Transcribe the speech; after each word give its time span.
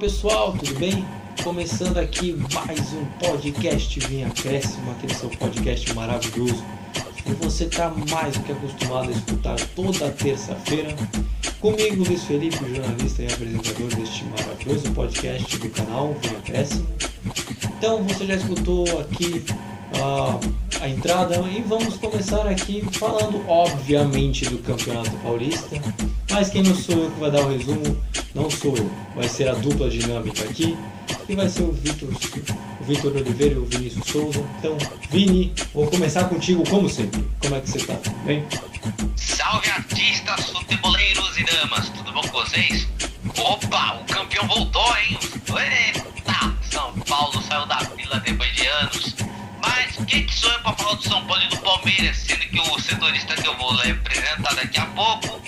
pessoal, 0.00 0.54
tudo 0.54 0.78
bem? 0.78 1.04
Começando 1.44 1.98
aqui 1.98 2.34
mais 2.54 2.80
um 2.94 3.04
podcast 3.18 4.00
Vinha 4.00 4.28
Acréscimo, 4.28 4.92
aquele 4.92 5.12
seu 5.12 5.28
podcast 5.28 5.92
maravilhoso. 5.92 6.64
E 7.26 7.32
você 7.34 7.64
está 7.64 7.90
mais 8.10 8.34
do 8.34 8.42
que 8.44 8.52
acostumado 8.52 9.10
a 9.10 9.12
escutar 9.12 9.60
toda 9.76 10.10
terça-feira. 10.12 10.96
Comigo, 11.60 12.02
Luiz 12.02 12.24
Felipe, 12.24 12.56
jornalista 12.74 13.24
e 13.24 13.26
apresentador 13.26 13.94
deste 13.94 14.24
maravilhoso 14.24 14.90
podcast 14.92 15.58
do 15.58 15.68
canal 15.68 16.16
Vinha 16.22 16.38
Acréscimo. 16.38 16.86
Então, 17.76 18.02
você 18.04 18.24
já 18.24 18.36
escutou 18.36 18.84
aqui 19.00 19.44
uh, 19.96 20.40
a 20.80 20.88
entrada 20.88 21.36
e 21.48 21.62
vamos 21.62 21.96
começar 21.96 22.46
aqui 22.46 22.84
falando, 22.92 23.44
obviamente, 23.48 24.46
do 24.46 24.58
Campeonato 24.58 25.10
Paulista. 25.22 25.80
Mas 26.30 26.48
quem 26.50 26.62
não 26.62 26.74
sou 26.74 26.96
eu 27.04 27.10
que 27.10 27.20
vai 27.20 27.30
dar 27.30 27.40
o 27.40 27.48
resumo, 27.50 27.96
não 28.34 28.48
sou 28.50 28.76
eu. 28.76 28.90
Vai 29.14 29.28
ser 29.28 29.48
a 29.48 29.54
dupla 29.54 29.90
dinâmica 29.90 30.44
aqui 30.44 30.76
e 31.28 31.34
vai 31.34 31.48
ser 31.48 31.62
o 31.62 31.72
Vitor, 31.72 32.08
o 32.08 32.84
Vitor 32.84 33.16
Oliveira 33.16 33.54
e 33.54 33.58
o 33.58 33.66
Vinícius 33.66 34.06
Souza. 34.06 34.44
Então, 34.58 34.76
Vini, 35.10 35.52
vou 35.74 35.86
começar 35.86 36.24
contigo 36.24 36.68
como 36.68 36.88
sempre. 36.88 37.24
Como 37.40 37.54
é 37.54 37.60
que 37.60 37.70
você 37.70 37.78
tá? 37.86 37.96
Bem? 38.24 38.44
Salve 39.16 39.70
artistas, 39.70 40.50
futeboleiros 40.50 41.38
e 41.38 41.44
damas, 41.44 41.88
tudo 41.90 42.12
bom 42.12 42.22
com 42.22 42.40
vocês? 42.40 42.86
Opa, 43.38 44.00
o 44.00 44.04
campeão 44.12 44.46
voltou, 44.48 44.96
hein? 44.96 45.18
Eita, 45.48 46.54
São 46.70 46.92
Paulo 47.00 47.42
saiu 47.42 47.66
da 47.66 47.78
fila 47.78 48.20
depois 48.20 48.52
de 48.54 48.66
anos. 48.66 49.09
Quem 50.06 50.26
que 50.26 50.34
sou 50.34 50.50
eu 50.50 50.60
pra 50.60 50.72
falar 50.72 50.94
do 50.94 51.02
São 51.02 51.24
Paulo 51.26 51.42
e 51.42 51.48
do 51.48 51.58
Palmeiras, 51.58 52.16
sendo 52.16 52.40
que 52.40 52.60
o 52.60 52.78
setorista 52.80 53.34
que 53.34 53.46
eu 53.46 53.56
vou 53.56 53.70
apresentar 53.70 54.54
daqui 54.54 54.78
a 54.80 54.86
pouco 54.86 55.40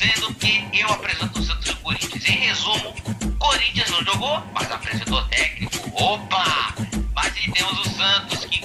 sendo 0.00 0.32
que 0.34 0.66
eu 0.72 0.88
apresento 0.88 1.38
o 1.38 1.42
Santos 1.42 1.68
e 1.68 1.72
o 1.72 1.76
Corinthians. 1.76 2.26
Em 2.26 2.38
resumo, 2.38 2.94
Corinthians 3.38 3.90
não 3.90 4.02
jogou, 4.02 4.42
mas 4.54 4.70
apresentou 4.72 5.22
técnico. 5.24 5.92
Opa! 6.02 6.74
Mas 7.14 7.36
aí 7.36 7.52
temos 7.52 7.78
o 7.80 7.90
Santos 7.90 8.44
que, 8.46 8.60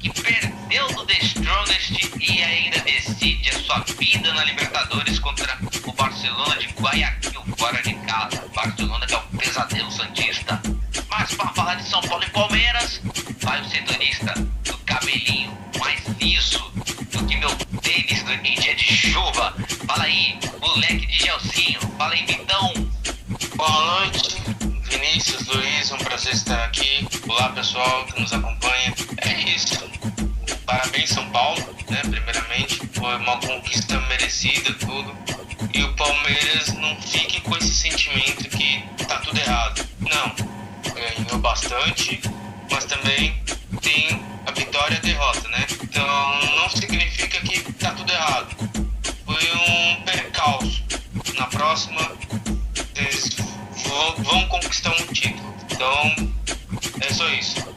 que 0.00 0.22
perdeu 0.22 0.88
do 0.94 1.04
The 1.04 1.18
Strongest 1.18 1.90
e 2.18 2.42
ainda 2.42 2.78
decide 2.80 3.50
a 3.50 3.58
sua 3.60 3.80
vida 3.98 4.32
na 4.32 4.44
Libertadores 4.44 5.18
contra 5.18 5.58
o 5.84 5.92
Barcelona 5.92 6.56
de 6.56 6.68
Guayaquil, 6.68 7.44
fora 7.58 7.82
de 7.82 7.94
casa. 8.06 8.42
Barcelona 8.54 9.06
que 9.06 9.14
é 9.14 9.18
o 9.18 9.38
pesadelo 9.38 9.90
santista. 9.90 10.62
Mas 11.10 11.34
para 11.34 11.48
falar 11.48 11.74
de 11.74 11.86
São 11.86 12.00
Paulo 12.00 12.24
e 12.24 12.30
Palmeiras, 12.30 13.02
vai 13.42 13.60
o 13.60 13.68
setorista 13.68 14.34
em 18.32 18.54
dia 18.54 18.74
de 18.74 18.84
chuva. 18.84 19.54
Fala 19.86 20.04
aí, 20.04 20.38
moleque 20.60 21.06
de 21.06 21.18
Gelsinho. 21.18 21.80
Fala 21.98 22.14
aí, 22.14 22.24
Vitão. 22.24 22.72
Boa 23.56 24.00
noite, 24.00 24.36
Vinícius, 24.88 25.46
Luiz, 25.46 25.92
um 25.92 25.98
prazer 25.98 26.32
estar 26.32 26.64
aqui. 26.64 27.06
Olá, 27.28 27.50
pessoal 27.50 28.06
que 28.06 28.20
nos 28.20 28.32
acompanha. 28.32 28.94
É 29.18 29.40
isso. 29.50 29.78
Parabéns, 30.64 31.10
São 31.10 31.28
Paulo, 31.30 31.60
né? 31.90 32.00
Primeiramente, 32.00 32.80
foi 32.94 33.16
uma 33.16 33.36
conquista 33.38 34.00
merecida, 34.08 34.72
tudo. 34.74 35.14
E 35.74 35.82
o 35.82 35.94
Palmeiras 35.94 36.72
não 36.74 36.96
fique 37.02 37.40
com 37.42 37.56
esse 37.58 37.74
sentimento 37.74 38.48
que 38.48 38.82
tá 39.06 39.18
tudo 39.18 39.38
errado. 39.38 39.86
Não, 40.00 40.34
ganhou 40.94 41.38
bastante, 41.38 42.20
mas 42.70 42.86
também 42.86 43.42
tem 43.82 44.22
a 44.46 44.52
vitória 44.52 44.94
e 44.94 44.98
a 44.98 45.00
derrota, 45.00 45.48
né? 45.48 45.66
Então 45.82 46.56
não 46.56 46.68
significa 46.70 46.91
um 49.56 50.02
percalço. 50.02 50.82
Na 51.38 51.46
próxima, 51.46 52.12
eles 52.96 53.36
vão 54.18 54.46
conquistar 54.48 54.90
um 54.90 55.06
título. 55.12 55.54
Então 55.70 56.32
é 57.00 57.12
só 57.12 57.28
isso. 57.30 57.72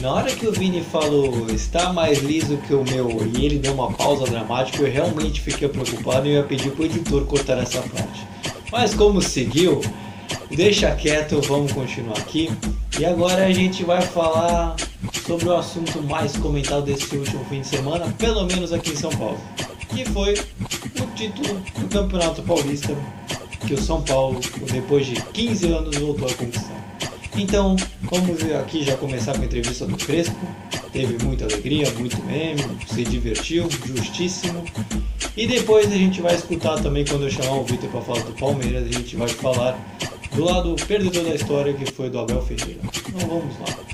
Na 0.00 0.14
hora 0.14 0.34
que 0.34 0.46
o 0.46 0.52
Vini 0.52 0.82
falou 0.82 1.48
está 1.48 1.92
mais 1.92 2.18
liso 2.18 2.56
que 2.56 2.74
o 2.74 2.82
meu 2.82 3.30
e 3.36 3.46
ele 3.46 3.58
deu 3.58 3.72
uma 3.72 3.92
pausa 3.92 4.24
dramática, 4.24 4.82
eu 4.82 4.92
realmente 4.92 5.40
fiquei 5.40 5.68
preocupado 5.68 6.26
e 6.26 6.32
ia 6.32 6.42
pedir 6.42 6.72
pro 6.72 6.84
editor 6.84 7.24
cortar 7.26 7.58
essa 7.58 7.80
parte. 7.82 8.26
Mas 8.72 8.94
como 8.94 9.22
seguiu, 9.22 9.80
deixa 10.50 10.90
quieto, 10.96 11.40
vamos 11.42 11.70
continuar 11.72 12.18
aqui. 12.18 12.50
E 12.98 13.04
agora 13.04 13.46
a 13.46 13.52
gente 13.52 13.84
vai 13.84 14.02
falar 14.02 14.74
sobre 15.24 15.48
o 15.48 15.56
assunto 15.56 16.02
mais 16.02 16.36
comentado 16.36 16.82
desse 16.82 17.16
último 17.16 17.44
fim 17.44 17.60
de 17.60 17.68
semana, 17.68 18.12
pelo 18.18 18.44
menos 18.44 18.72
aqui 18.72 18.90
em 18.90 18.96
São 18.96 19.10
Paulo, 19.10 19.40
que 19.94 20.04
foi 20.06 20.34
o 20.34 21.06
título 21.14 21.60
do 21.78 21.88
Campeonato 21.88 22.42
Paulista 22.42 22.96
que 23.66 23.74
o 23.74 23.80
São 23.80 24.02
Paulo, 24.02 24.40
depois 24.72 25.06
de 25.06 25.14
15 25.14 25.66
anos, 25.72 25.96
voltou 25.96 26.28
a 26.28 26.34
conquistar. 26.34 26.82
Então, 27.36 27.76
vamos 28.02 28.42
aqui 28.60 28.84
já 28.84 28.96
começar 28.96 29.34
com 29.34 29.42
a 29.42 29.44
entrevista 29.44 29.86
do 29.86 29.96
Crespo. 29.96 30.36
Teve 30.92 31.22
muita 31.24 31.44
alegria, 31.44 31.90
muito 31.92 32.22
meme, 32.24 32.62
se 32.86 33.04
divertiu, 33.04 33.68
justíssimo. 33.86 34.64
E 35.36 35.46
depois 35.46 35.90
a 35.90 35.96
gente 35.96 36.20
vai 36.20 36.34
escutar 36.34 36.82
também 36.82 37.04
quando 37.06 37.24
eu 37.24 37.30
chamar 37.30 37.56
o 37.56 37.64
Vitor 37.64 37.88
para 37.88 38.00
falar 38.02 38.22
do 38.22 38.32
Palmeiras, 38.32 38.86
a 38.86 38.92
gente 38.92 39.16
vai 39.16 39.28
falar 39.28 39.78
do 40.34 40.44
lado 40.44 40.74
perdedor 40.86 41.24
da 41.24 41.34
história 41.34 41.72
que 41.72 41.90
foi 41.90 42.10
do 42.10 42.18
Abel 42.18 42.42
Ferreira. 42.42 42.80
Então 43.08 43.28
vamos 43.28 43.58
lá. 43.60 43.92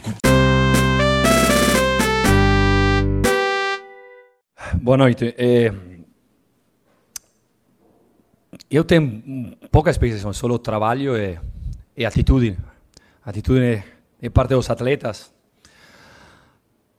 Boa 4.80 4.96
noite. 4.96 5.34
É, 5.36 5.72
eu 8.70 8.84
tenho 8.84 9.56
pouca 9.70 9.90
experiência, 9.90 10.32
só 10.32 10.58
trabalho 10.58 11.16
e, 11.16 11.38
e 11.96 12.04
atitude. 12.04 12.56
Atitude 13.24 13.82
de 14.20 14.30
parte 14.30 14.54
dos 14.54 14.68
atletas. 14.70 15.32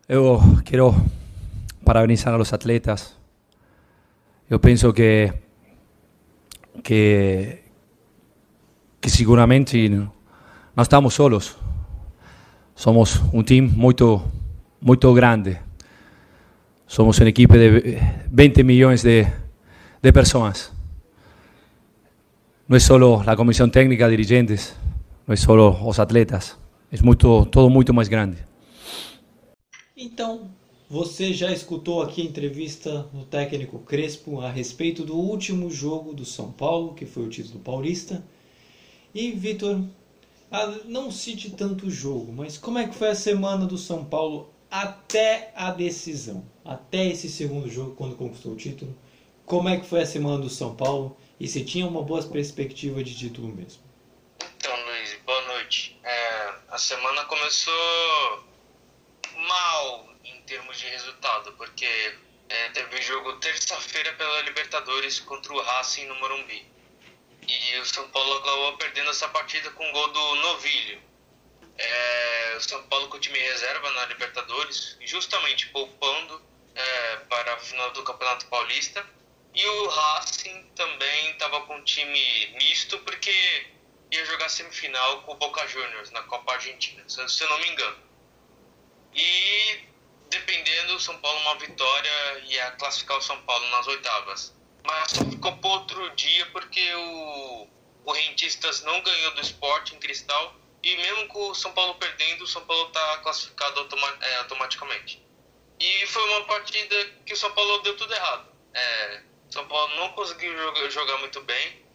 Eu 0.08 0.42
quero 0.66 0.96
parabenizar 1.84 2.40
os 2.40 2.54
atletas. 2.54 3.16
Eu 4.50 4.60
penso 4.60 4.92
que 4.94 5.32
que 6.84 7.64
que 9.00 9.10
seguramente 9.10 9.90
não 9.90 10.82
estamos 10.82 11.14
solos. 11.14 11.56
Somos 12.76 13.22
um 13.34 13.44
time 13.44 13.68
muito 13.68 14.24
muito 14.82 15.14
grande 15.14 15.70
somos 16.90 17.20
una 17.20 17.30
equipe 17.30 17.56
de 17.56 18.00
20 18.32 18.64
millones 18.64 19.04
de, 19.04 19.28
de 20.02 20.12
personas. 20.12 20.74
No 22.70 22.78
es 22.78 22.84
solo 22.84 23.24
la 23.26 23.36
comisión 23.36 23.72
técnica, 23.72 24.08
dirigentes, 24.08 24.76
no 25.26 25.34
es 25.34 25.40
solo 25.40 25.76
os 25.84 25.98
atletas, 25.98 26.56
é 26.92 27.02
muito, 27.02 27.48
todo 27.48 27.68
muito 27.68 27.96
mais 27.96 28.08
grande. 28.08 28.38
Então, 29.98 30.52
você 30.88 31.34
já 31.34 31.52
escutou 31.52 32.04
aqui 32.04 32.22
a 32.22 32.26
entrevista 32.26 33.10
do 33.12 33.26
técnico 33.26 33.80
Crespo 33.80 34.42
a 34.42 34.52
respeito 34.52 35.04
do 35.04 35.16
último 35.16 35.72
jogo 35.72 36.14
do 36.14 36.24
São 36.24 36.52
Paulo, 36.52 36.94
que 36.94 37.08
foi 37.08 37.24
o 37.24 37.30
título 37.30 37.60
paulista. 37.60 38.24
E, 39.16 39.32
Vitor, 39.32 39.82
não 40.86 41.10
cite 41.10 41.50
tanto 41.50 41.88
o 41.88 41.90
jogo, 41.90 42.32
mas 42.32 42.56
como 42.56 42.78
é 42.78 42.88
que 42.88 42.94
foi 42.94 43.10
a 43.10 43.16
semana 43.16 43.66
do 43.66 43.80
São 43.80 44.06
Paulo 44.06 44.48
até 44.70 45.52
a 45.56 45.72
decisão, 45.72 46.44
até 46.64 47.08
esse 47.08 47.30
segundo 47.30 47.68
jogo, 47.68 47.96
quando 47.96 48.16
conquistou 48.16 48.52
o 48.52 48.56
título. 48.56 48.96
Como 49.44 49.68
é 49.68 49.78
que 49.78 49.88
foi 49.88 50.04
a 50.04 50.06
semana 50.06 50.38
do 50.38 50.52
São 50.52 50.76
Paulo 50.76 51.18
e 51.40 51.48
se 51.48 51.64
tinha 51.64 51.86
uma 51.86 52.04
boa 52.04 52.22
perspectiva 52.28 53.04
de 53.04 53.18
título 53.18 53.48
mesmo? 53.48 53.82
Então, 54.58 54.86
Luiz, 54.86 55.20
boa 55.26 55.42
noite. 55.48 56.00
É, 56.04 56.54
a 56.70 56.78
semana 56.78 57.26
começou 57.26 58.44
mal 59.36 60.10
em 60.24 60.42
termos 60.42 60.78
de 60.78 60.86
resultado, 60.88 61.54
porque 61.54 62.16
é, 62.50 62.70
teve 62.70 63.02
jogo 63.02 63.34
terça-feira 63.40 64.14
pela 64.14 64.42
Libertadores 64.42 65.20
contra 65.20 65.54
o 65.54 65.62
Racing 65.62 66.06
no 66.06 66.16
Morumbi. 66.16 66.68
E 67.48 67.78
o 67.80 67.86
São 67.86 68.08
Paulo 68.10 68.38
acabou 68.38 68.78
perdendo 68.78 69.10
essa 69.10 69.28
partida 69.30 69.72
com 69.72 69.90
o 69.90 69.92
gol 69.92 70.08
do 70.10 70.36
Novilho 70.36 71.10
é, 71.80 72.56
o 72.58 72.62
São 72.62 72.84
Paulo 72.84 73.08
com 73.08 73.18
o 73.18 73.20
time 73.20 73.40
reserva 73.40 73.90
na 73.92 74.06
Libertadores, 74.08 74.98
justamente 75.06 75.68
poupando 75.68 76.42
é, 76.76 77.16
para 77.30 77.54
a 77.54 77.58
final 77.58 77.92
do 77.92 78.04
Campeonato 78.04 78.46
Paulista. 78.48 79.06
E 79.54 79.66
o 79.66 79.88
Racing 79.88 80.72
também 80.76 81.32
estava 81.32 81.62
com 81.62 81.76
um 81.76 81.84
time 81.84 82.48
misto, 82.58 83.00
porque 83.00 83.68
ia 84.12 84.26
jogar 84.26 84.50
semifinal 84.50 85.22
com 85.24 85.34
o 85.34 85.36
Boca 85.36 85.68
Juniors 85.68 86.12
na 86.12 86.24
Copa 86.24 86.54
Argentina, 86.54 87.04
se 87.08 87.44
eu 87.44 87.50
não 87.50 87.60
me 87.60 87.70
engano. 87.70 87.98
E 89.14 89.90
dependendo, 90.30 90.96
o 90.96 91.00
São 91.00 91.18
Paulo 91.20 91.40
uma 91.42 91.56
vitória 91.56 92.40
ia 92.46 92.72
classificar 92.72 93.18
o 93.18 93.22
São 93.22 93.42
Paulo 93.44 93.68
nas 93.70 93.88
oitavas. 93.88 94.56
Mas 94.86 95.12
só 95.12 95.26
ficou 95.26 95.56
para 95.58 95.70
outro 95.70 96.10
dia 96.16 96.46
porque 96.48 96.94
o, 96.96 97.68
o 98.06 98.12
Rentistas 98.12 98.82
não 98.84 99.02
ganhou 99.02 99.34
do 99.34 99.42
esporte 99.42 99.96
em 99.96 100.00
Cristal 100.00 100.56
e 100.82 100.96
mesmo 100.96 101.28
com 101.28 101.50
o 101.50 101.56
São 101.56 101.74
Paulo 101.74 101.96
perdendo, 101.96 102.44
o 102.44 102.48
São 102.48 102.66
Paulo 102.66 102.88
está 102.88 103.18
classificado 103.18 103.80
automa 103.80 104.18
é, 104.22 104.36
automaticamente. 104.38 105.22
E 105.80 106.08
foi 106.08 106.24
uma 106.30 106.46
partida 106.46 107.06
que 107.26 107.34
o 107.34 107.38
São 107.38 107.52
Paulo 107.52 107.80
deu 107.80 107.96
tudo 107.98 108.14
errado. 108.14 108.50
É, 108.74 109.24
São 109.50 109.68
Paulo 109.68 109.96
não 109.96 110.10
conseguiu 110.14 110.54
jogar, 110.92 111.18
muito 111.20 111.42
bem. 111.42 111.86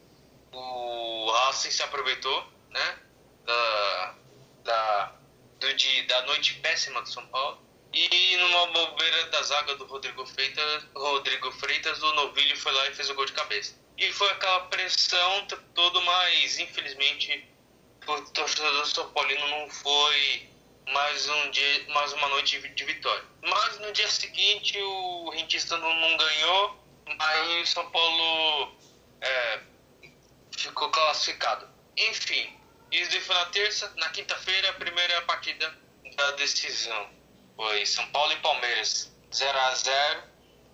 O 0.53 1.31
Racing 1.31 1.71
se 1.71 1.83
aproveitou, 1.83 2.47
né? 2.71 2.99
da, 3.45 4.15
da, 4.65 5.13
do, 5.61 5.75
de, 5.75 6.03
da 6.03 6.23
noite 6.23 6.55
péssima 6.55 7.01
do 7.03 7.09
São 7.09 7.27
Paulo. 7.29 7.63
E 7.93 8.37
numa 8.39 8.67
bobeira 8.69 9.27
da 9.27 9.43
zaga 9.43 9.77
do 9.77 9.85
Rodrigo 9.85 10.27
Freitas, 10.27 10.85
Rodrigo 10.97 11.53
Freitas, 11.53 12.03
o 12.03 12.13
Novilho 12.15 12.57
foi 12.59 12.73
lá 12.73 12.89
e 12.89 12.95
fez 12.95 13.09
o 13.09 13.15
gol 13.15 13.25
de 13.25 13.33
cabeça. 13.33 13.79
E 13.97 14.13
foi 14.13 14.29
aquela 14.31 14.61
pressão 14.63 15.47
todo, 15.75 16.03
mas 16.03 16.59
infelizmente 16.59 17.49
o 18.07 18.21
torcedor 18.33 18.87
São 18.87 19.09
Paulino 19.13 19.47
não 19.49 19.71
foi 19.71 20.49
mais 20.93 21.29
um 21.29 21.51
dia, 21.51 21.87
mais 21.91 22.13
uma 22.15 22.29
noite 22.29 22.61
de 22.69 22.85
vitória. 22.85 23.25
Mas 23.43 23.79
no 23.79 23.93
dia 23.93 24.09
seguinte 24.11 24.77
o 24.77 25.31
Rentista 25.31 25.79
não, 25.79 25.95
não 25.95 26.17
ganhou, 26.17 26.84
aí 27.19 27.63
o 27.63 27.67
São 27.67 27.91
Paulo 27.91 28.75
é, 29.21 29.61
ficou 30.57 30.91
classificado. 30.91 31.69
Enfim, 31.97 32.57
isso 32.91 33.21
foi 33.23 33.35
na 33.35 33.47
terça, 33.47 33.93
na 33.97 34.09
quinta-feira 34.11 34.71
a 34.71 34.75
primeira 34.75 35.23
partida 35.23 35.77
da 36.17 36.31
decisão. 36.33 37.11
Foi 37.57 37.85
São 37.87 38.07
Paulo 38.11 38.33
e 38.33 38.37
Palmeiras 38.37 39.13
0 39.33 39.59
a 39.59 39.75
0 39.75 40.23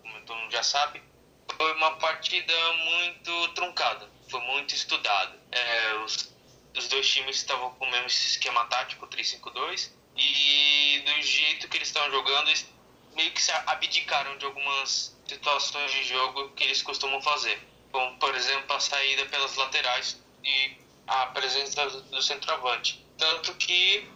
como 0.01 0.21
todo 0.25 0.37
mundo 0.37 0.51
já 0.51 0.63
sabe. 0.63 1.01
Foi 1.57 1.73
uma 1.73 1.97
partida 1.97 2.53
muito 2.73 3.47
truncada, 3.49 4.09
foi 4.29 4.39
muito 4.41 4.73
estudada. 4.73 5.37
É, 5.51 5.93
os, 6.05 6.33
os 6.75 6.87
dois 6.87 7.07
times 7.07 7.37
estavam 7.37 7.71
com 7.75 7.85
o 7.85 7.91
mesmo 7.91 8.07
esquema 8.07 8.65
tático, 8.65 9.07
3-5-2, 9.07 9.91
e 10.15 11.03
do 11.05 11.21
jeito 11.21 11.67
que 11.67 11.77
eles 11.77 11.87
estavam 11.87 12.11
jogando, 12.11 12.51
meio 13.15 13.31
que 13.31 13.41
se 13.41 13.51
abdicaram 13.51 14.37
de 14.37 14.45
algumas 14.45 15.15
situações 15.27 15.91
de 15.91 16.03
jogo 16.05 16.49
que 16.51 16.63
eles 16.63 16.81
costumam 16.81 17.21
fazer. 17.21 17.59
Como, 17.91 18.17
por 18.17 18.33
exemplo, 18.35 18.75
a 18.75 18.79
saída 18.79 19.25
pelas 19.25 19.55
laterais 19.55 20.17
e 20.43 20.77
a 21.07 21.27
presença 21.27 21.89
do 21.89 22.21
centroavante. 22.21 23.05
Tanto 23.17 23.53
que 23.55 24.09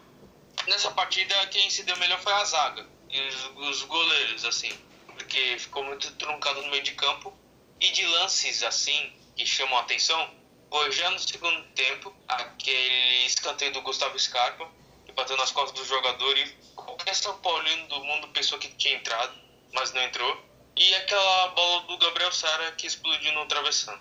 nessa 0.67 0.91
partida 0.91 1.35
quem 1.47 1.69
se 1.69 1.83
deu 1.83 1.97
melhor 1.97 2.19
foi 2.21 2.33
a 2.33 2.45
zaga 2.45 2.87
e 3.09 3.21
os, 3.27 3.69
os 3.69 3.83
goleiros, 3.83 4.45
assim, 4.45 4.71
porque 5.07 5.57
ficou 5.59 5.83
muito 5.83 6.11
truncado 6.13 6.61
no 6.61 6.69
meio 6.69 6.83
de 6.83 6.93
campo. 6.93 7.33
E 7.79 7.91
de 7.91 8.05
lances 8.05 8.63
assim 8.63 9.13
que 9.35 9.45
chamam 9.45 9.77
a 9.77 9.81
atenção, 9.81 10.31
foi 10.69 10.91
já 10.91 11.09
no 11.11 11.19
segundo 11.19 11.61
tempo 11.73 12.15
aquele 12.27 13.25
escanteio 13.25 13.73
do 13.73 13.81
Gustavo 13.81 14.17
Scarpa, 14.17 14.69
que 15.05 15.11
bateu 15.11 15.35
nas 15.37 15.51
costas 15.51 15.79
do 15.79 15.85
jogador 15.85 16.37
e 16.37 16.57
qualquer 16.85 17.15
São 17.15 17.37
Paulino 17.39 17.87
do 17.87 18.03
mundo 18.03 18.27
pensou 18.29 18.57
que 18.57 18.69
tinha 18.75 18.95
entrado, 18.95 19.33
mas 19.73 19.91
não 19.93 20.01
entrou. 20.01 20.45
E 20.77 20.95
aquela 20.95 21.47
bola 21.49 21.81
do 21.83 21.97
Gabriel 21.97 22.31
Sara 22.31 22.71
que 22.73 22.87
explodiu 22.87 23.33
no 23.33 23.45
travessão. 23.47 23.97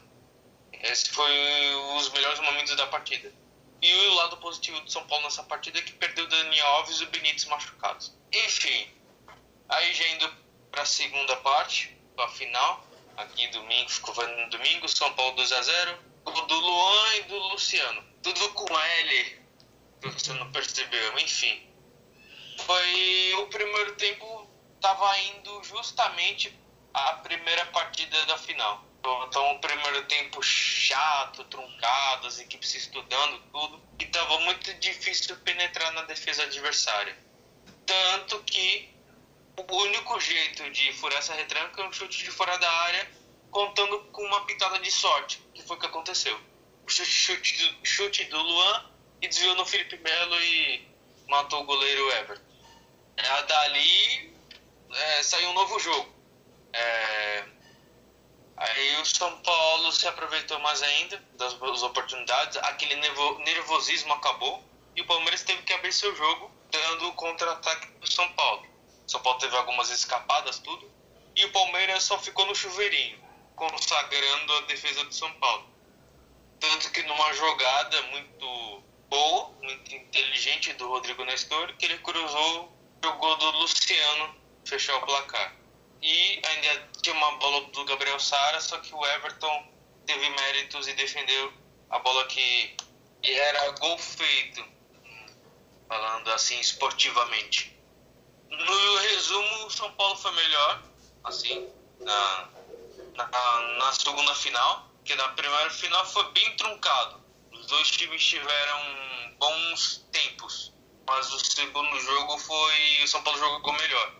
Esse 0.73 1.11
foi 1.11 1.75
os 1.97 2.11
melhores 2.11 2.41
momentos 2.41 2.77
da 2.77 2.87
partida. 2.87 3.33
E 3.81 3.95
o 3.95 4.15
lado 4.15 4.37
positivo 4.39 4.81
do 4.81 4.91
São 4.91 5.07
Paulo 5.07 5.25
nessa 5.25 5.43
partida 5.43 5.79
é 5.79 5.83
que 5.83 5.93
perdeu 5.93 6.27
Daniel 6.27 6.67
Alves 6.67 7.01
e 7.01 7.05
o 7.05 7.11
Benítez 7.11 7.45
machucados. 7.45 8.17
Enfim, 8.33 8.89
aí 9.69 9.95
já 9.95 10.09
indo 10.09 10.35
para 10.71 10.83
a 10.83 10.87
segunda 10.87 11.37
parte, 11.37 11.97
a 12.19 12.29
final, 12.29 12.87
aqui 13.17 13.47
domingo, 13.49 13.89
ficou 13.89 14.15
no 14.27 14.51
domingo, 14.51 14.89
São 14.89 15.13
Paulo 15.15 15.37
2 15.37 15.53
a 15.53 15.63
0 15.63 15.99
o 16.25 16.31
do 16.31 16.55
Luan 16.55 17.17
e 17.17 17.23
do 17.25 17.39
Luciano. 17.49 18.03
Tudo 18.23 18.49
com 18.55 18.79
L, 18.79 19.43
você 20.03 20.33
não 20.33 20.51
percebeu, 20.51 21.19
enfim. 21.19 21.69
Foi 22.59 23.35
o 23.35 23.47
primeiro 23.49 23.95
tempo, 23.97 24.49
estava 24.77 25.19
indo 25.19 25.63
justamente 25.65 26.57
a 26.93 27.15
primeira 27.15 27.67
partida 27.67 28.25
da 28.27 28.39
final. 28.39 28.85
Então, 29.27 29.53
o 29.53 29.61
primeiro 29.61 30.03
tempo 30.07 30.43
chato, 30.43 31.45
truncado, 31.45 32.27
as 32.27 32.39
equipes 32.39 32.75
estudando, 32.75 33.39
tudo. 33.53 33.83
E 33.99 34.07
tava 34.07 34.39
muito 34.41 34.73
difícil 34.75 35.37
penetrar 35.39 35.93
na 35.93 36.03
defesa 36.03 36.45
adversária. 36.45 37.15
Tanto 37.85 38.43
que 38.45 38.95
o 39.57 39.77
único 39.77 40.19
jeito 40.21 40.71
de 40.71 40.93
furar 40.95 41.19
essa 41.19 41.35
retranca 41.35 41.83
é 41.83 41.87
um 41.87 41.93
chute 41.93 42.25
de 42.25 42.31
fora 42.31 42.57
da 42.57 42.71
área, 42.71 43.11
contando 43.51 44.01
com 44.05 44.23
uma 44.23 44.47
pitada 44.47 44.79
de 44.79 44.91
sorte, 44.91 45.39
que 45.53 45.63
foi 45.63 45.77
o 45.77 45.81
que 45.81 45.87
aconteceu. 45.87 46.41
O 46.87 46.91
chute, 46.91 47.11
chute, 47.11 47.79
chute 47.83 48.25
do 48.25 48.41
Luan 48.41 48.91
e 49.21 49.29
desviou 49.29 49.55
no 49.55 49.67
Felipe 49.67 49.99
Melo 49.99 50.41
e 50.41 50.94
matou 51.29 51.63
o 51.63 51.65
goleiro 51.65 52.11
Everton. 52.13 52.43
É, 53.17 53.43
dali 53.43 54.35
é, 54.93 55.23
saiu 55.23 55.51
um 55.51 55.55
novo 55.55 55.79
jogo. 55.79 56.13
É, 56.73 57.45
Aí 58.57 58.97
o 59.01 59.05
São 59.05 59.37
Paulo 59.43 59.91
se 59.91 60.07
aproveitou 60.07 60.59
mais 60.61 60.81
ainda 60.83 61.23
das, 61.33 61.55
das 61.55 61.83
oportunidades, 61.83 62.57
aquele 62.59 62.95
nervosismo 62.97 64.13
acabou 64.13 64.63
e 64.95 65.01
o 65.01 65.07
Palmeiras 65.07 65.43
teve 65.43 65.63
que 65.63 65.73
abrir 65.73 65.93
seu 65.93 66.15
jogo 66.15 66.51
dando 66.71 67.09
o 67.09 67.13
contra-ataque 67.15 67.89
para 67.89 68.05
o 68.05 68.11
São 68.11 68.31
Paulo. 68.33 68.67
O 69.07 69.11
São 69.11 69.21
Paulo 69.23 69.39
teve 69.39 69.57
algumas 69.57 69.91
escapadas, 69.91 70.59
tudo, 70.61 70.91
e 71.35 71.45
o 71.45 71.53
Palmeiras 71.53 72.05
só 72.05 72.19
ficou 72.19 72.47
no 72.47 72.55
chuveirinho, 72.55 73.19
consagrando 73.57 74.55
a 74.55 74.61
defesa 74.63 75.05
do 75.05 75.15
São 75.15 75.33
Paulo. 75.35 75.69
Tanto 76.61 76.91
que 76.93 77.03
numa 77.03 77.33
jogada 77.33 78.03
muito 78.03 78.84
boa, 79.15 79.51
muito 79.63 79.95
inteligente 79.95 80.73
do 80.73 80.89
Rodrigo 80.89 81.25
Nestor, 81.25 81.73
que 81.77 81.85
ele 81.85 81.99
cruzou 81.99 82.77
o 83.05 83.13
gol 83.13 83.37
do 83.37 83.51
Luciano 83.59 84.35
fechar 84.65 84.97
o 84.97 85.07
placar. 85.07 85.55
E 86.03 86.43
ainda 86.45 86.89
tinha 87.01 87.15
uma 87.15 87.31
bola 87.37 87.61
do 87.69 87.85
Gabriel 87.85 88.19
Sara, 88.19 88.61
só 88.61 88.77
que 88.79 88.93
o 88.93 89.07
Everton 89.07 89.73
teve 90.05 90.29
méritos 90.31 90.89
e 90.89 90.95
defendeu 90.95 91.53
a 91.91 91.99
bola 92.01 92.27
que 92.27 92.77
era 93.23 93.71
gol 93.79 93.97
feito, 93.99 94.65
falando 95.89 96.29
assim 96.33 96.59
esportivamente. 96.59 97.79
No 98.51 98.97
resumo, 98.97 99.67
o 99.67 99.71
São 99.71 99.93
Paulo 99.93 100.17
foi 100.17 100.33
melhor, 100.33 100.83
assim, 101.23 101.69
na, 102.01 102.49
na, 103.15 103.61
na 103.79 103.93
segunda 103.93 104.35
final, 104.35 104.91
que 105.05 105.15
na 105.15 105.29
primeira 105.29 105.71
final 105.71 106.05
foi 106.07 106.33
bem 106.33 106.57
truncado. 106.57 107.24
Os 107.65 107.71
dois 107.71 107.91
times 107.93 108.23
tiveram 108.23 108.81
bons 109.41 110.07
tempos, 110.13 110.75
mas 111.09 111.33
o 111.33 111.39
segundo 111.39 111.99
jogo 111.99 112.39
foi 112.39 113.03
o 113.03 113.09
São 113.09 113.23
Paulo 113.23 113.39
jogou 113.39 113.73
melhor. 113.73 114.17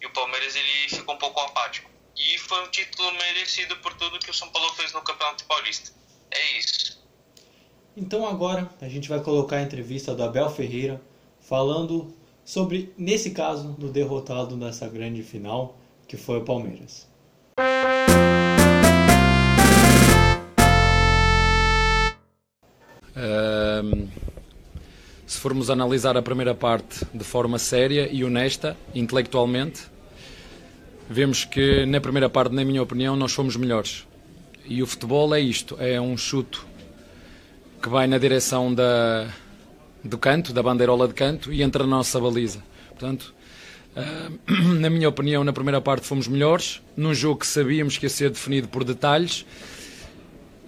E 0.00 0.06
o 0.06 0.12
Palmeiras 0.12 0.56
ele 0.56 0.88
ficou 0.88 1.14
um 1.14 1.18
pouco 1.18 1.38
apático. 1.38 1.88
E 2.16 2.36
foi 2.38 2.60
um 2.64 2.68
título 2.72 3.12
merecido 3.12 3.76
por 3.76 3.94
tudo 3.94 4.18
que 4.18 4.32
o 4.32 4.34
São 4.34 4.48
Paulo 4.50 4.72
fez 4.74 4.92
no 4.92 5.00
Campeonato 5.02 5.44
Paulista. 5.44 5.92
É 6.32 6.58
isso. 6.58 7.00
Então 7.96 8.26
agora 8.26 8.68
a 8.80 8.88
gente 8.88 9.08
vai 9.08 9.20
colocar 9.22 9.58
a 9.58 9.62
entrevista 9.62 10.12
do 10.12 10.24
Abel 10.24 10.50
Ferreira 10.50 11.00
falando 11.40 12.12
sobre, 12.44 12.92
nesse 12.98 13.30
caso, 13.30 13.74
do 13.74 13.92
derrotado 13.92 14.56
nessa 14.56 14.88
grande 14.88 15.22
final, 15.22 15.78
que 16.08 16.16
foi 16.16 16.38
o 16.38 16.44
Palmeiras. 16.44 17.06
Se 25.26 25.38
formos 25.38 25.70
analisar 25.70 26.16
a 26.16 26.22
primeira 26.22 26.54
parte 26.54 27.04
de 27.12 27.24
forma 27.24 27.58
séria 27.58 28.08
e 28.10 28.24
honesta, 28.24 28.76
intelectualmente, 28.94 29.82
vemos 31.08 31.44
que 31.44 31.84
na 31.84 32.00
primeira 32.00 32.30
parte, 32.30 32.54
na 32.54 32.64
minha 32.64 32.82
opinião, 32.82 33.16
nós 33.16 33.32
fomos 33.32 33.56
melhores. 33.56 34.06
E 34.66 34.82
o 34.82 34.86
futebol 34.86 35.34
é 35.34 35.40
isto, 35.40 35.76
é 35.80 36.00
um 36.00 36.16
chuto 36.16 36.66
que 37.82 37.88
vai 37.88 38.06
na 38.06 38.18
direção 38.18 38.72
da, 38.72 39.28
do 40.02 40.18
canto, 40.18 40.52
da 40.52 40.62
bandeirola 40.62 41.08
de 41.08 41.14
canto 41.14 41.52
e 41.52 41.62
entra 41.62 41.84
na 41.84 41.96
nossa 41.96 42.20
baliza. 42.20 42.62
Portanto, 42.90 43.34
na 44.78 44.88
minha 44.88 45.08
opinião, 45.08 45.42
na 45.42 45.52
primeira 45.52 45.80
parte 45.80 46.06
fomos 46.06 46.28
melhores, 46.28 46.80
num 46.96 47.14
jogo 47.14 47.40
que 47.40 47.46
sabíamos 47.46 47.98
que 47.98 48.06
ia 48.06 48.10
ser 48.10 48.30
definido 48.30 48.68
por 48.68 48.84
detalhes 48.84 49.44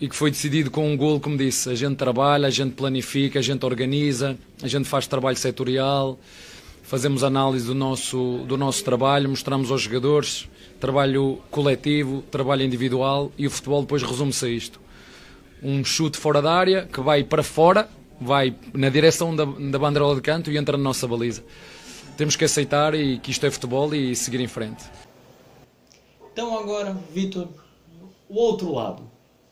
e 0.01 0.09
que 0.09 0.17
foi 0.17 0.31
decidido 0.31 0.71
com 0.71 0.91
um 0.91 0.97
golo, 0.97 1.21
como 1.21 1.37
disse. 1.37 1.69
A 1.69 1.75
gente 1.75 1.97
trabalha, 1.97 2.49
a 2.49 2.51
gente 2.51 2.73
planifica, 2.73 3.39
a 3.39 3.43
gente 3.43 3.65
organiza, 3.67 4.37
a 4.63 4.67
gente 4.67 4.89
faz 4.89 5.07
trabalho 5.07 5.37
setorial, 5.37 6.19
fazemos 6.83 7.23
análise 7.23 7.67
do 7.67 7.75
nosso, 7.75 8.45
do 8.49 8.57
nosso 8.57 8.83
trabalho, 8.83 9.29
mostramos 9.29 9.71
aos 9.71 9.83
jogadores 9.83 10.49
trabalho 10.81 11.39
coletivo, 11.51 12.23
trabalho 12.31 12.63
individual 12.63 13.31
e 13.37 13.47
o 13.47 13.51
futebol 13.51 13.83
depois 13.83 14.03
resume-se 14.03 14.47
a 14.47 14.49
isto. 14.49 14.81
Um 15.63 15.85
chute 15.85 16.17
fora 16.17 16.41
da 16.41 16.51
área 16.51 16.89
que 16.91 17.01
vai 17.03 17.23
para 17.23 17.43
fora, 17.43 17.87
vai 18.19 18.57
na 18.73 18.89
direção 18.89 19.37
da, 19.37 19.45
da 19.45 19.79
banderola 19.79 20.15
de 20.15 20.23
canto 20.23 20.51
e 20.51 20.57
entra 20.57 20.79
na 20.79 20.83
nossa 20.83 21.07
baliza. 21.07 21.45
Temos 22.17 22.35
que 22.35 22.45
aceitar 22.47 22.95
e 22.95 23.19
que 23.19 23.31
isto 23.31 23.45
é 23.45 23.51
futebol 23.51 23.95
e 23.95 24.17
seguir 24.17 24.41
em 24.41 24.49
frente. 24.49 24.83
Então 26.33 26.59
agora, 26.59 26.97
Vitor, 27.13 27.49
o 28.27 28.41
outro 28.41 28.73
lado 28.73 29.10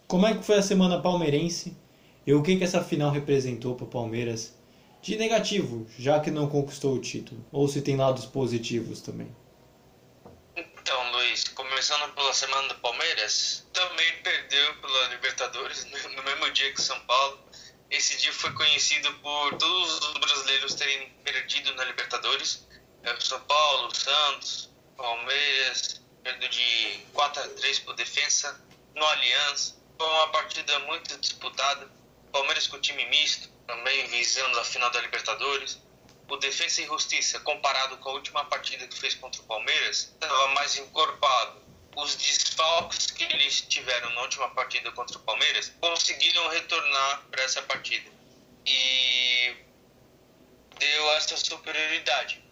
como 0.09 0.27
é 0.27 0.35
que 0.35 0.43
foi 0.43 0.57
a 0.57 0.63
semana 0.63 1.03
palmeirense 1.03 1.77
e 2.27 2.33
o 2.33 2.43
que, 2.43 2.57
que 2.57 2.65
essa 2.65 2.83
final 2.83 3.11
representou 3.11 3.77
para 3.77 3.85
o 3.85 3.89
Palmeiras 3.89 4.57
de 5.03 5.17
negativo, 5.17 5.87
já 5.99 6.19
que 6.19 6.31
não 6.31 6.49
conquistou 6.49 6.95
o 6.95 7.01
título? 7.01 7.45
Ou 7.53 7.69
se 7.69 7.83
tem 7.83 7.95
lados 7.95 8.25
positivos 8.25 9.03
também? 9.03 9.31
Então, 10.57 11.13
Luiz, 11.13 11.45
começando 11.49 12.11
pela 12.15 12.33
semana 12.33 12.69
do 12.69 12.75
Palmeiras, 12.77 13.67
também 13.75 14.23
perdeu 14.23 14.75
pela 14.77 15.09
Libertadores 15.09 15.85
no 15.85 16.23
mesmo 16.23 16.51
dia 16.53 16.73
que 16.73 16.81
São 16.81 16.99
Paulo. 17.01 17.39
esse 17.91 18.17
dia 18.17 18.33
foi 18.33 18.53
conhecido 18.55 19.13
por 19.21 19.57
todos 19.59 19.99
os 20.09 20.15
brasileiros 20.15 20.75
terem 20.75 21.11
perdido 21.23 21.75
na 21.75 21.85
Libertadores. 21.85 22.67
É, 23.03 23.15
São 23.21 23.41
Paulo, 23.43 23.95
Santos, 23.95 24.71
Palmeiras, 24.97 26.01
perdeu 26.23 26.49
de 26.49 26.99
4 27.13 27.43
a 27.43 27.49
3 27.49 27.79
por 27.81 27.95
defesa 27.95 28.59
no 28.95 29.05
Allianz. 29.05 29.79
Foi 29.99 30.07
uma 30.07 30.29
partida 30.29 30.79
muito 30.81 31.19
disputada. 31.19 31.91
Palmeiras 32.31 32.69
com 32.69 32.79
time 32.81 33.05
misto, 33.07 33.49
também 33.67 34.07
visando 34.07 34.59
a 34.61 34.65
final 34.65 34.91
da 34.91 35.01
Libertadores. 35.01 35.81
O 36.29 36.37
Defesa 36.37 36.83
e 36.83 36.87
Justiça, 36.87 37.41
comparado 37.41 37.97
com 37.97 38.11
a 38.11 38.13
última 38.13 38.45
partida 38.45 38.87
que 38.87 38.97
fez 38.97 39.15
contra 39.17 39.41
o 39.43 39.45
Palmeiras, 39.45 40.13
estava 40.13 40.49
mais 40.49 40.77
encorpado. 40.77 41.63
Os 41.97 42.15
desfalques 42.15 43.11
que 43.11 43.25
eles 43.25 43.63
tiveram 43.63 44.11
na 44.11 44.23
última 44.23 44.49
partida 44.51 44.93
contra 44.93 45.19
o 45.19 45.21
Palmeiras 45.23 45.73
conseguiram 45.81 46.49
retornar 46.49 47.25
para 47.31 47.43
essa 47.43 47.63
partida. 47.63 48.09
E 48.67 49.57
deu 50.79 51.13
essa 51.13 51.37
superioridade. 51.37 52.45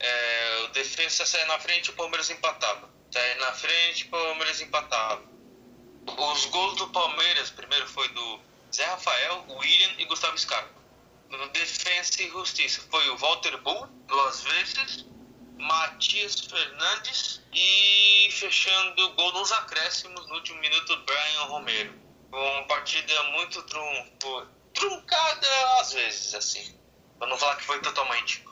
É, 0.00 0.64
o 0.64 0.68
Defesa 0.68 1.26
saia 1.26 1.44
na 1.46 1.58
frente, 1.58 1.90
o 1.90 1.94
Palmeiras 1.94 2.30
empatava. 2.30 2.88
Saia 3.10 3.34
na 3.36 3.52
frente, 3.52 4.04
o 4.04 4.08
Palmeiras 4.08 4.60
empatava. 4.62 5.33
Os 6.06 6.44
gols 6.46 6.76
do 6.76 6.88
Palmeiras, 6.88 7.50
primeiro 7.50 7.86
foi 7.88 8.08
do 8.08 8.40
Zé 8.74 8.84
Rafael, 8.84 9.44
William 9.48 9.94
e 9.98 10.04
Gustavo 10.04 10.38
Scarpa. 10.38 10.82
No 11.30 11.48
Defensa 11.48 12.22
e 12.22 12.28
Justiça 12.28 12.82
foi 12.90 13.08
o 13.08 13.16
Walter 13.16 13.56
Bull, 13.58 13.86
duas 14.06 14.42
vezes, 14.42 15.06
Matias 15.56 16.40
Fernandes 16.40 17.40
e 17.52 18.28
fechando 18.32 19.06
o 19.06 19.14
gol 19.14 19.32
nos 19.32 19.50
acréscimos 19.52 20.26
no 20.28 20.34
último 20.34 20.60
minuto, 20.60 20.96
Brian 21.04 21.44
Romero. 21.44 21.94
Uma 22.30 22.64
partida 22.64 23.22
muito 23.24 23.62
truncada 24.72 25.46
às 25.80 25.92
vezes, 25.92 26.34
assim. 26.34 26.78
Pra 27.18 27.28
não 27.28 27.38
falar 27.38 27.56
que 27.56 27.64
foi 27.64 27.80
totalmente. 27.80 28.44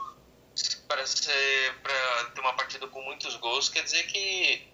Para 0.89 1.07
ser 1.07 1.83
ter 2.35 2.41
uma 2.41 2.53
partida 2.55 2.87
com 2.87 3.03
muitos 3.03 3.37
gols, 3.37 3.69
quer 3.69 3.83
dizer 3.83 4.05
que 4.07 4.72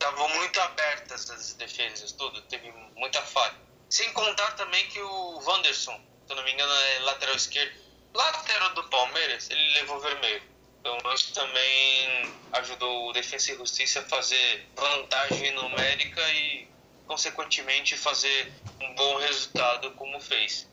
estavam 0.00 0.28
muito 0.30 0.58
abertas 0.58 1.28
as 1.30 1.52
defesas, 1.52 2.12
tudo, 2.12 2.40
teve 2.42 2.72
muita 2.96 3.20
falha. 3.20 3.54
Sem 3.90 4.10
contar 4.14 4.52
também 4.52 4.86
que 4.88 4.98
o 4.98 5.42
Wanderson, 5.44 5.94
se 6.26 6.32
eu 6.32 6.36
não 6.36 6.42
me 6.42 6.52
engano, 6.52 6.72
é 6.72 6.98
lateral 7.00 7.36
esquerdo, 7.36 7.78
lateral 8.14 8.72
do 8.72 8.84
Palmeiras, 8.84 9.50
ele 9.50 9.74
levou 9.74 10.00
vermelho. 10.00 10.42
Então 10.80 10.98
isso 11.12 11.34
também 11.34 12.34
ajudou 12.52 13.10
o 13.10 13.12
Defensa 13.12 13.52
e 13.52 13.56
Justiça 13.56 14.00
a 14.00 14.04
fazer 14.04 14.66
vantagem 14.74 15.52
numérica 15.52 16.26
e, 16.32 16.66
consequentemente, 17.06 17.94
fazer 17.94 18.50
um 18.80 18.94
bom 18.94 19.18
resultado 19.18 19.90
como 19.92 20.18
fez. 20.18 20.66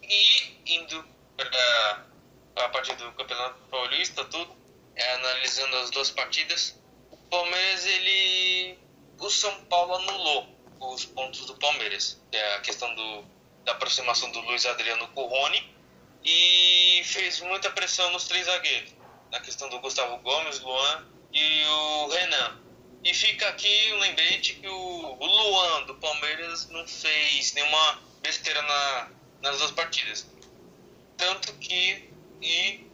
E 0.00 0.74
indo 0.74 1.04
para 1.36 2.04
a 2.54 2.68
partida 2.68 3.04
do 3.04 3.12
Campeonato 3.12 3.58
Paulista, 3.68 4.24
tudo, 4.26 4.56
é, 4.94 5.14
analisando 5.14 5.76
as 5.78 5.90
duas 5.90 6.10
partidas, 6.10 6.78
Palmeiras, 7.28 7.86
ele. 7.86 8.78
O 9.20 9.30
São 9.30 9.64
Paulo 9.64 9.94
anulou 9.94 10.48
os 10.80 11.04
pontos 11.04 11.44
do 11.46 11.54
Palmeiras. 11.54 12.20
É 12.32 12.54
a 12.54 12.60
questão 12.60 12.94
do, 12.94 13.24
da 13.64 13.72
aproximação 13.72 14.30
do 14.30 14.40
Luiz 14.40 14.64
Adriano 14.66 15.08
com 15.08 15.24
o 15.24 15.28
Rony 15.28 15.74
e 16.24 17.02
fez 17.04 17.40
muita 17.40 17.70
pressão 17.70 18.10
nos 18.12 18.24
três 18.24 18.46
zagueiros. 18.46 18.94
Na 19.30 19.40
questão 19.40 19.68
do 19.68 19.78
Gustavo 19.80 20.18
Gomes, 20.18 20.60
Luan 20.60 21.06
e 21.32 21.64
o 21.64 22.08
Renan. 22.08 22.60
E 23.04 23.14
fica 23.14 23.48
aqui 23.48 23.92
um 23.92 23.98
lembrete 23.98 24.54
que 24.54 24.68
o, 24.68 25.16
o 25.18 25.26
Luan 25.26 25.84
do 25.84 25.94
Palmeiras 25.96 26.68
não 26.70 26.86
fez 26.86 27.52
nenhuma 27.52 28.00
besteira 28.22 28.60
na, 28.62 29.10
nas 29.42 29.58
duas 29.58 29.70
partidas. 29.72 30.26
Tanto 31.16 31.52
que. 31.54 32.10
E. 32.42 32.86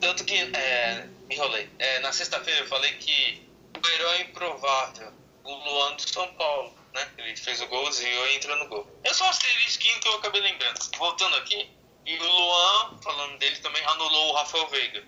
Tanto 0.00 0.24
que. 0.24 0.34
É, 0.34 1.06
me 1.28 1.34
enrolei. 1.34 1.68
É, 1.78 2.00
na 2.00 2.12
sexta-feira 2.12 2.60
eu 2.60 2.68
falei 2.68 2.92
que 2.94 3.43
o 3.82 3.88
herói 3.88 4.20
improvável, 4.22 5.12
o 5.44 5.54
Luan 5.54 5.94
do 5.94 6.08
São 6.08 6.32
Paulo, 6.34 6.74
né? 6.92 7.12
Ele 7.18 7.36
fez 7.36 7.60
o 7.60 7.66
golzinho 7.66 8.26
e 8.26 8.36
entrou 8.36 8.56
no 8.56 8.68
gol. 8.68 9.00
Eu 9.04 9.14
só 9.14 9.26
asterisquinho 9.26 10.00
que 10.00 10.08
eu 10.08 10.14
acabei 10.14 10.40
lembrando. 10.40 10.78
Voltando 10.96 11.36
aqui, 11.36 11.70
e 12.06 12.18
o 12.18 12.22
Luan, 12.22 13.00
falando 13.02 13.38
dele 13.38 13.56
também, 13.58 13.82
anulou 13.84 14.30
o 14.30 14.34
Rafael 14.34 14.68
Veiga. 14.68 15.04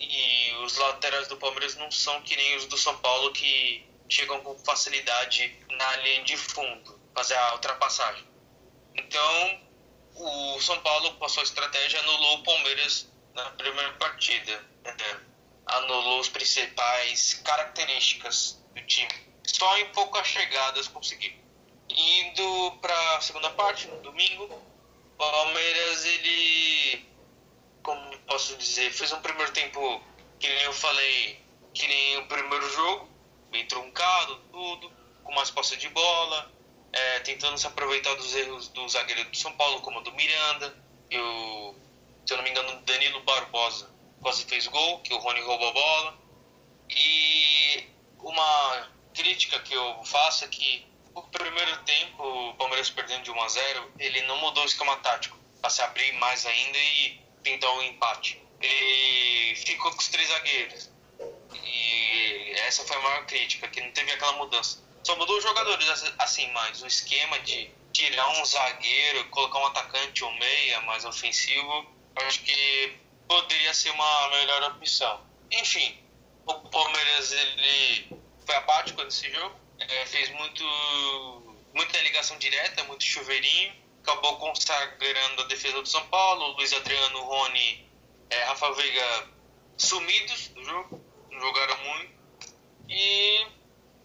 E 0.00 0.52
os 0.64 0.76
laterais 0.76 1.26
do 1.26 1.36
Palmeiras 1.36 1.74
não 1.76 1.90
são 1.90 2.22
que 2.22 2.36
nem 2.36 2.56
os 2.56 2.66
do 2.66 2.78
São 2.78 2.96
Paulo 2.98 3.32
que 3.32 3.84
chegam 4.08 4.40
com 4.40 4.56
facilidade 4.60 5.58
na 5.70 5.96
linha 5.96 6.22
de 6.24 6.36
fundo, 6.36 7.00
fazer 7.14 7.34
a 7.34 7.54
ultrapassagem. 7.54 8.24
Então, 8.94 9.60
o 10.14 10.60
São 10.60 10.80
Paulo 10.80 11.14
passou 11.14 11.40
a 11.40 11.44
estratégia 11.44 12.00
anulou 12.00 12.38
o 12.38 12.42
Palmeiras 12.44 13.08
na 13.34 13.50
primeira 13.50 13.92
partida. 13.94 14.64
Né? 14.84 15.20
Anulou 15.68 16.20
as 16.20 16.28
principais 16.28 17.34
características 17.44 18.58
do 18.74 18.80
time. 18.86 19.12
Só 19.44 19.78
em 19.78 19.86
poucas 19.92 20.26
chegadas 20.26 20.88
conseguiu. 20.88 21.32
Indo 21.90 22.72
para 22.80 23.16
a 23.16 23.20
segunda 23.20 23.50
parte, 23.50 23.86
no 23.86 24.00
domingo, 24.00 24.44
o 24.44 25.16
Palmeiras, 25.18 26.04
ele, 26.06 27.06
como 27.82 28.18
posso 28.20 28.56
dizer, 28.56 28.92
fez 28.92 29.12
um 29.12 29.20
primeiro 29.20 29.52
tempo, 29.52 30.02
que 30.38 30.48
nem 30.48 30.62
eu 30.62 30.72
falei, 30.72 31.40
que 31.74 31.86
nem 31.86 32.18
o 32.18 32.26
primeiro 32.26 32.70
jogo, 32.70 33.08
bem 33.50 33.66
truncado, 33.66 34.36
tudo, 34.50 34.90
com 35.22 35.32
mais 35.34 35.50
posse 35.50 35.76
de 35.76 35.88
bola, 35.88 36.50
é, 36.92 37.20
tentando 37.20 37.58
se 37.58 37.66
aproveitar 37.66 38.14
dos 38.14 38.34
erros 38.34 38.68
do 38.68 38.88
zagueiro 38.88 39.24
do 39.24 39.36
São 39.36 39.52
Paulo, 39.52 39.80
como 39.80 39.98
o 40.00 40.02
do 40.02 40.12
Miranda, 40.12 40.74
e 41.10 41.18
o, 41.18 41.74
se 42.24 42.32
eu 42.32 42.36
não 42.38 42.44
me 42.44 42.50
engano, 42.50 42.80
Danilo 42.82 43.22
Barbosa 43.22 43.97
quase 44.20 44.44
fez 44.44 44.66
gol, 44.66 45.00
que 45.00 45.12
o 45.14 45.18
Rony 45.18 45.40
roubou 45.40 45.68
a 45.68 45.72
bola. 45.72 46.18
E 46.90 47.88
uma 48.20 48.88
crítica 49.14 49.58
que 49.60 49.74
eu 49.74 50.04
faço 50.04 50.44
é 50.44 50.48
que 50.48 50.86
o 51.14 51.22
primeiro 51.22 51.76
tempo, 51.84 52.22
o 52.22 52.54
Palmeiras 52.54 52.90
perdendo 52.90 53.24
de 53.24 53.30
1 53.30 53.40
a 53.42 53.48
0, 53.48 53.92
ele 53.98 54.22
não 54.22 54.38
mudou 54.38 54.62
o 54.62 54.66
esquema 54.66 54.96
tático 54.98 55.36
para 55.60 55.70
se 55.70 55.82
abrir 55.82 56.12
mais 56.14 56.46
ainda 56.46 56.78
e 56.78 57.20
tentar 57.42 57.72
um 57.72 57.82
empate. 57.82 58.40
Ele 58.60 59.56
ficou 59.56 59.90
com 59.90 59.98
os 59.98 60.08
três 60.08 60.28
zagueiros. 60.28 60.90
E 61.64 62.52
essa 62.66 62.84
foi 62.84 62.96
a 62.96 63.00
maior 63.00 63.26
crítica, 63.26 63.68
que 63.68 63.80
não 63.80 63.90
teve 63.92 64.12
aquela 64.12 64.32
mudança. 64.32 64.82
Só 65.02 65.16
mudou 65.16 65.36
os 65.36 65.42
jogadores 65.42 65.88
assim, 66.18 66.50
mas 66.52 66.82
o 66.82 66.86
esquema 66.86 67.38
de 67.40 67.70
tirar 67.92 68.28
um 68.28 68.44
zagueiro, 68.44 69.28
colocar 69.30 69.58
um 69.58 69.66
atacante 69.66 70.22
ou 70.22 70.30
um 70.30 70.38
meia 70.38 70.80
mais 70.82 71.04
ofensivo, 71.04 71.86
acho 72.16 72.42
que 72.42 72.98
poderia 73.28 73.74
ser 73.74 73.90
uma 73.90 74.30
melhor 74.30 74.62
opção. 74.72 75.20
Enfim, 75.52 75.98
o 76.46 76.54
Palmeiras 76.54 77.32
ele 77.32 78.18
foi 78.44 78.54
apático 78.56 79.02
nesse 79.02 79.30
jogo, 79.30 79.54
é, 79.78 80.06
fez 80.06 80.30
muito 80.30 80.64
muita 81.74 81.98
ligação 82.00 82.36
direta, 82.38 82.82
muito 82.84 83.04
chuveirinho, 83.04 83.72
acabou 84.02 84.36
consagrando 84.38 85.42
a 85.42 85.46
defesa 85.46 85.80
do 85.80 85.88
São 85.88 86.04
Paulo, 86.08 86.56
Luiz 86.56 86.72
Adriano, 86.72 87.22
Rony, 87.22 87.86
é, 88.30 88.44
Rafa 88.44 88.72
Veiga 88.72 89.28
sumidos 89.76 90.48
do 90.48 90.64
jogo, 90.64 91.00
não 91.30 91.40
jogaram 91.40 91.78
muito, 91.84 92.18
e 92.88 93.46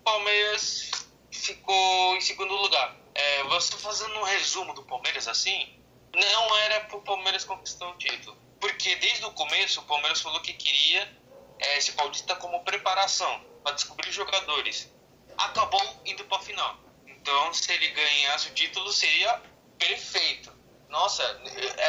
Palmeiras 0.04 0.92
ficou 1.32 2.16
em 2.16 2.22
segundo 2.22 2.54
lugar. 2.54 2.96
É, 3.16 3.44
você 3.44 3.78
fazendo 3.78 4.20
um 4.20 4.24
resumo 4.24 4.74
do 4.74 4.84
Palmeiras 4.84 5.28
assim, 5.28 5.80
não 6.14 6.58
era 6.58 6.82
para 6.82 6.98
o 6.98 7.02
Palmeiras 7.02 7.46
conquistar 7.46 7.88
o 7.88 7.98
título. 7.98 8.38
Porque 8.64 8.96
desde 8.96 9.26
o 9.26 9.32
começo 9.32 9.82
o 9.82 9.84
Palmeiras 9.84 10.22
falou 10.22 10.40
que 10.40 10.54
queria 10.54 11.12
é, 11.60 11.78
esse 11.78 11.92
Paulista 11.92 12.34
como 12.38 12.64
preparação 12.64 13.46
para 13.62 13.74
descobrir 13.74 14.10
jogadores. 14.10 14.90
Acabou 15.38 15.82
indo 16.06 16.24
para 16.24 16.38
a 16.38 16.42
final. 16.42 16.80
Então, 17.06 17.54
se 17.54 17.70
ele 17.74 17.90
ganhasse 17.90 18.48
o 18.48 18.54
título, 18.54 18.90
seria 18.94 19.42
perfeito. 19.78 20.50
Nossa, 20.88 21.42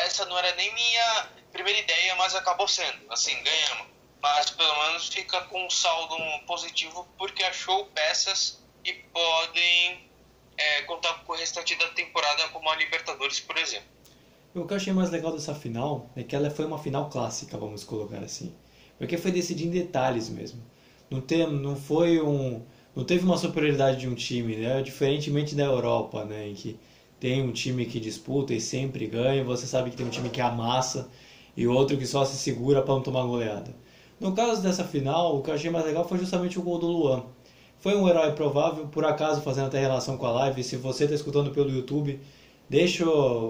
essa 0.04 0.24
não 0.24 0.36
era 0.36 0.52
nem 0.56 0.74
minha 0.74 1.28
primeira 1.52 1.78
ideia, 1.78 2.16
mas 2.16 2.34
acabou 2.34 2.66
sendo. 2.66 3.12
Assim, 3.12 3.40
ganhamos. 3.40 3.86
Mas 4.20 4.50
pelo 4.50 4.76
menos 4.86 5.06
fica 5.06 5.42
com 5.42 5.64
um 5.64 5.70
saldo 5.70 6.16
positivo 6.44 7.08
porque 7.16 7.44
achou 7.44 7.86
peças 7.86 8.60
que 8.82 8.94
podem 9.12 10.10
é, 10.56 10.82
contar 10.82 11.14
com 11.22 11.34
o 11.34 11.36
restante 11.36 11.76
da 11.76 11.90
temporada, 11.90 12.48
como 12.48 12.68
a 12.68 12.74
Libertadores, 12.74 13.38
por 13.38 13.56
exemplo. 13.58 13.93
O 14.54 14.64
que 14.64 14.72
eu 14.72 14.76
achei 14.76 14.92
mais 14.92 15.10
legal 15.10 15.32
dessa 15.32 15.52
final 15.52 16.10
é 16.14 16.22
que 16.22 16.36
ela 16.36 16.48
foi 16.48 16.64
uma 16.64 16.78
final 16.78 17.10
clássica, 17.10 17.58
vamos 17.58 17.82
colocar 17.82 18.18
assim. 18.18 18.52
Porque 18.96 19.18
foi 19.18 19.32
decidir 19.32 19.66
em 19.66 19.70
detalhes 19.70 20.28
mesmo. 20.28 20.62
Não, 21.10 21.20
tem, 21.20 21.50
não 21.50 21.74
foi 21.74 22.22
um. 22.22 22.62
Não 22.94 23.02
teve 23.02 23.24
uma 23.24 23.36
superioridade 23.36 23.98
de 23.98 24.08
um 24.08 24.14
time, 24.14 24.54
né? 24.54 24.80
Diferentemente 24.80 25.56
da 25.56 25.64
Europa, 25.64 26.24
né? 26.24 26.48
Em 26.48 26.54
que 26.54 26.78
tem 27.18 27.42
um 27.42 27.50
time 27.50 27.84
que 27.84 27.98
disputa 27.98 28.54
e 28.54 28.60
sempre 28.60 29.08
ganha, 29.08 29.42
você 29.42 29.66
sabe 29.66 29.90
que 29.90 29.96
tem 29.96 30.06
um 30.06 30.10
time 30.10 30.30
que 30.30 30.40
amassa 30.40 31.10
e 31.56 31.66
outro 31.66 31.96
que 31.96 32.06
só 32.06 32.24
se 32.24 32.36
segura 32.36 32.80
para 32.80 32.94
não 32.94 33.02
tomar 33.02 33.24
goleada. 33.24 33.74
No 34.20 34.34
caso 34.34 34.62
dessa 34.62 34.84
final, 34.84 35.36
o 35.36 35.42
que 35.42 35.50
eu 35.50 35.54
achei 35.54 35.70
mais 35.70 35.84
legal 35.84 36.08
foi 36.08 36.18
justamente 36.18 36.60
o 36.60 36.62
gol 36.62 36.78
do 36.78 36.86
Luan. 36.86 37.24
Foi 37.78 37.96
um 37.96 38.08
herói 38.08 38.30
provável, 38.32 38.86
por 38.86 39.04
acaso 39.04 39.40
fazendo 39.40 39.66
até 39.66 39.80
relação 39.80 40.16
com 40.16 40.26
a 40.26 40.32
live, 40.32 40.62
se 40.62 40.76
você 40.76 41.04
está 41.04 41.16
escutando 41.16 41.50
pelo 41.50 41.70
YouTube, 41.70 42.20
Deixa, 42.68 43.04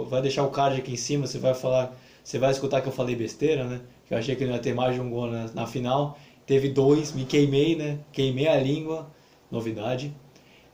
vai 0.08 0.20
deixar 0.22 0.44
o 0.44 0.50
card 0.50 0.80
aqui 0.80 0.92
em 0.92 0.96
cima, 0.96 1.26
você 1.26 1.38
vai 1.38 1.54
falar, 1.54 1.96
você 2.22 2.38
vai 2.38 2.50
escutar 2.50 2.80
que 2.80 2.88
eu 2.88 2.92
falei 2.92 3.14
besteira, 3.14 3.64
né? 3.64 3.80
Que 4.06 4.14
eu 4.14 4.18
achei 4.18 4.34
que 4.36 4.44
não 4.44 4.54
ia 4.54 4.58
ter 4.58 4.74
mais 4.74 4.94
de 4.94 5.00
um 5.00 5.10
gol 5.10 5.26
na, 5.26 5.46
na 5.52 5.66
final. 5.66 6.18
Teve 6.46 6.68
dois, 6.68 7.12
me 7.12 7.24
queimei, 7.24 7.76
né? 7.76 7.98
Queimei 8.12 8.48
a 8.48 8.56
língua, 8.56 9.08
novidade. 9.50 10.14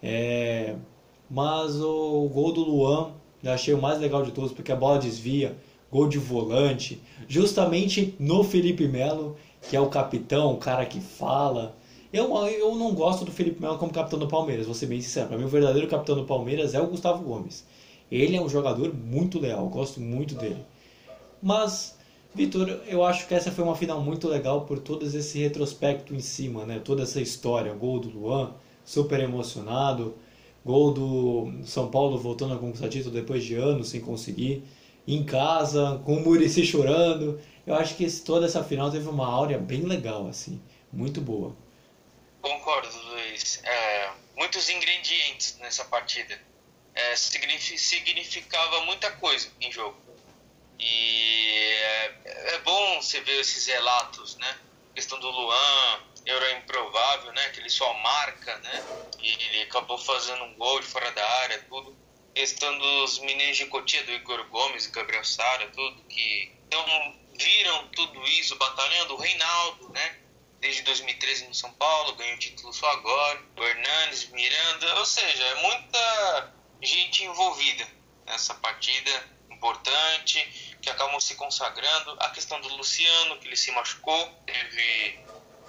É, 0.03 0.75
mas 1.31 1.81
o 1.81 2.29
gol 2.33 2.53
do 2.53 2.63
Luan 2.63 3.13
eu 3.43 3.53
achei 3.53 3.73
o 3.73 3.81
mais 3.81 3.99
legal 3.99 4.23
de 4.23 4.33
todos, 4.33 4.53
porque 4.53 4.71
a 4.71 4.77
bola 4.77 4.99
desvia, 4.99 5.57
gol 5.91 6.07
de 6.09 6.19
volante, 6.19 7.01
justamente 7.27 8.15
no 8.19 8.45
Felipe 8.45 8.87
Melo, 8.87 9.37
que 9.63 9.77
é 9.77 9.81
o 9.81 9.89
capitão, 9.89 10.53
o 10.53 10.59
cara 10.59 10.85
que 10.85 11.01
fala. 11.01 11.75
Eu, 12.13 12.37
eu 12.49 12.75
não 12.75 12.95
gosto 12.95 13.25
do 13.25 13.33
Felipe 13.33 13.61
Melo 13.61 13.79
como 13.79 13.93
capitão 13.93 14.19
do 14.19 14.29
Palmeiras, 14.29 14.67
vou 14.67 14.75
ser 14.75 14.87
bem 14.87 15.01
sincero. 15.01 15.29
Para 15.29 15.39
mim, 15.39 15.45
o 15.45 15.49
verdadeiro 15.49 15.89
capitão 15.89 16.17
do 16.17 16.25
Palmeiras 16.25 16.75
é 16.75 16.81
o 16.81 16.87
Gustavo 16.87 17.25
Gomes. 17.25 17.65
Ele 18.11 18.37
é 18.37 18.41
um 18.41 18.49
jogador 18.49 18.93
muito 18.95 19.39
leal, 19.39 19.69
gosto 19.69 20.01
muito 20.01 20.35
dele. 20.35 20.65
Mas, 21.43 21.97
Vitor, 22.35 22.69
eu 22.87 23.05
acho 23.05 23.27
que 23.27 23.35
essa 23.35 23.51
foi 23.51 23.65
uma 23.65 23.77
final 23.77 24.01
muito 24.01 24.29
legal 24.29 24.63
por 24.63 24.79
todo 24.79 25.07
esse 25.07 25.39
retrospecto 25.39 26.15
em 26.15 26.21
cima, 26.21 26.65
né? 26.67 26.81
Toda 26.85 27.03
essa 27.03 27.21
história, 27.21 27.73
gol 27.73 28.01
do 28.01 28.11
Luan, 28.11 28.53
super 28.85 29.21
emocionado, 29.21 30.17
gol 30.65 30.93
do 30.93 31.53
São 31.65 31.91
Paulo 31.91 32.19
voltando 32.19 32.55
a 32.55 32.59
conquistar 32.59 32.89
título 32.89 33.15
depois 33.15 33.45
de 33.45 33.55
anos 33.55 33.89
sem 33.91 34.01
conseguir, 34.01 34.65
em 35.07 35.25
casa, 35.25 36.01
com 36.05 36.17
o 36.17 36.21
Murici 36.21 36.65
chorando. 36.65 37.41
Eu 37.67 37.75
acho 37.75 37.97
que 37.97 38.11
toda 38.21 38.47
essa 38.47 38.63
final 38.63 38.91
teve 38.91 39.09
uma 39.09 39.27
áurea 39.27 39.59
bem 39.59 39.83
legal, 39.83 40.27
assim, 40.27 40.61
muito 40.93 41.21
boa. 41.21 41.55
Concordo, 42.43 42.89
Luiz. 43.11 43.63
É, 43.65 44.11
muitos 44.37 44.69
ingredientes 44.69 45.57
nessa 45.61 45.85
partida. 45.85 46.39
É, 47.01 47.17
significava 47.17 48.81
muita 48.85 49.11
coisa 49.13 49.51
em 49.61 49.73
jogo. 49.73 49.99
E 50.79 51.73
é, 51.83 52.55
é 52.55 52.59
bom 52.59 53.01
você 53.01 53.21
ver 53.21 53.41
esses 53.41 53.67
relatos, 53.67 54.37
né? 54.37 54.59
A 54.91 54.95
questão 54.95 55.19
do 55.21 55.31
Luan, 55.31 56.01
era 56.27 56.53
improvável, 56.53 57.33
né? 57.33 57.49
Que 57.51 57.61
ele 57.61 57.71
só 57.71 57.93
marca, 57.95 58.57
né? 58.59 58.85
E 59.21 59.29
ele 59.29 59.63
acabou 59.63 59.99
fazendo 59.99 60.45
um 60.45 60.55
gol 60.55 60.81
de 60.81 60.87
fora 60.87 61.11
da 61.13 61.27
área, 61.41 61.65
tudo. 61.69 61.97
Questão 62.35 62.79
dos 62.79 63.19
meninos 63.21 63.57
de 63.57 63.67
Cotia, 63.67 64.05
do 64.05 64.13
Igor 64.13 64.45
Gomes 64.49 64.87
e 64.87 64.91
Gabriel 64.91 65.25
Sara, 65.25 65.69
tudo 65.69 66.03
que 66.05 66.53
então 66.67 67.15
viram 67.35 67.89
tudo 67.89 68.23
isso, 68.29 68.57
batalhando. 68.57 69.15
O 69.15 69.17
Reinaldo, 69.17 69.89
né? 69.91 70.17
Desde 70.61 70.83
2013 70.83 71.47
no 71.49 71.55
São 71.55 71.73
Paulo, 71.73 72.15
ganhou 72.15 72.37
o 72.37 72.39
título 72.39 72.73
só 72.73 72.89
agora. 72.93 73.43
O 73.57 73.65
Hernandes, 73.65 74.29
Miranda, 74.29 74.99
ou 74.99 75.05
seja, 75.05 75.43
é 75.43 75.55
muita 75.63 76.60
gente 76.83 77.25
envolvida 77.25 77.87
nessa 78.27 78.55
partida 78.55 79.11
importante, 79.51 80.77
que 80.81 80.89
acabam 80.89 81.21
se 81.21 81.35
consagrando. 81.35 82.17
A 82.21 82.31
questão 82.31 82.61
do 82.61 82.69
Luciano, 82.77 83.37
que 83.39 83.47
ele 83.47 83.57
se 83.57 83.71
machucou, 83.73 84.27
teve 84.47 85.21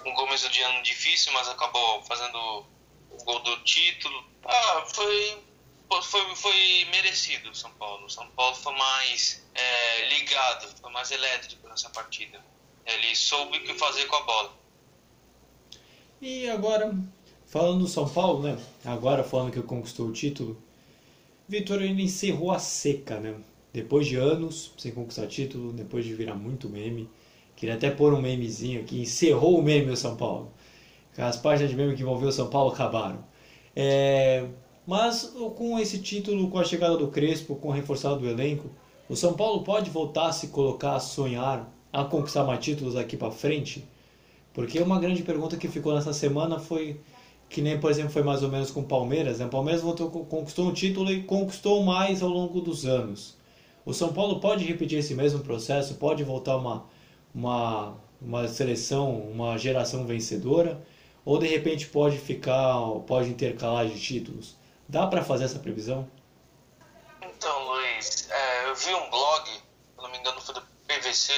um 0.06 0.14
começo 0.14 0.48
de 0.48 0.62
ano 0.62 0.82
difícil, 0.82 1.32
mas 1.32 1.48
acabou 1.48 2.02
fazendo 2.02 2.38
o 3.10 3.24
gol 3.24 3.40
do 3.40 3.56
título. 3.64 4.24
Ah, 4.44 4.84
foi, 4.94 5.38
foi, 6.02 6.36
foi 6.36 6.84
merecido 6.90 7.50
o 7.50 7.54
São 7.54 7.70
Paulo. 7.72 8.06
O 8.06 8.10
São 8.10 8.26
Paulo 8.30 8.56
foi 8.56 8.74
mais 8.74 9.44
é, 9.54 10.08
ligado, 10.08 10.68
foi 10.80 10.90
mais 10.90 11.10
elétrico 11.10 11.68
nessa 11.68 11.90
partida. 11.90 12.42
Ele 12.86 13.14
soube 13.14 13.58
o 13.58 13.64
que 13.64 13.74
fazer 13.74 14.06
com 14.06 14.16
a 14.16 14.22
bola. 14.22 14.52
E 16.20 16.48
agora, 16.48 16.92
falando 17.46 17.80
do 17.80 17.88
São 17.88 18.08
Paulo, 18.08 18.42
né? 18.42 18.58
Agora 18.84 19.22
falando 19.22 19.52
que 19.52 19.62
conquistou 19.62 20.06
o 20.06 20.12
título, 20.12 20.60
Vitor 21.48 21.82
ele 21.82 22.02
encerrou 22.02 22.50
a 22.50 22.58
seca, 22.58 23.20
né? 23.20 23.34
Depois 23.72 24.06
de 24.06 24.16
anos 24.16 24.72
sem 24.76 24.92
conquistar 24.92 25.26
título, 25.26 25.72
depois 25.72 26.04
de 26.04 26.14
virar 26.14 26.34
muito 26.34 26.68
meme 26.68 27.08
Queria 27.56 27.76
até 27.76 27.90
pôr 27.90 28.12
um 28.12 28.20
memezinho 28.20 28.80
aqui. 28.80 29.02
Encerrou 29.02 29.58
o 29.58 29.62
meme 29.62 29.90
o 29.90 29.96
São 29.96 30.16
Paulo. 30.16 30.50
As 31.16 31.36
páginas 31.36 31.70
de 31.70 31.76
meme 31.76 31.94
que 31.94 32.02
envolveu 32.02 32.28
o 32.28 32.32
São 32.32 32.48
Paulo 32.48 32.72
acabaram. 32.72 33.24
É, 33.76 34.46
mas 34.86 35.32
com 35.56 35.78
esse 35.78 35.98
título, 35.98 36.48
com 36.50 36.58
a 36.58 36.64
chegada 36.64 36.96
do 36.96 37.08
Crespo, 37.08 37.54
com 37.56 37.68
o 37.68 37.70
reforçado 37.70 38.18
do 38.18 38.28
elenco, 38.28 38.68
o 39.08 39.14
São 39.14 39.34
Paulo 39.34 39.62
pode 39.62 39.90
voltar 39.90 40.26
a 40.26 40.32
se 40.32 40.48
colocar, 40.48 40.96
a 40.96 41.00
sonhar, 41.00 41.72
a 41.92 42.04
conquistar 42.04 42.44
mais 42.44 42.58
títulos 42.58 42.96
aqui 42.96 43.16
para 43.16 43.30
frente? 43.30 43.86
Porque 44.52 44.80
uma 44.80 44.98
grande 44.98 45.22
pergunta 45.22 45.56
que 45.56 45.68
ficou 45.68 45.94
nessa 45.94 46.12
semana 46.12 46.58
foi 46.58 47.00
que 47.52 47.62
nem, 47.62 47.78
por 47.78 47.90
exemplo, 47.90 48.10
foi 48.10 48.22
mais 48.22 48.42
ou 48.42 48.48
menos 48.48 48.70
com 48.70 48.80
o 48.80 48.84
Palmeiras. 48.84 49.38
Né? 49.38 49.46
O 49.46 49.50
Palmeiras 49.50 49.82
voltou, 49.82 50.10
conquistou 50.10 50.66
um 50.66 50.72
título 50.72 51.12
e 51.12 51.22
conquistou 51.22 51.82
mais 51.82 52.22
ao 52.22 52.28
longo 52.28 52.60
dos 52.60 52.86
anos. 52.86 53.36
O 53.84 53.92
São 53.92 54.12
Paulo 54.12 54.40
pode 54.40 54.64
repetir 54.64 54.98
esse 54.98 55.14
mesmo 55.14 55.40
processo? 55.40 55.94
Pode 55.94 56.24
voltar 56.24 56.56
uma 56.56 56.86
uma, 57.34 57.96
uma 58.20 58.48
seleção, 58.48 59.18
uma 59.18 59.56
geração 59.56 60.06
vencedora, 60.06 60.82
ou 61.24 61.38
de 61.38 61.46
repente 61.46 61.86
pode 61.86 62.18
ficar, 62.18 62.78
pode 63.06 63.28
intercalar 63.28 63.86
de 63.86 64.00
títulos? 64.00 64.56
Dá 64.88 65.06
para 65.06 65.24
fazer 65.24 65.44
essa 65.44 65.58
previsão? 65.58 66.08
Então, 67.22 67.68
Luiz, 67.68 68.28
é, 68.30 68.68
eu 68.68 68.74
vi 68.74 68.94
um 68.94 69.10
blog, 69.10 69.50
se 69.50 69.62
não 69.96 70.10
me 70.10 70.18
engano 70.18 70.40
foi 70.40 70.54
do 70.54 70.62
PVC, 70.86 71.32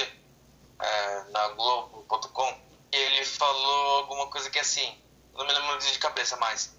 é, 0.79 1.23
na 1.31 1.49
Globo.com, 1.49 2.53
e 2.91 2.97
ele 2.97 3.25
falou 3.25 3.97
alguma 3.97 4.27
coisa 4.27 4.49
que 4.49 4.59
assim, 4.59 4.93
não 5.35 5.45
me 5.45 5.53
lembro 5.53 5.77
de 5.77 5.99
cabeça, 5.99 6.35
mas 6.37 6.75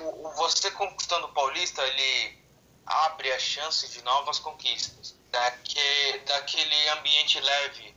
o, 0.00 0.30
você 0.30 0.70
conquistando 0.72 1.26
o 1.26 1.32
Paulista, 1.32 1.82
ele 1.82 2.38
abre 2.86 3.32
a 3.32 3.38
chance 3.38 3.88
de 3.88 4.02
novas 4.02 4.38
conquistas, 4.38 5.16
daque, 5.30 6.18
daquele 6.26 6.88
ambiente 6.90 7.40
leve 7.40 7.94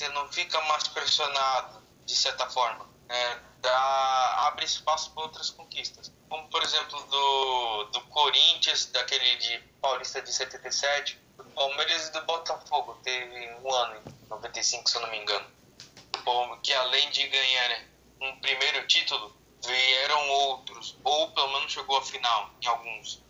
você 0.00 0.08
não 0.08 0.26
fica 0.32 0.58
mais 0.62 0.88
pressionado, 0.88 1.82
de 2.06 2.16
certa 2.16 2.48
forma. 2.48 2.88
É, 3.06 3.38
dá, 3.60 4.46
abre 4.46 4.64
espaço 4.64 5.10
para 5.10 5.24
outras 5.24 5.50
conquistas. 5.50 6.10
Como, 6.26 6.48
por 6.48 6.62
exemplo, 6.62 7.02
do, 7.02 7.84
do 7.84 8.00
Corinthians, 8.06 8.86
daquele 8.86 9.36
de 9.36 9.58
Paulista 9.82 10.22
de 10.22 10.32
77, 10.32 11.20
do 11.36 11.44
Palmeiras 11.44 12.08
e 12.08 12.12
do 12.12 12.22
Botafogo. 12.22 12.98
Teve 13.02 13.52
um 13.62 13.74
ano, 13.74 14.00
em 14.06 14.28
95, 14.28 14.88
se 14.88 14.96
eu 14.96 15.02
não 15.02 15.10
me 15.10 15.18
engano. 15.18 15.46
Que 16.62 16.72
além 16.72 17.10
de 17.10 17.26
ganhar 17.28 17.84
um 18.22 18.40
primeiro 18.40 18.86
título, 18.86 19.36
vieram 19.64 20.28
outros, 20.30 20.96
ou 21.04 21.30
pelo 21.32 21.52
menos 21.52 21.72
chegou 21.72 21.96
à 21.96 22.02
final 22.02 22.50
em 22.62 22.66
alguns. 22.66 23.22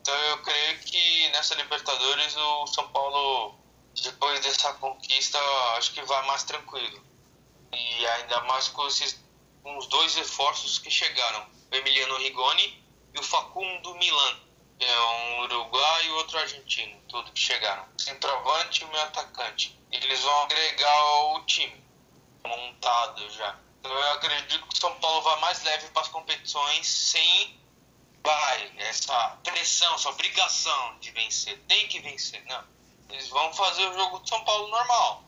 Então 0.00 0.14
eu 0.14 0.42
creio 0.42 0.78
que 0.80 1.28
nessa 1.30 1.54
Libertadores 1.54 2.36
o 2.36 2.66
São 2.68 2.88
Paulo 2.88 3.54
depois 4.02 4.40
dessa 4.40 4.72
conquista, 4.74 5.38
acho 5.76 5.92
que 5.92 6.02
vai 6.02 6.26
mais 6.26 6.42
tranquilo. 6.42 7.04
E 7.72 8.06
ainda 8.06 8.40
mais 8.42 8.68
com 8.68 8.86
esses 8.86 9.24
com 9.62 9.76
os 9.78 9.86
dois 9.88 10.14
reforços 10.14 10.78
que 10.78 10.88
chegaram, 10.88 11.44
o 11.72 11.74
Emiliano 11.74 12.18
Rigoni 12.18 12.84
e 13.12 13.18
o 13.18 13.22
Facundo 13.22 13.96
Milan, 13.96 14.40
que 14.78 14.84
é 14.84 15.00
um 15.00 15.40
uruguai 15.40 16.06
e 16.06 16.10
outro 16.10 16.38
argentino, 16.38 17.00
tudo 17.08 17.32
que 17.32 17.40
chegaram. 17.40 17.84
Centroavante 17.98 18.82
e 18.82 18.84
o 18.84 18.88
meu 18.88 19.00
atacante. 19.02 19.76
Eles 19.90 20.20
vão 20.20 20.42
agregar 20.42 21.04
o 21.32 21.44
time 21.46 21.84
montado 22.44 23.28
já. 23.30 23.58
Eu 23.94 24.12
acredito 24.12 24.66
que 24.66 24.74
o 24.74 24.80
São 24.80 24.94
Paulo 25.00 25.22
vai 25.22 25.40
mais 25.40 25.62
leve 25.62 25.88
para 25.88 26.02
as 26.02 26.08
competições 26.08 26.86
sem 26.86 27.60
vai 28.22 28.72
essa 28.78 29.38
pressão, 29.44 29.94
essa 29.94 30.08
obrigação 30.10 30.98
de 30.98 31.10
vencer. 31.12 31.58
Tem 31.68 31.86
que 31.88 32.00
vencer, 32.00 32.44
não 32.46 32.76
eles 33.10 33.28
vão 33.28 33.52
fazer 33.52 33.86
o 33.86 33.94
jogo 33.94 34.20
de 34.20 34.28
São 34.28 34.42
Paulo 34.44 34.68
normal, 34.68 35.24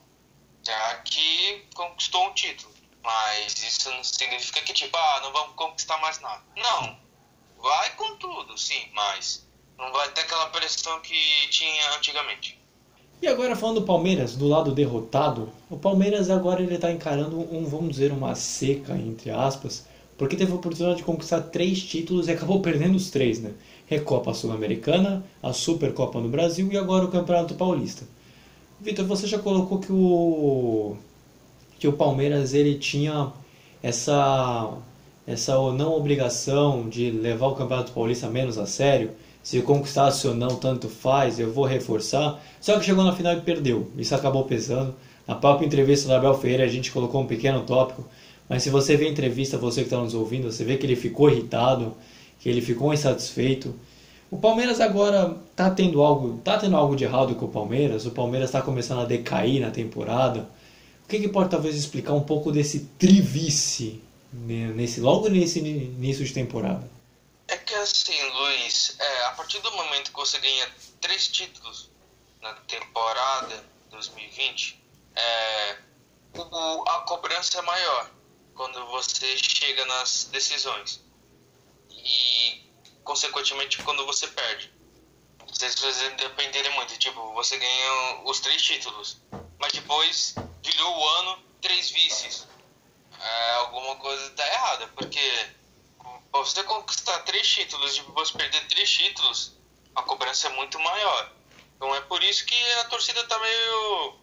já 0.64 0.94
que 0.98 1.66
conquistou 1.74 2.26
um 2.26 2.34
título. 2.34 2.74
Mas 3.02 3.62
isso 3.62 3.90
não 3.90 4.04
significa 4.04 4.60
que, 4.62 4.72
tipo, 4.72 4.96
ah, 4.96 5.20
não 5.22 5.32
vamos 5.32 5.54
conquistar 5.54 5.96
mais 5.98 6.18
nada. 6.18 6.44
Não. 6.56 7.00
Vai 7.56 7.94
com 7.96 8.16
tudo, 8.16 8.58
sim, 8.58 8.90
mas 8.92 9.46
não 9.76 9.90
vai 9.92 10.10
ter 10.10 10.22
aquela 10.22 10.50
pressão 10.50 11.00
que 11.00 11.48
tinha 11.48 11.90
antigamente. 11.92 12.58
E 13.20 13.26
agora 13.26 13.57
falando 13.57 13.81
do 13.81 13.87
Palmeiras, 13.87 14.37
do 14.37 14.46
lado 14.46 14.72
derrotado, 14.72 15.48
o 15.68 15.76
Palmeiras 15.76 16.31
agora 16.31 16.62
ele 16.62 16.76
está 16.76 16.92
encarando 16.92 17.37
um, 17.37 17.64
vamos 17.64 17.90
dizer, 17.90 18.12
uma 18.12 18.35
seca, 18.37 18.96
entre 18.96 19.31
aspas, 19.31 19.85
porque 20.16 20.37
teve 20.37 20.52
a 20.52 20.54
oportunidade 20.54 20.98
de 20.98 21.04
conquistar 21.04 21.40
três 21.40 21.83
títulos 21.83 22.28
e 22.28 22.33
acabou 22.33 22.61
perdendo 22.61 22.94
os 22.94 23.11
três, 23.11 23.40
né? 23.40 23.52
Recopa 23.87 24.33
Sul-Americana, 24.35 25.24
a 25.42 25.52
Supercopa 25.52 26.20
no 26.20 26.28
Brasil 26.28 26.68
e 26.70 26.76
agora 26.76 27.07
o 27.07 27.11
Campeonato 27.11 27.54
Paulista. 27.54 28.07
Vitor, 28.81 29.04
você 29.04 29.26
já 29.26 29.38
colocou 29.38 29.78
que 29.78 29.92
o 29.92 30.96
que 31.78 31.88
o 31.88 31.92
Palmeiras 31.92 32.54
ele 32.54 32.76
tinha 32.76 33.33
essa 33.83 34.76
essa 35.26 35.54
não 35.72 35.94
obrigação 35.94 36.88
de 36.88 37.11
levar 37.11 37.48
o 37.48 37.54
Campeonato 37.54 37.92
Paulista 37.92 38.28
menos 38.28 38.57
a 38.59 38.66
sério, 38.66 39.11
se 39.48 39.62
conquistasse 39.62 40.28
ou 40.28 40.34
não, 40.34 40.56
tanto 40.56 40.90
faz, 40.90 41.40
eu 41.40 41.50
vou 41.50 41.64
reforçar. 41.64 42.38
Só 42.61 42.78
que 42.78 42.84
chegou 42.84 43.02
na 43.02 43.16
final 43.16 43.32
e 43.32 43.40
perdeu. 43.40 43.90
Isso 43.96 44.14
acabou 44.14 44.44
pesando. 44.44 44.94
Na 45.26 45.37
própria 45.37 45.64
entrevista 45.64 46.06
do 46.06 46.12
Abel 46.12 46.34
Ferreira 46.34 46.64
a 46.64 46.68
gente 46.68 46.92
colocou 46.92 47.22
um 47.22 47.26
pequeno 47.26 47.62
tópico, 47.62 48.04
mas 48.46 48.62
se 48.62 48.68
você 48.68 48.94
vê 48.94 49.06
a 49.06 49.08
entrevista, 49.08 49.56
você 49.56 49.80
que 49.80 49.87
está 49.87 49.96
nos 49.96 50.12
ouvindo, 50.12 50.52
você 50.52 50.64
vê 50.64 50.76
que 50.76 50.84
ele 50.84 50.96
ficou 50.96 51.30
irritado, 51.30 51.94
que 52.38 52.46
ele 52.46 52.61
ficou 52.61 52.92
insatisfeito. 52.92 53.74
O 54.30 54.37
Palmeiras 54.37 54.82
agora 54.82 55.34
tá 55.56 55.70
tendo 55.70 56.02
algo, 56.02 56.38
tá 56.44 56.58
tendo 56.58 56.76
algo 56.76 56.94
de 56.94 57.04
errado 57.04 57.34
com 57.34 57.46
o 57.46 57.48
Palmeiras. 57.48 58.04
O 58.04 58.11
Palmeiras 58.11 58.50
está 58.50 58.61
começando 58.61 59.00
a 59.00 59.06
decair 59.06 59.62
na 59.62 59.70
temporada. 59.70 60.40
O 61.06 61.08
que, 61.08 61.20
que 61.20 61.28
pode 61.28 61.48
talvez 61.48 61.74
explicar 61.74 62.12
um 62.12 62.20
pouco 62.20 62.52
desse 62.52 62.80
trivice 62.98 63.98
nesse 64.30 65.00
logo 65.00 65.26
nesse 65.30 65.58
início 65.61 66.22
de 66.22 66.34
temporada? 66.34 66.97
É 67.48 67.56
que 67.56 67.74
assim, 67.74 68.22
Luiz, 68.30 68.94
é, 69.00 69.24
a 69.24 69.32
partir 69.32 69.58
do 69.61 69.72
momento 69.72 70.11
que 70.11 70.16
você 70.18 70.38
ganha 70.38 70.74
três 71.00 71.28
títulos 71.28 71.90
na 72.42 72.52
temporada 72.54 73.64
2020, 73.88 74.84
é, 75.16 75.78
o, 76.37 76.84
a 76.90 77.00
cobrança 77.06 77.58
é 77.58 77.62
maior 77.62 78.11
quando 78.54 78.87
você 78.88 79.38
chega 79.38 79.82
nas 79.87 80.24
decisões. 80.24 81.00
E, 81.90 82.70
consequentemente, 83.02 83.78
quando 83.78 84.04
você 84.04 84.28
perde. 84.28 84.70
Vocês 85.46 85.74
dependerem 86.18 86.72
muito. 86.74 86.98
Tipo, 86.98 87.32
você 87.32 87.56
ganha 87.56 88.22
os 88.24 88.40
três 88.40 88.61
títulos, 88.61 89.22
mas 89.58 89.72
depois 89.72 90.44
virou 90.62 90.98
o 90.98 91.08
ano, 91.20 91.42
três 91.62 91.90
vices. 91.90 92.46
É, 93.18 93.50
alguma 93.54 93.96
coisa 93.96 94.26
está 94.26 94.46
errada, 94.46 94.88
porque 94.88 95.57
Pra 96.30 96.40
você 96.40 96.62
conquistar 96.64 97.18
três 97.20 97.46
títulos 97.48 97.96
e 97.96 98.02
depois 98.02 98.30
perder 98.30 98.66
três 98.68 98.90
títulos, 98.90 99.56
a 99.94 100.02
cobrança 100.02 100.48
é 100.48 100.50
muito 100.50 100.78
maior. 100.78 101.32
Então 101.76 101.94
é 101.94 102.00
por 102.02 102.22
isso 102.22 102.44
que 102.44 102.72
a 102.80 102.84
torcida 102.84 103.24
tá 103.24 103.38
meio, 103.38 104.18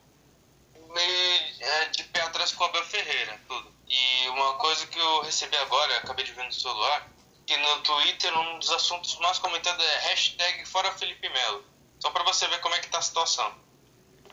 meio 0.93 1.55
é, 1.59 1.85
de 1.85 2.03
pé 2.05 2.21
atrás 2.21 2.51
com 2.51 2.63
o 2.63 2.67
Abel 2.67 2.85
Ferreira, 2.85 3.41
tudo. 3.47 3.73
E 3.87 4.29
uma 4.29 4.55
coisa 4.55 4.85
que 4.87 4.99
eu 4.99 5.21
recebi 5.21 5.55
agora, 5.57 5.97
acabei 5.97 6.25
de 6.25 6.33
ver 6.33 6.43
no 6.43 6.51
celular, 6.51 7.09
que 7.45 7.55
no 7.57 7.81
Twitter 7.81 8.37
um 8.37 8.59
dos 8.59 8.71
assuntos 8.71 9.17
mais 9.19 9.37
comentados 9.39 9.83
é 9.83 9.97
hashtag 10.09 10.65
fora 10.65 10.91
Felipe 10.91 11.29
Melo. 11.29 11.63
Só 11.99 12.09
para 12.09 12.23
você 12.23 12.47
ver 12.47 12.59
como 12.61 12.75
é 12.75 12.79
que 12.79 12.89
tá 12.89 12.97
a 12.97 13.01
situação. 13.01 13.55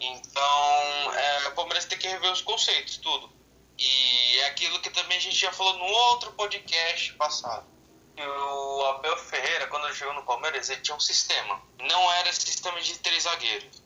Então, 0.01 1.15
é, 1.15 1.49
o 1.49 1.53
Palmeiras 1.53 1.85
tem 1.85 1.99
que 1.99 2.09
rever 2.09 2.33
os 2.33 2.41
conceitos, 2.41 2.97
tudo. 2.97 3.33
E 3.79 4.39
é 4.39 4.47
aquilo 4.47 4.81
que 4.81 4.91
também 4.91 5.19
a 5.19 5.21
gente 5.21 5.37
já 5.37 5.53
falou 5.53 5.79
no 5.79 5.85
outro 5.85 6.33
podcast 6.33 7.13
passado. 7.15 7.67
Que 8.15 8.23
o 8.23 8.87
Abel 8.87 9.17
Ferreira, 9.17 9.67
quando 9.69 9.93
chegou 9.95 10.15
no 10.15 10.23
Palmeiras, 10.25 10.69
ele 10.69 10.83
tinha 10.83 10.97
um 10.97 11.01
sistema. 11.01 11.63
Não 11.79 12.13
era 12.13 12.33
sistema 12.33 12.81
de 12.81 12.99
três 12.99 13.23
zagueiros. 13.25 13.83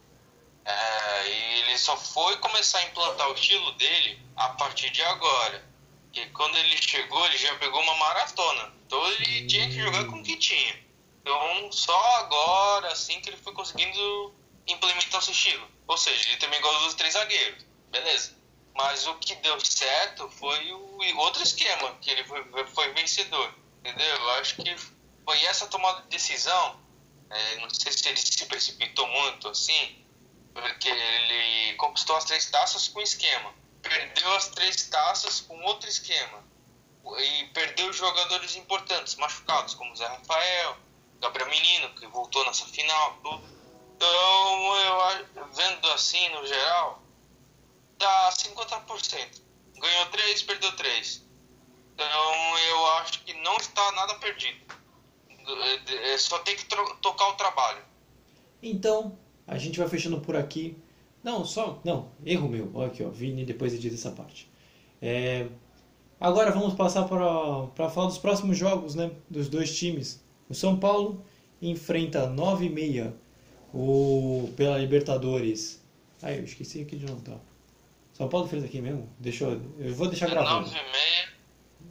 É, 0.64 1.28
e 1.28 1.60
ele 1.60 1.78
só 1.78 1.96
foi 1.96 2.36
começar 2.38 2.78
a 2.78 2.84
implantar 2.84 3.30
o 3.30 3.34
estilo 3.34 3.70
dele 3.72 4.20
a 4.36 4.48
partir 4.50 4.90
de 4.90 5.00
agora. 5.02 5.64
Que 6.12 6.26
quando 6.30 6.56
ele 6.56 6.76
chegou, 6.82 7.24
ele 7.26 7.38
já 7.38 7.54
pegou 7.56 7.80
uma 7.80 7.94
maratona. 7.94 8.74
Então 8.84 9.06
ele 9.12 9.46
tinha 9.46 9.68
que 9.68 9.80
jogar 9.80 10.06
com 10.06 10.20
o 10.20 10.22
que 10.24 10.36
tinha. 10.36 10.84
Então 11.20 11.70
só 11.70 12.16
agora, 12.16 12.92
assim, 12.92 13.20
que 13.20 13.30
ele 13.30 13.36
foi 13.36 13.52
conseguindo 13.52 14.34
implementar 14.66 15.20
o 15.20 15.22
seu 15.22 15.32
estilo. 15.32 15.68
Ou 15.86 15.96
seja, 15.96 16.28
ele 16.28 16.38
também 16.38 16.60
gosta 16.60 16.80
dos 16.80 16.94
três 16.94 17.14
zagueiros. 17.14 17.64
Beleza. 17.90 18.36
Mas 18.76 19.06
o 19.06 19.14
que 19.14 19.34
deu 19.36 19.58
certo 19.58 20.28
foi 20.30 20.72
o 20.72 21.16
outro 21.18 21.42
esquema, 21.42 21.94
que 22.00 22.10
ele 22.10 22.24
foi, 22.24 22.44
foi 22.66 22.92
vencedor. 22.92 23.54
Entendeu? 23.80 24.06
Eu 24.06 24.30
acho 24.32 24.56
que 24.56 24.76
foi 25.24 25.42
essa 25.44 25.66
tomada 25.66 26.02
de 26.02 26.08
decisão. 26.08 26.80
É, 27.30 27.56
não 27.56 27.70
sei 27.70 27.92
se 27.92 28.08
ele 28.08 28.16
se 28.16 28.44
precipitou 28.46 29.06
muito 29.08 29.48
assim, 29.48 30.04
porque 30.52 30.88
ele 30.88 31.74
conquistou 31.76 32.16
as 32.16 32.24
três 32.24 32.46
taças 32.50 32.88
com 32.88 33.00
esquema. 33.00 33.54
Perdeu 33.80 34.34
as 34.34 34.48
três 34.48 34.88
taças 34.88 35.40
com 35.40 35.58
outro 35.62 35.88
esquema. 35.88 36.44
E 37.18 37.44
perdeu 37.54 37.92
jogadores 37.92 38.56
importantes, 38.56 39.14
machucados, 39.14 39.74
como 39.74 39.94
Zé 39.96 40.06
Rafael, 40.06 40.76
Gabriel 41.20 41.48
Menino, 41.48 41.94
que 41.94 42.06
voltou 42.08 42.44
nessa 42.44 42.66
final, 42.66 43.18
tudo. 43.22 43.42
Então, 43.96 44.76
eu 44.76 45.46
vendo 45.52 45.90
assim 45.92 46.28
no 46.30 46.46
geral, 46.46 47.02
dá 47.98 48.30
50%. 48.30 49.42
Ganhou 49.78 50.06
3, 50.06 50.42
perdeu 50.42 50.72
3. 50.76 51.26
Então 51.94 52.58
eu 52.58 52.86
acho 52.98 53.22
que 53.24 53.32
não 53.34 53.56
está 53.56 53.92
nada 53.92 54.14
perdido. 54.16 54.58
É, 55.88 56.12
é 56.12 56.18
só 56.18 56.38
tem 56.40 56.56
que 56.56 56.66
tocar 56.66 57.28
o 57.28 57.34
trabalho. 57.34 57.82
Então, 58.62 59.18
a 59.46 59.58
gente 59.58 59.78
vai 59.78 59.88
fechando 59.88 60.20
por 60.20 60.36
aqui. 60.36 60.76
Não, 61.22 61.44
só. 61.44 61.80
Não, 61.84 62.10
erro 62.24 62.48
meu. 62.48 62.70
Olha 62.74 62.88
aqui, 62.88 63.02
ó. 63.02 63.08
Vini 63.08 63.44
depois 63.44 63.72
edita 63.72 63.94
essa 63.94 64.10
parte. 64.10 64.50
É, 65.00 65.46
agora 66.20 66.50
vamos 66.50 66.74
passar 66.74 67.04
para 67.04 67.90
falar 67.90 68.06
dos 68.08 68.18
próximos 68.18 68.56
jogos, 68.56 68.94
né? 68.94 69.10
Dos 69.28 69.48
dois 69.48 69.76
times. 69.76 70.22
O 70.48 70.54
São 70.54 70.78
Paulo 70.78 71.24
enfrenta 71.60 72.26
9 72.26 72.66
e 72.66 72.70
meia 72.70 73.16
o, 73.72 74.52
pela 74.56 74.78
Libertadores. 74.78 75.82
Ai, 76.22 76.38
eu 76.38 76.44
esqueci 76.44 76.80
aqui 76.80 76.96
de 76.96 77.06
notar. 77.06 77.38
São 78.16 78.30
Paulo 78.30 78.48
fez 78.48 78.64
aqui 78.64 78.80
mesmo? 78.80 79.06
Deixa 79.18 79.44
eu, 79.44 79.60
eu 79.78 79.94
vou 79.94 80.08
deixar 80.08 80.30
gravado. 80.30 80.64
9 80.64 80.70
e 80.70 80.82
meia. 80.90 81.28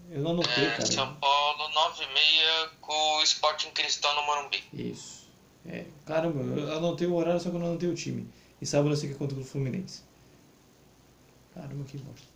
Eu 0.10 0.24
não 0.24 0.32
anotei, 0.32 0.66
é, 0.66 0.72
cara. 0.72 0.86
São 0.88 1.16
Paulo, 1.18 1.70
9 1.72 2.04
e 2.04 2.14
meia 2.14 2.70
com 2.82 3.18
o 3.18 3.22
Sporting 3.22 3.70
Cristão 3.70 4.12
no 4.16 4.26
Morumbi. 4.26 4.64
Isso. 4.74 5.30
É, 5.68 5.86
caramba, 6.04 6.42
eu 6.42 6.78
anotei 6.78 7.06
o 7.06 7.14
horário, 7.14 7.40
só 7.40 7.52
que 7.52 7.56
eu 7.56 7.60
não 7.60 7.68
anotei 7.68 7.90
o 7.90 7.94
time. 7.94 8.28
E 8.60 8.66
sábado 8.66 8.90
eu 8.90 8.96
sei 8.96 9.10
que 9.10 9.16
é 9.16 9.18
contra 9.20 9.38
o 9.38 9.44
Fluminense. 9.44 10.02
Caramba, 11.54 11.84
que 11.84 11.98
bosta. 12.00 12.28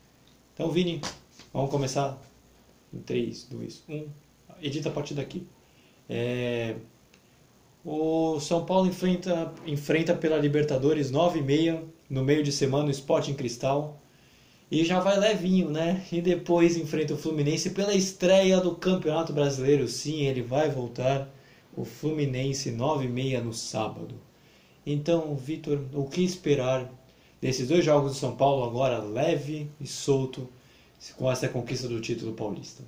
Então, 0.53 0.69
Vini, 0.69 1.01
vamos 1.51 1.71
começar 1.71 2.15
em 2.93 2.99
3, 2.99 3.45
2, 3.45 3.83
1. 3.89 4.07
Edita 4.61 4.89
a 4.89 4.91
partir 4.91 5.15
daqui. 5.15 5.47
É... 6.07 6.75
O 7.83 8.39
São 8.39 8.63
Paulo 8.67 8.85
enfrenta, 8.85 9.51
enfrenta 9.65 10.13
pela 10.13 10.37
Libertadores 10.37 11.09
9 11.09 11.39
e 11.39 11.41
meia 11.41 11.83
no 12.09 12.23
meio 12.23 12.43
de 12.43 12.51
semana 12.51 12.87
o 12.87 12.91
Sporting 12.91 13.35
Cristal. 13.35 14.01
E 14.71 14.83
já 14.83 14.99
vai 14.99 15.17
levinho, 15.17 15.69
né? 15.69 16.05
E 16.11 16.21
depois 16.21 16.77
enfrenta 16.77 17.13
o 17.13 17.17
Fluminense 17.17 17.71
pela 17.71 17.93
estreia 17.93 18.59
do 18.59 18.75
Campeonato 18.75 19.33
Brasileiro. 19.33 19.87
Sim, 19.87 20.23
ele 20.23 20.41
vai 20.41 20.69
voltar. 20.69 21.27
O 21.75 21.85
Fluminense 21.85 22.71
9 22.71 23.05
e 23.05 23.07
meia 23.07 23.41
no 23.41 23.53
sábado. 23.53 24.19
Então, 24.85 25.35
Vitor, 25.35 25.79
o 25.93 26.09
que 26.09 26.23
esperar 26.23 26.89
desses 27.39 27.67
dois 27.67 27.85
jogos 27.85 28.13
do 28.13 28.17
São 28.17 28.35
Paulo 28.35 28.63
agora 28.63 28.99
leve 28.99 29.71
e 29.79 29.87
solto 29.87 30.51
com 31.15 31.31
essa 31.31 31.47
conquista 31.47 31.87
do 31.87 32.01
título 32.01 32.33
paulista? 32.33 32.83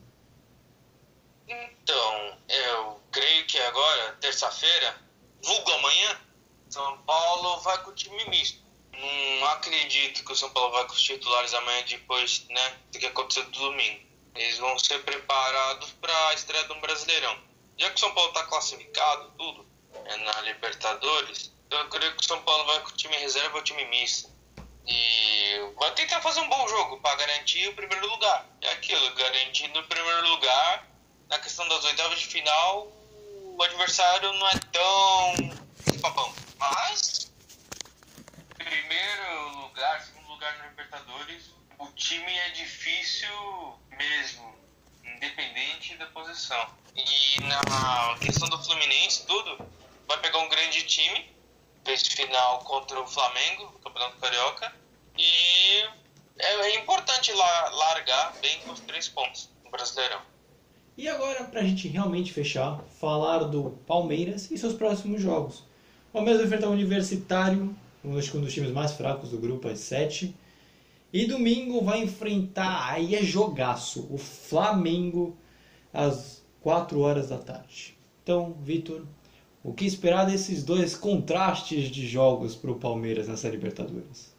Então, 1.48 2.34
eu 2.50 3.00
creio 3.12 3.46
que 3.46 3.58
agora, 3.58 4.18
terça-feira, 4.20 4.96
vulgo 5.44 5.72
amanhã, 5.72 6.18
São 6.70 6.98
Paulo 7.00 7.60
vai 7.62 7.84
com 7.84 7.92
o 7.92 7.96
time 7.96 8.30
misto 8.30 8.62
não 9.02 9.48
acredito 9.50 10.24
que 10.24 10.32
o 10.32 10.36
São 10.36 10.50
Paulo 10.52 10.72
vai 10.72 10.86
com 10.86 10.94
os 10.94 11.02
titulares 11.02 11.54
amanhã 11.54 11.84
depois 11.88 12.46
né, 12.50 12.74
do 12.92 13.00
que 13.00 13.06
aconteceu 13.06 13.44
no 13.46 13.52
domingo. 13.52 14.02
Eles 14.36 14.58
vão 14.58 14.78
ser 14.80 15.04
preparados 15.04 15.92
para 15.94 16.28
a 16.28 16.34
estreia 16.34 16.64
do 16.66 16.76
Brasileirão. 16.76 17.38
Já 17.78 17.90
que 17.90 17.96
o 17.96 18.00
São 18.00 18.14
Paulo 18.14 18.30
está 18.30 18.44
classificado, 18.46 19.32
tudo, 19.38 19.66
é 20.06 20.18
na 20.18 20.42
Libertadores, 20.42 21.52
então 21.66 21.80
eu 21.80 21.90
creio 21.90 22.16
que 22.16 22.24
o 22.24 22.28
São 22.28 22.42
Paulo 22.44 22.66
vai 22.66 22.80
com 22.82 22.90
o 22.90 22.98
time 22.98 23.16
reserva 23.18 23.58
ou 23.58 23.64
time 23.64 23.86
misto. 23.86 24.30
E 24.88 25.74
vai 25.78 25.92
tentar 25.92 26.22
fazer 26.22 26.42
um 26.42 26.50
bom 26.50 26.68
jogo 26.68 27.00
para 27.00 27.16
garantir 27.16 27.68
o 27.70 27.76
primeiro 27.76 28.08
lugar. 28.08 28.46
É 28.62 28.72
aquilo, 28.72 29.14
garantindo 29.16 29.80
o 29.80 29.88
primeiro 29.88 30.28
lugar. 30.30 30.88
Na 31.30 31.40
questão 31.40 31.68
das 31.68 31.84
oitavas 31.86 32.20
de 32.20 32.28
final, 32.28 32.92
o 33.58 33.64
adversário 33.64 34.34
não 34.34 34.48
é 34.50 34.60
tão 34.72 36.00
papão. 36.02 36.34
Mas 36.58 37.21
primeiro 38.72 39.60
lugar, 39.64 40.02
segundo 40.02 40.30
lugar 40.30 40.58
no 40.60 40.70
Libertadores, 40.70 41.52
o 41.78 41.88
time 41.88 42.32
é 42.32 42.50
difícil 42.52 43.28
mesmo, 43.98 44.56
independente 45.04 45.98
da 45.98 46.06
posição. 46.06 46.70
E 46.96 47.42
na 47.42 48.18
questão 48.20 48.48
do 48.48 48.58
Fluminense, 48.64 49.26
tudo, 49.26 49.58
vai 50.08 50.18
pegar 50.22 50.40
um 50.40 50.48
grande 50.48 50.84
time, 50.84 51.30
fez 51.84 52.08
final 52.08 52.60
contra 52.60 52.98
o 53.02 53.06
Flamengo, 53.06 53.78
Campeonato 53.84 54.18
Carioca, 54.20 54.74
e 55.18 55.84
é, 56.40 56.54
é 56.54 56.80
importante 56.80 57.34
largar 57.34 58.34
bem 58.42 58.58
com 58.62 58.72
os 58.72 58.80
três 58.80 59.10
pontos 59.10 59.50
no 59.66 59.72
Brasileirão. 59.72 60.22
E 60.98 61.10
agora, 61.10 61.44
para 61.44 61.60
a 61.60 61.64
gente 61.64 61.90
realmente 61.90 62.32
fechar, 62.32 62.80
falar 63.02 63.40
do 63.40 63.72
Palmeiras 63.86 64.50
e 64.50 64.58
seus 64.58 64.74
próximos 64.74 65.22
jogos. 65.22 65.60
O 66.10 66.14
Palmeiras 66.14 66.40
vai 66.40 66.48
enfrentar 66.48 66.70
o 66.70 66.74
Universitário 66.74 67.76
um 68.04 68.12
dos 68.12 68.54
times 68.54 68.72
mais 68.72 68.94
fracos 68.94 69.30
do 69.30 69.38
grupo, 69.38 69.68
às 69.68 69.80
7. 69.80 70.36
E 71.14 71.26
domingo 71.26 71.84
vai 71.84 72.00
enfrentar, 72.00 72.90
aí 72.90 73.16
é 73.16 73.22
jogaço, 73.22 74.08
o 74.10 74.18
Flamengo 74.18 75.38
às 75.94 76.42
4 76.62 77.00
horas 77.00 77.30
da 77.30 77.38
tarde. 77.38 77.98
Então, 78.24 78.56
Vitor, 78.62 79.06
o 79.64 79.74
que 79.74 79.86
esperar 79.86 80.26
desses 80.26 80.64
dois 80.64 80.96
contrastes 80.96 81.90
de 81.90 82.08
jogos 82.08 82.56
para 82.56 82.72
o 82.72 82.80
Palmeiras 82.80 83.28
nessa 83.28 83.50
Libertadores? 83.50 84.34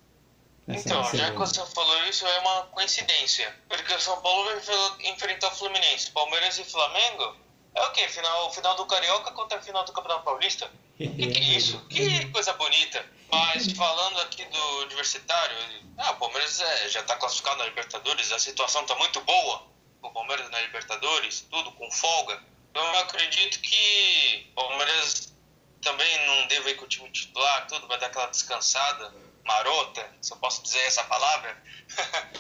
Nessa 0.67 0.89
então, 0.89 1.05
semana. 1.05 1.29
já 1.29 1.33
que 1.33 1.39
você 1.39 1.67
falou 1.75 2.05
isso, 2.09 2.27
é 2.27 2.39
uma 2.39 2.63
coincidência. 2.67 3.53
Porque 3.69 3.93
o 3.93 4.01
São 4.01 4.21
Paulo 4.21 4.45
vai 4.45 5.13
enfrentar 5.13 5.49
o 5.49 5.55
Fluminense. 5.55 6.11
Palmeiras 6.13 6.59
e 6.59 6.65
Flamengo 6.65 7.37
É 7.75 7.83
o 7.83 7.93
quê? 7.93 8.07
Final, 8.09 8.53
final 8.53 8.77
do 8.77 8.87
Carioca 8.87 9.33
contra 9.33 9.59
a 9.59 9.63
final 9.63 9.85
do 9.85 9.93
Campeonato 9.93 10.25
Paulista? 10.25 10.71
Que 11.09 11.27
que 11.27 11.39
é 11.39 11.57
isso? 11.57 11.79
Que 11.89 12.27
coisa 12.27 12.53
bonita. 12.55 13.05
Mas 13.31 13.73
falando 13.73 14.21
aqui 14.21 14.45
do 14.45 14.79
universitário, 14.83 15.57
ah, 15.99 16.11
o 16.11 16.17
Palmeiras 16.17 16.61
é, 16.61 16.89
já 16.89 17.01
está 17.01 17.17
classificado 17.17 17.59
na 17.59 17.65
Libertadores, 17.65 18.31
a 18.31 18.39
situação 18.39 18.83
está 18.83 18.95
muito 18.97 19.21
boa. 19.23 19.67
O 20.03 20.11
Palmeiras 20.11 20.51
na 20.51 20.61
Libertadores, 20.61 21.47
tudo 21.51 21.73
com 21.73 21.91
folga. 21.91 22.43
Então, 22.71 22.85
eu 22.85 22.99
acredito 23.01 23.61
que 23.61 24.47
o 24.51 24.55
Palmeiras 24.55 25.33
também 25.81 26.27
não 26.27 26.47
deve 26.47 26.71
ir 26.71 26.75
com 26.77 26.85
o 26.85 26.89
time 26.89 27.11
titular, 27.11 27.67
tudo 27.67 27.87
vai 27.87 27.99
dar 27.99 28.07
aquela 28.07 28.27
descansada, 28.27 29.15
marota, 29.45 30.09
se 30.21 30.33
eu 30.33 30.37
posso 30.37 30.63
dizer 30.63 30.81
essa 30.81 31.05
palavra. 31.05 31.63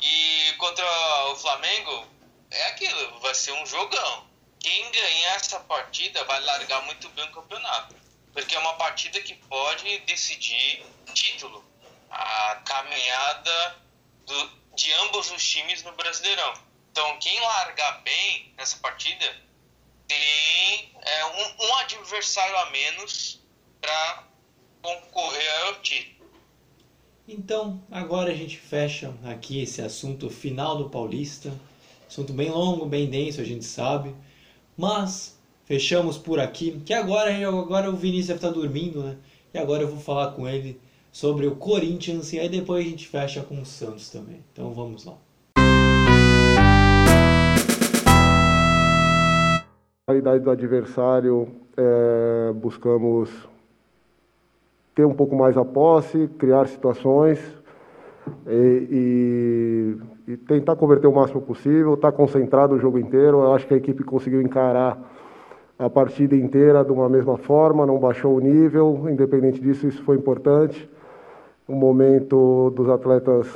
e 0.00 0.54
contra 0.58 0.84
o 1.30 1.36
Flamengo, 1.36 2.06
é 2.50 2.66
aquilo, 2.68 3.20
vai 3.20 3.34
ser 3.34 3.52
um 3.52 3.66
jogão. 3.66 4.26
Quem 4.60 4.90
ganhar 4.90 5.36
essa 5.36 5.60
partida 5.60 6.24
vai 6.24 6.40
largar 6.40 6.82
muito 6.82 7.08
bem 7.10 7.28
o 7.28 7.32
campeonato. 7.32 8.05
Porque 8.36 8.54
é 8.54 8.58
uma 8.58 8.74
partida 8.74 9.18
que 9.22 9.34
pode 9.48 9.98
decidir 10.00 10.84
título. 11.14 11.64
A 12.10 12.60
caminhada 12.66 13.76
do, 14.26 14.50
de 14.74 14.92
ambos 14.92 15.30
os 15.30 15.42
times 15.42 15.82
no 15.82 15.92
Brasileirão. 15.92 16.52
Então, 16.92 17.18
quem 17.18 17.40
largar 17.40 18.02
bem 18.02 18.52
nessa 18.58 18.76
partida 18.76 19.34
tem 20.06 20.92
é, 21.00 21.24
um, 21.24 21.66
um 21.66 21.76
adversário 21.76 22.54
a 22.58 22.66
menos 22.66 23.40
para 23.80 24.24
concorrer 24.82 25.64
ao 25.64 25.76
título. 25.76 26.30
Então, 27.26 27.82
agora 27.90 28.32
a 28.32 28.34
gente 28.34 28.58
fecha 28.58 29.14
aqui 29.24 29.62
esse 29.62 29.80
assunto 29.80 30.28
final 30.28 30.76
do 30.76 30.90
Paulista. 30.90 31.58
Assunto 32.06 32.34
bem 32.34 32.50
longo, 32.50 32.84
bem 32.84 33.08
denso, 33.08 33.40
a 33.40 33.44
gente 33.44 33.64
sabe. 33.64 34.14
Mas 34.76 35.35
fechamos 35.66 36.16
por 36.16 36.40
aqui. 36.40 36.80
Que 36.84 36.94
agora, 36.94 37.30
agora 37.46 37.90
o 37.90 37.96
Vinícius 37.96 38.28
deve 38.28 38.38
estar 38.38 38.50
dormindo, 38.50 39.02
né? 39.02 39.16
E 39.52 39.58
agora 39.58 39.82
eu 39.82 39.88
vou 39.88 39.98
falar 39.98 40.32
com 40.32 40.48
ele 40.48 40.80
sobre 41.12 41.46
o 41.46 41.56
Corinthians 41.56 42.32
e 42.32 42.38
aí 42.38 42.48
depois 42.48 42.86
a 42.86 42.88
gente 42.88 43.06
fecha 43.08 43.42
com 43.42 43.60
o 43.60 43.66
Santos 43.66 44.10
também. 44.10 44.42
Então 44.52 44.72
vamos 44.72 45.04
lá. 45.04 45.14
A 50.08 50.14
idade 50.14 50.44
do 50.44 50.50
adversário, 50.50 51.48
é, 51.76 52.52
buscamos 52.52 53.28
ter 54.94 55.04
um 55.04 55.14
pouco 55.14 55.34
mais 55.34 55.56
a 55.58 55.64
posse, 55.64 56.28
criar 56.38 56.68
situações 56.68 57.40
e, 58.46 59.96
e, 60.28 60.32
e 60.32 60.36
tentar 60.36 60.76
converter 60.76 61.08
o 61.08 61.14
máximo 61.14 61.42
possível, 61.42 61.94
estar 61.94 62.12
tá 62.12 62.16
concentrado 62.16 62.76
o 62.76 62.78
jogo 62.78 62.98
inteiro. 62.98 63.38
Eu 63.38 63.52
acho 63.52 63.66
que 63.66 63.74
a 63.74 63.76
equipe 63.76 64.04
conseguiu 64.04 64.40
encarar 64.40 65.15
a 65.78 65.90
partida 65.90 66.34
inteira 66.34 66.84
de 66.84 66.90
uma 66.90 67.08
mesma 67.08 67.36
forma, 67.36 67.84
não 67.84 67.98
baixou 67.98 68.36
o 68.36 68.40
nível, 68.40 69.06
independente 69.10 69.60
disso, 69.60 69.86
isso 69.86 70.02
foi 70.02 70.16
importante. 70.16 70.88
Um 71.68 71.74
momento 71.74 72.70
dos 72.74 72.88
atletas 72.88 73.46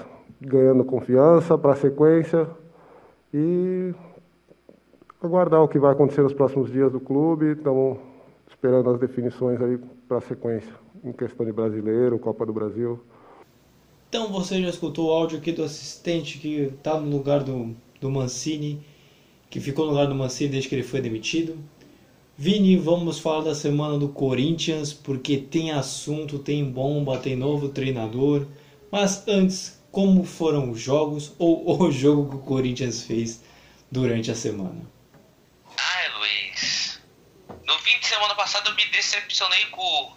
ganhando 0.41 0.85
confiança 0.85 1.57
para 1.57 1.73
a 1.73 1.77
sequência 1.77 2.47
e 3.33 3.95
aguardar 5.23 5.63
o 5.63 5.69
que 5.69 5.79
vai 5.79 5.93
acontecer 5.93 6.23
nos 6.23 6.33
próximos 6.33 6.71
dias 6.71 6.91
do 6.91 7.01
clube. 7.01 7.53
Estamos 7.53 7.99
esperando 8.49 8.91
as 8.91 8.99
definições 8.99 9.61
aí 9.61 9.79
para 10.09 10.19
a 10.19 10.21
sequência, 10.21 10.73
em 11.05 11.13
questão 11.13 11.47
de 11.47 11.53
brasileiro, 11.53 12.19
Copa 12.19 12.45
do 12.45 12.53
Brasil. 12.53 13.01
Então 14.09 14.33
você 14.33 14.61
já 14.61 14.69
escutou 14.69 15.09
o 15.09 15.13
áudio 15.13 15.39
aqui 15.39 15.53
do 15.53 15.63
assistente 15.63 16.39
que 16.39 16.63
está 16.63 16.99
no 16.99 17.09
lugar 17.09 17.45
do, 17.45 17.75
do 18.01 18.11
Mancini, 18.11 18.85
que 19.49 19.61
ficou 19.61 19.87
no 19.87 19.93
lugar 19.93 20.09
do 20.09 20.15
Mancini 20.15 20.51
desde 20.51 20.69
que 20.69 20.75
ele 20.75 20.83
foi 20.83 21.01
demitido. 21.01 21.57
Vini, 22.43 22.75
vamos 22.79 23.19
falar 23.19 23.45
da 23.45 23.55
semana 23.55 23.99
do 23.99 24.09
Corinthians, 24.09 24.95
porque 24.95 25.37
tem 25.37 25.73
assunto, 25.73 26.39
tem 26.39 26.65
bomba, 26.65 27.19
tem 27.19 27.37
novo 27.37 27.69
treinador. 27.69 28.47
Mas 28.91 29.29
antes, 29.29 29.79
como 29.93 30.25
foram 30.25 30.71
os 30.71 30.81
jogos 30.81 31.35
ou 31.39 31.69
o 31.85 31.93
jogo 31.93 32.31
que 32.31 32.37
o 32.37 32.39
Corinthians 32.39 33.03
fez 33.03 33.45
durante 33.93 34.31
a 34.31 34.35
semana? 34.35 34.89
semana 38.01 38.35
passada 38.35 38.71
eu 38.71 38.75
me 38.75 38.87
decepcionei 38.87 39.67
com, 39.67 40.17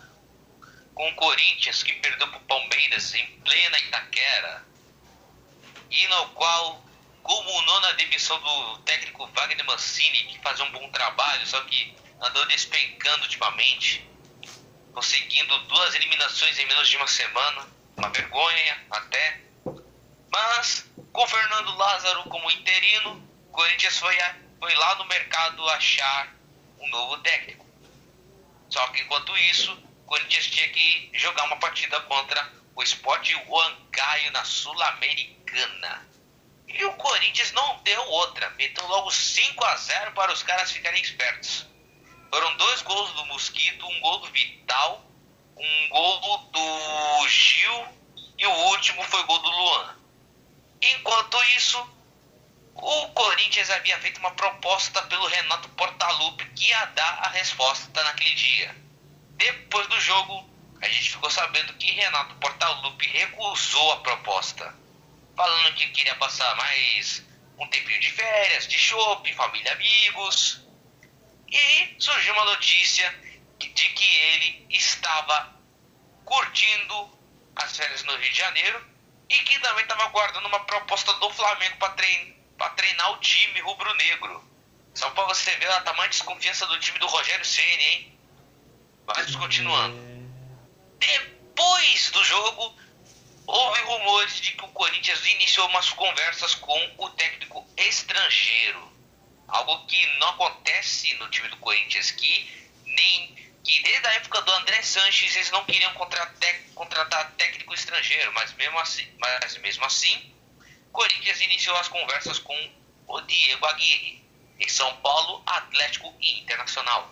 com 0.95 1.09
o 1.09 1.15
Corinthians, 1.15 1.83
que 1.83 1.91
perdeu 1.95 2.25
para 2.29 2.37
o 2.37 2.43
Palmeiras 2.45 3.13
em 3.15 3.27
plena 3.41 3.77
Itaquera. 3.79 4.65
E 5.91 6.07
no 6.07 6.29
qual 6.29 6.81
culminou 7.21 7.81
na 7.81 7.91
demissão 7.91 8.39
do 8.39 8.77
técnico 8.79 9.27
Wagner 9.27 9.65
Mancini, 9.65 10.23
que 10.23 10.39
fazia 10.39 10.63
um 10.63 10.71
bom 10.71 10.89
trabalho, 10.89 11.45
só 11.45 11.59
que 11.65 12.02
andou 12.23 12.45
despencando 12.47 13.23
ultimamente, 13.23 14.07
conseguindo 14.93 15.57
duas 15.65 15.95
eliminações 15.95 16.57
em 16.57 16.65
menos 16.65 16.87
de 16.87 16.97
uma 16.97 17.07
semana, 17.07 17.67
uma 17.97 18.09
vergonha 18.09 18.85
até. 18.89 19.41
Mas 20.31 20.89
com 21.11 21.27
Fernando 21.27 21.75
Lázaro 21.75 22.23
como 22.23 22.49
interino, 22.51 23.21
o 23.49 23.51
Corinthians 23.51 23.97
foi, 23.97 24.17
foi 24.59 24.73
lá 24.75 24.95
no 24.95 25.05
mercado 25.05 25.69
achar 25.69 26.33
um 26.79 26.87
novo 26.89 27.17
técnico. 27.19 27.65
Só 28.69 28.87
que 28.87 29.01
enquanto 29.01 29.37
isso, 29.37 29.71
o 29.73 30.05
Corinthians 30.05 30.47
tinha 30.47 30.69
que 30.69 31.11
jogar 31.13 31.43
uma 31.43 31.57
partida 31.57 31.99
contra 32.01 32.51
o 32.75 32.81
Sport 32.81 33.31
Huancaio 33.47 34.31
na 34.31 34.43
Sul-Americana. 34.43 36.07
E 36.67 36.83
o 36.85 36.93
Corinthians 36.93 37.51
não 37.51 37.77
deu 37.83 38.01
outra, 38.07 38.49
meteu 38.51 38.87
logo 38.87 39.11
5 39.11 39.63
a 39.65 39.75
0 39.75 40.11
para 40.13 40.31
os 40.31 40.41
caras 40.41 40.71
ficarem 40.71 41.01
espertos. 41.01 41.67
Foram 42.33 42.57
dois 42.57 42.81
gols 42.81 43.11
do 43.11 43.25
Mosquito, 43.27 43.85
um 43.85 43.99
gol 43.99 44.17
do 44.17 44.31
Vital, 44.31 45.05
um 45.55 45.89
gol 45.89 46.37
do 46.51 47.27
Gil 47.27 47.87
e 48.39 48.47
o 48.47 48.51
último 48.69 49.03
foi 49.03 49.21
gol 49.25 49.37
do 49.37 49.51
Luan. 49.51 49.95
Enquanto 50.81 51.37
isso, 51.55 51.79
o 52.73 53.07
Corinthians 53.09 53.69
havia 53.69 53.99
feito 53.99 54.17
uma 54.17 54.31
proposta 54.31 54.99
pelo 55.03 55.27
Renato 55.27 55.69
Portaluppi 55.69 56.43
que 56.55 56.69
ia 56.69 56.85
dar 56.85 57.19
a 57.19 57.29
resposta 57.29 58.03
naquele 58.03 58.33
dia. 58.33 58.75
Depois 59.37 59.85
do 59.85 60.01
jogo, 60.01 60.49
a 60.81 60.89
gente 60.89 61.11
ficou 61.11 61.29
sabendo 61.29 61.71
que 61.75 61.91
Renato 61.91 62.33
Portaluppi 62.37 63.09
recusou 63.09 63.91
a 63.91 63.97
proposta, 63.97 64.75
falando 65.37 65.75
que 65.75 65.87
queria 65.89 66.15
passar 66.15 66.55
mais 66.55 67.23
um 67.59 67.67
tempinho 67.67 67.99
de 67.99 68.09
férias, 68.09 68.67
de 68.67 68.79
shopping, 68.79 69.33
família, 69.33 69.71
amigos. 69.73 70.63
E 71.53 71.95
surgiu 71.99 72.33
uma 72.33 72.45
notícia 72.45 73.09
de 73.59 73.69
que 73.69 74.15
ele 74.15 74.67
estava 74.71 75.55
curtindo 76.25 77.17
as 77.55 77.77
férias 77.77 78.03
no 78.03 78.15
Rio 78.17 78.31
de 78.31 78.37
Janeiro 78.37 78.85
e 79.29 79.35
que 79.39 79.59
também 79.59 79.83
estava 79.83 80.07
guardando 80.07 80.47
uma 80.47 80.59
proposta 80.61 81.13
do 81.13 81.29
Flamengo 81.29 81.77
para 81.77 81.93
treinar 81.93 82.33
treinar 82.75 83.11
o 83.11 83.17
time 83.17 83.59
rubro-negro. 83.61 84.43
Só 84.93 85.09
para 85.11 85.25
você 85.25 85.55
ver 85.57 85.71
a 85.71 85.81
tamanha 85.81 86.09
desconfiança 86.09 86.65
do 86.67 86.79
time 86.79 86.99
do 86.99 87.07
Rogério 87.07 87.45
Ceni, 87.45 87.83
hein? 87.83 88.19
Mas 89.07 89.35
continuando. 89.35 89.97
Depois 90.99 92.11
do 92.11 92.23
jogo, 92.23 92.75
houve 93.47 93.81
rumores 93.81 94.39
de 94.39 94.51
que 94.51 94.63
o 94.63 94.69
Corinthians 94.69 95.25
iniciou 95.25 95.67
umas 95.67 95.89
conversas 95.89 96.55
com 96.55 96.95
o 96.97 97.09
técnico 97.11 97.67
estrangeiro. 97.75 98.92
Algo 99.53 99.85
que 99.85 100.05
não 100.17 100.29
acontece 100.29 101.13
no 101.15 101.29
time 101.29 101.47
do 101.47 101.57
Corinthians, 101.57 102.11
que 102.11 102.71
nem 102.85 103.35
que 103.63 103.79
desde 103.81 104.05
a 104.07 104.13
época 104.15 104.41
do 104.41 104.51
André 104.55 104.81
Sanches 104.81 105.35
eles 105.35 105.51
não 105.51 105.63
queriam 105.63 105.93
contratar, 105.93 106.59
contratar 106.75 107.31
técnico 107.37 107.73
estrangeiro, 107.73 108.33
mas 108.33 108.51
mesmo 108.53 108.77
assim, 108.79 109.07
mas 109.19 109.57
mesmo 109.59 109.85
assim 109.85 110.33
Corinthians 110.93 111.41
iniciou 111.41 111.75
as 111.77 111.87
conversas 111.87 112.37
com 112.37 112.71
o 113.07 113.21
Diego 113.21 113.65
Aguirre, 113.65 114.23
em 114.59 114.69
São 114.69 114.95
Paulo, 114.97 115.41
Atlético 115.45 116.13
e 116.21 116.39
Internacional. 116.39 117.11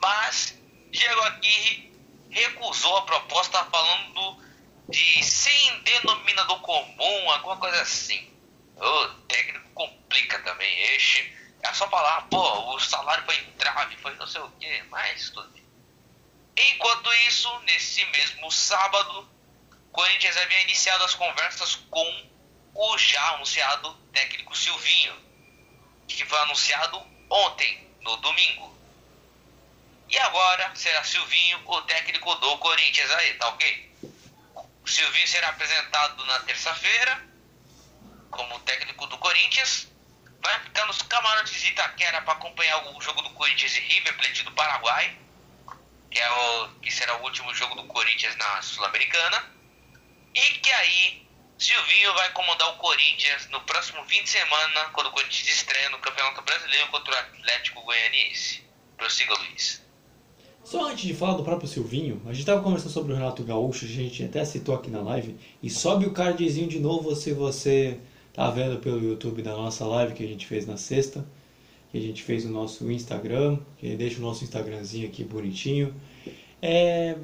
Mas 0.00 0.56
Diego 0.90 1.20
Aguirre 1.22 1.92
recusou 2.30 2.96
a 2.98 3.02
proposta 3.02 3.64
falando 3.64 4.42
de 4.88 5.22
sem 5.24 5.82
denominador 5.82 6.60
comum, 6.60 7.30
alguma 7.32 7.56
coisa 7.56 7.82
assim. 7.82 8.30
O 8.78 9.08
técnico 9.26 9.68
complica 9.70 10.38
também. 10.40 10.80
Este 10.94 11.36
é 11.62 11.72
só 11.72 11.88
falar, 11.88 12.22
pô, 12.28 12.74
o 12.74 12.80
salário 12.80 13.24
foi 13.24 13.36
entrave, 13.38 13.96
foi 13.96 14.14
não 14.14 14.26
sei 14.26 14.40
o 14.40 14.50
que, 14.52 14.82
mas 14.84 15.30
tudo 15.30 15.48
bem. 15.50 15.64
Enquanto 16.56 17.12
isso, 17.28 17.58
nesse 17.60 18.04
mesmo 18.06 18.50
sábado, 18.50 19.28
Corinthians 19.92 20.36
havia 20.36 20.62
iniciado 20.62 21.04
as 21.04 21.14
conversas 21.14 21.76
com 21.90 22.28
o 22.74 22.98
já 22.98 23.34
anunciado 23.34 23.94
técnico 24.12 24.56
Silvinho, 24.56 25.16
que 26.06 26.24
foi 26.24 26.38
anunciado 26.40 27.02
ontem, 27.28 27.88
no 28.00 28.16
domingo. 28.18 28.76
E 30.08 30.18
agora 30.18 30.74
será 30.74 31.02
Silvinho 31.04 31.60
o 31.66 31.82
técnico 31.82 32.34
do 32.36 32.58
Corinthians 32.58 33.10
aí, 33.10 33.34
tá 33.34 33.48
ok? 33.48 33.92
O 34.82 34.86
Silvinho 34.86 35.28
será 35.28 35.48
apresentado 35.48 36.24
na 36.24 36.40
terça-feira 36.40 37.28
como 38.38 38.60
técnico 38.60 39.04
do 39.08 39.18
Corinthians. 39.18 39.88
vai 40.40 40.60
ficar 40.60 40.86
nos 40.86 41.02
camarotes 41.02 41.60
de 41.60 41.70
Itaquera 41.70 42.22
para 42.22 42.34
acompanhar 42.34 42.94
o 42.94 43.00
jogo 43.00 43.20
do 43.20 43.30
Corinthians 43.30 43.76
e 43.76 43.80
River 43.80 44.16
Plate 44.16 44.44
do 44.44 44.52
Paraguai, 44.52 45.18
que, 46.08 46.20
é 46.20 46.30
o, 46.30 46.68
que 46.80 46.90
será 46.92 47.16
o 47.16 47.24
último 47.24 47.52
jogo 47.52 47.74
do 47.74 47.84
Corinthians 47.88 48.36
na 48.36 48.62
Sul-Americana. 48.62 49.44
E 50.32 50.40
que 50.40 50.70
aí 50.70 51.26
Silvinho 51.58 52.14
vai 52.14 52.30
comandar 52.30 52.68
o 52.70 52.76
Corinthians 52.76 53.48
no 53.50 53.60
próximo 53.62 54.04
fim 54.04 54.22
de 54.22 54.30
semana, 54.30 54.84
quando 54.92 55.08
o 55.08 55.10
Corinthians 55.10 55.48
estreia 55.48 55.90
no 55.90 55.98
Campeonato 55.98 56.40
Brasileiro 56.42 56.86
contra 56.88 57.12
o 57.12 57.18
Atlético 57.18 57.82
Goianiense. 57.82 58.62
Prossiga, 58.96 59.34
Luiz. 59.34 59.82
Só 60.62 60.84
antes 60.86 61.02
de 61.02 61.14
falar 61.14 61.34
do 61.34 61.42
próprio 61.42 61.68
Silvinho, 61.68 62.22
a 62.26 62.28
gente 62.28 62.40
estava 62.40 62.62
conversando 62.62 62.92
sobre 62.92 63.12
o 63.12 63.16
Renato 63.16 63.42
Gaúcho, 63.42 63.86
a 63.86 63.88
gente 63.88 64.22
até 64.22 64.44
citou 64.44 64.76
aqui 64.76 64.90
na 64.90 65.00
live, 65.00 65.36
e 65.60 65.68
sobe 65.68 66.06
o 66.06 66.12
cardzinho 66.12 66.68
de 66.68 66.78
novo 66.78 67.16
se 67.16 67.32
você 67.32 67.98
tá 68.38 68.48
vendo 68.50 68.78
pelo 68.78 69.02
YouTube 69.02 69.42
da 69.42 69.50
nossa 69.50 69.84
live 69.84 70.14
que 70.14 70.22
a 70.22 70.26
gente 70.28 70.46
fez 70.46 70.64
na 70.64 70.76
sexta, 70.76 71.26
que 71.90 71.98
a 71.98 72.00
gente 72.00 72.22
fez 72.22 72.44
no 72.44 72.52
nosso 72.52 72.88
Instagram, 72.88 73.58
que 73.78 73.96
deixa 73.96 74.20
o 74.20 74.22
nosso 74.22 74.44
Instagramzinho 74.44 75.08
aqui 75.08 75.24
bonitinho. 75.24 75.92
É... 76.62 77.16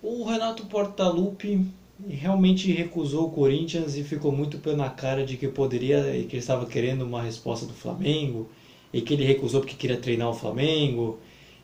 O 0.00 0.22
Renato 0.22 0.66
Portaluppi 0.66 1.66
realmente 2.08 2.70
recusou 2.70 3.26
o 3.26 3.32
Corinthians 3.32 3.96
e 3.96 4.04
ficou 4.04 4.30
muito 4.30 4.60
na 4.76 4.88
cara 4.88 5.26
de 5.26 5.36
que 5.36 5.48
poderia, 5.48 6.00
que 6.28 6.36
ele 6.36 6.36
estava 6.36 6.64
querendo 6.64 7.02
uma 7.02 7.20
resposta 7.20 7.66
do 7.66 7.74
Flamengo, 7.74 8.48
e 8.92 9.00
que 9.00 9.14
ele 9.14 9.24
recusou 9.24 9.62
porque 9.62 9.74
queria 9.74 9.96
treinar 9.96 10.30
o 10.30 10.34
Flamengo, 10.34 11.18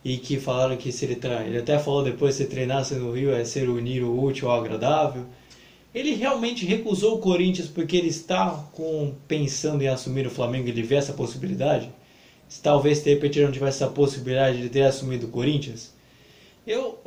e 0.05 0.17
que 0.17 0.41
falaram 0.41 0.77
que 0.77 0.91
se 0.91 1.05
ele, 1.05 1.21
ele 1.47 1.59
até 1.59 1.79
falou 1.79 2.03
depois 2.03 2.35
se 2.35 2.47
treinasse 2.47 2.97
no 2.97 3.13
Rio 3.13 3.33
é 3.33 3.45
ser 3.45 3.69
unir 3.69 4.03
o 4.03 4.21
útil 4.21 4.51
ao 4.51 4.59
agradável. 4.59 5.25
Ele 5.95 6.15
realmente 6.15 6.67
recusou 6.67 7.15
o 7.15 7.21
Corinthians 7.21 7.69
porque 7.69 7.97
ele 7.97 8.09
está 8.09 8.51
com, 8.73 9.15
pensando 9.29 9.83
em 9.83 9.89
assumir 9.89 10.27
o 10.27 10.31
Flamengo, 10.31 10.69
ele 10.69 10.83
vê 10.83 10.97
essa 10.97 11.13
possibilidade? 11.13 11.89
Se 12.49 12.61
talvez 12.61 13.03
de 13.03 13.11
repente 13.11 13.41
não 13.41 13.53
tivesse 13.53 13.83
essa 13.83 13.93
possibilidade 13.93 14.61
de 14.61 14.69
ter 14.69 14.83
assumido 14.83 15.27
o 15.27 15.31
Corinthians? 15.31 15.95
Eu, 16.67 16.99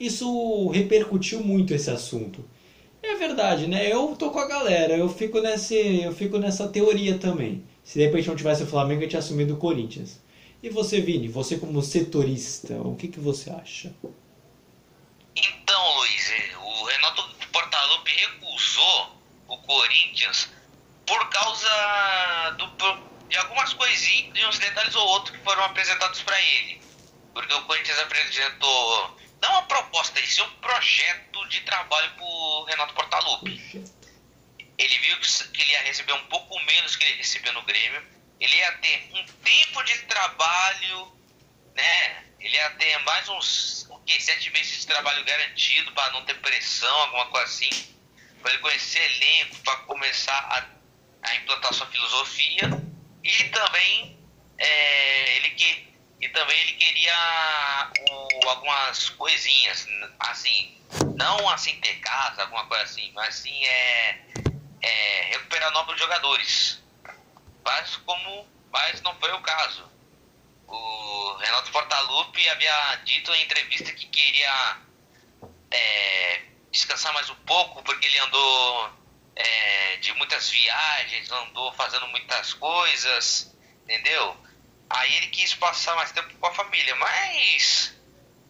isso 0.00 0.68
repercutiu 0.68 1.40
muito 1.40 1.72
esse 1.72 1.90
assunto. 1.90 2.44
É 3.02 3.14
verdade, 3.14 3.68
né? 3.68 3.92
Eu 3.92 4.16
tô 4.16 4.30
com 4.30 4.40
a 4.40 4.48
galera, 4.48 4.96
eu 4.96 5.08
fico 5.08 5.40
nesse, 5.40 6.02
eu 6.02 6.12
fico 6.12 6.38
nessa 6.38 6.66
teoria 6.66 7.18
também. 7.18 7.62
Se 7.84 7.98
de 7.98 8.04
repente 8.04 8.26
não 8.26 8.34
tivesse 8.34 8.64
o 8.64 8.66
Flamengo, 8.66 9.02
eu 9.02 9.08
tinha 9.08 9.20
assumido 9.20 9.54
o 9.54 9.58
Corinthians. 9.58 10.18
E 10.60 10.68
você, 10.68 11.00
Vini, 11.00 11.28
você 11.28 11.56
como 11.58 11.80
setorista, 11.82 12.74
o 12.80 12.96
que, 12.96 13.06
que 13.06 13.20
você 13.20 13.50
acha? 13.50 13.94
Então, 15.36 15.98
Luiz, 15.98 16.55
o 19.48 19.58
Corinthians 19.58 20.48
por 21.06 21.28
causa 21.30 22.50
do, 22.58 22.66
de 23.28 23.36
algumas 23.36 23.72
coisinhas, 23.74 24.34
de 24.34 24.44
uns 24.44 24.58
detalhes 24.58 24.94
ou 24.94 25.06
outros 25.06 25.36
que 25.36 25.42
foram 25.44 25.64
apresentados 25.64 26.20
para 26.22 26.40
ele. 26.40 26.80
Porque 27.32 27.54
o 27.54 27.62
Corinthians 27.62 27.98
apresentou, 28.00 29.20
não 29.40 29.50
uma 29.50 29.62
proposta, 29.62 30.18
e 30.20 30.26
sim 30.26 30.42
um 30.42 30.50
projeto 30.56 31.48
de 31.48 31.60
trabalho 31.60 32.10
para 32.14 32.24
o 32.24 32.64
Renato 32.64 32.94
Portaluppi. 32.94 33.84
Ele 34.78 34.98
viu 34.98 35.16
que 35.52 35.62
ele 35.62 35.72
ia 35.72 35.82
receber 35.82 36.12
um 36.12 36.26
pouco 36.26 36.58
menos 36.64 36.96
que 36.96 37.04
ele 37.04 37.16
recebeu 37.16 37.52
no 37.52 37.62
Grêmio. 37.62 38.02
Ele 38.40 38.54
ia 38.54 38.72
ter 38.78 39.10
um 39.14 39.24
tempo 39.24 39.82
de 39.84 39.98
trabalho, 40.00 41.12
né? 41.74 42.24
Ele 42.38 42.54
ia 42.54 42.70
ter 42.70 42.98
mais 42.98 43.28
uns 43.28 43.86
o 43.88 43.98
quê? 44.00 44.20
sete 44.20 44.50
meses 44.50 44.80
de 44.80 44.86
trabalho 44.86 45.24
garantido 45.24 45.92
para 45.92 46.12
não 46.12 46.24
ter 46.24 46.34
pressão, 46.40 46.94
alguma 47.02 47.26
coisa 47.26 47.46
assim. 47.46 47.95
Para 48.42 48.52
ele 48.52 48.60
conhecer 48.60 49.00
elenco, 49.00 49.56
para 49.62 49.76
começar 49.78 50.38
a, 50.38 51.28
a, 51.28 51.36
implantar 51.36 51.72
sua 51.72 51.86
filosofia. 51.86 52.70
E 53.24 53.44
também 53.44 54.18
é, 54.58 55.36
ele 55.36 55.50
que 55.50 55.86
e 56.18 56.28
também 56.30 56.58
ele 56.60 56.72
queria 56.72 57.12
o, 58.10 58.48
algumas 58.48 59.10
coisinhas, 59.10 59.86
assim, 60.20 60.78
não 61.14 61.46
assim 61.50 61.78
ter 61.80 61.96
casa, 61.96 62.42
alguma 62.42 62.64
coisa 62.66 62.84
assim, 62.84 63.12
mas 63.14 63.34
sim 63.34 63.64
é, 63.64 64.22
é 64.82 65.22
recuperar 65.32 65.70
novos 65.72 65.98
jogadores. 65.98 66.82
Mas 67.64 67.96
como 67.96 68.48
mas 68.76 69.00
não 69.02 69.14
foi 69.16 69.32
o 69.32 69.40
caso. 69.40 69.90
O 70.68 71.36
Renato 71.38 71.70
Portaluppi 71.70 72.48
havia 72.48 72.96
dito 73.04 73.32
em 73.32 73.42
entrevista 73.42 73.92
que 73.92 74.06
queria 74.06 74.78
é, 75.70 76.42
descansar 76.76 77.12
mais 77.14 77.30
um 77.30 77.34
pouco 77.36 77.82
porque 77.82 78.06
ele 78.06 78.18
andou 78.18 78.90
é, 79.34 79.96
de 79.96 80.12
muitas 80.14 80.50
viagens, 80.50 81.30
andou 81.30 81.72
fazendo 81.72 82.06
muitas 82.08 82.52
coisas, 82.52 83.56
entendeu? 83.84 84.36
Aí 84.90 85.16
ele 85.16 85.28
quis 85.28 85.54
passar 85.54 85.96
mais 85.96 86.12
tempo 86.12 86.32
com 86.38 86.46
a 86.46 86.54
família, 86.54 86.94
mas 86.96 87.96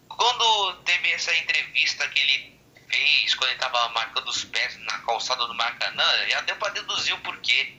quando 0.09 0.75
teve 0.85 1.11
essa 1.12 1.35
entrevista 1.37 2.09
que 2.09 2.19
ele 2.19 2.61
fez, 2.89 3.35
quando 3.35 3.51
ele 3.51 3.59
estava 3.59 3.89
marcando 3.91 4.29
os 4.29 4.45
pés 4.45 4.77
na 4.81 4.99
calçada 5.01 5.47
do 5.47 5.55
Maracanã, 5.55 6.05
já 6.29 6.41
deu 6.43 6.57
para 6.57 6.73
deduzir 6.73 7.15
o 7.15 7.21
porquê. 7.21 7.75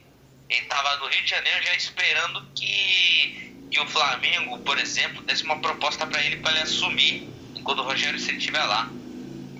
Ele 0.48 0.62
estava 0.62 0.96
no 0.96 1.08
Rio 1.08 1.22
de 1.22 1.28
Janeiro 1.28 1.62
já 1.62 1.74
esperando 1.74 2.50
que, 2.54 3.68
que 3.70 3.78
o 3.80 3.86
Flamengo, 3.86 4.58
por 4.60 4.78
exemplo, 4.78 5.20
desse 5.22 5.44
uma 5.44 5.60
proposta 5.60 6.06
para 6.06 6.22
ele 6.22 6.36
para 6.38 6.52
ele 6.52 6.62
assumir 6.62 7.28
enquanto 7.54 7.80
o 7.80 7.82
Rogério 7.82 8.18
se 8.18 8.34
estiver 8.34 8.64
lá. 8.64 8.90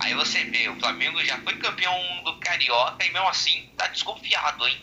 Aí 0.00 0.14
você 0.14 0.44
vê, 0.44 0.68
o 0.68 0.78
Flamengo 0.78 1.22
já 1.24 1.38
foi 1.38 1.56
campeão 1.56 1.94
do 2.24 2.38
Carioca 2.38 3.04
e 3.04 3.12
mesmo 3.12 3.28
assim 3.28 3.68
tá 3.76 3.88
desconfiado, 3.88 4.66
hein? 4.66 4.76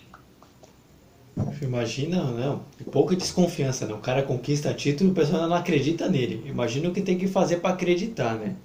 Imagina, 1.62 2.23
não, 2.23 2.65
pouca 2.91 3.15
desconfiança, 3.15 3.86
né? 3.86 3.93
O 3.93 3.99
cara 3.99 4.23
conquista 4.23 4.73
título 4.73 5.10
e 5.10 5.12
o 5.12 5.15
pessoal 5.15 5.47
não 5.47 5.56
acredita 5.56 6.08
nele. 6.08 6.43
Imagina 6.45 6.89
o 6.89 6.93
que 6.93 7.01
tem 7.01 7.17
que 7.17 7.28
fazer 7.28 7.58
para 7.58 7.73
acreditar, 7.73 8.36
né? 8.36 8.56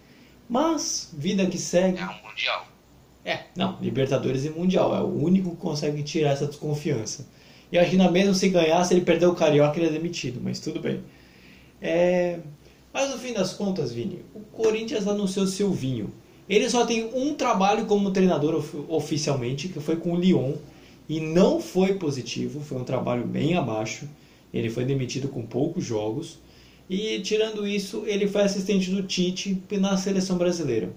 Mas, 0.48 1.12
vida 1.16 1.46
que 1.46 1.58
segue. 1.58 1.98
É 1.98 2.06
um 2.06 2.28
Mundial. 2.28 2.66
É, 3.24 3.40
não, 3.56 3.78
Libertadores 3.80 4.44
e 4.44 4.50
Mundial. 4.50 4.96
É 4.96 5.00
o 5.00 5.22
único 5.24 5.50
que 5.50 5.56
consegue 5.56 6.02
tirar 6.02 6.30
essa 6.30 6.46
desconfiança. 6.46 7.26
E 7.72 7.84
que 7.84 7.96
mesmo 7.96 8.34
se 8.34 8.48
ganhar, 8.48 8.82
se 8.84 8.94
ele 8.94 9.04
perder 9.04 9.26
o 9.26 9.34
Carioca, 9.34 9.78
ele 9.78 9.88
é 9.88 9.92
demitido, 9.92 10.40
mas 10.42 10.58
tudo 10.58 10.80
bem. 10.80 11.02
É... 11.80 12.40
Mas 12.92 13.10
no 13.10 13.18
fim 13.18 13.32
das 13.32 13.52
contas, 13.52 13.92
Vini, 13.92 14.24
o 14.34 14.40
Corinthians 14.40 15.06
anunciou 15.06 15.46
Silvinho. 15.46 16.12
Ele 16.50 16.68
só 16.68 16.84
tem 16.84 17.08
um 17.14 17.32
trabalho 17.32 17.86
como 17.86 18.10
treinador 18.10 18.56
of 18.56 18.76
oficialmente, 18.88 19.68
que 19.68 19.78
foi 19.78 19.94
com 19.94 20.14
o 20.14 20.16
Lyon 20.16 20.54
e 21.08 21.20
não 21.20 21.60
foi 21.60 21.94
positivo, 21.94 22.60
foi 22.60 22.76
um 22.78 22.84
trabalho 22.84 23.24
bem 23.24 23.54
abaixo. 23.54 24.08
Ele 24.52 24.68
foi 24.68 24.84
demitido 24.84 25.28
com 25.28 25.46
poucos 25.46 25.84
jogos 25.84 26.40
e 26.88 27.20
tirando 27.20 27.64
isso, 27.64 28.02
ele 28.04 28.26
foi 28.26 28.42
assistente 28.42 28.90
do 28.90 29.04
Tite 29.04 29.62
na 29.78 29.96
seleção 29.96 30.36
brasileira. 30.36 30.92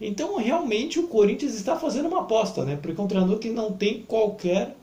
Então, 0.00 0.36
realmente 0.38 0.98
o 0.98 1.06
Corinthians 1.06 1.54
está 1.54 1.76
fazendo 1.76 2.08
uma 2.08 2.22
aposta, 2.22 2.64
né? 2.64 2.76
Porque 2.82 3.00
é 3.00 3.04
um 3.04 3.06
treinador 3.06 3.38
que 3.38 3.48
não 3.48 3.70
tem 3.70 4.02
qualquer 4.02 4.76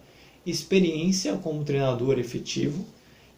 experiência 0.46 1.36
como 1.36 1.65
treinador 1.65 2.17
efetivo 2.17 2.86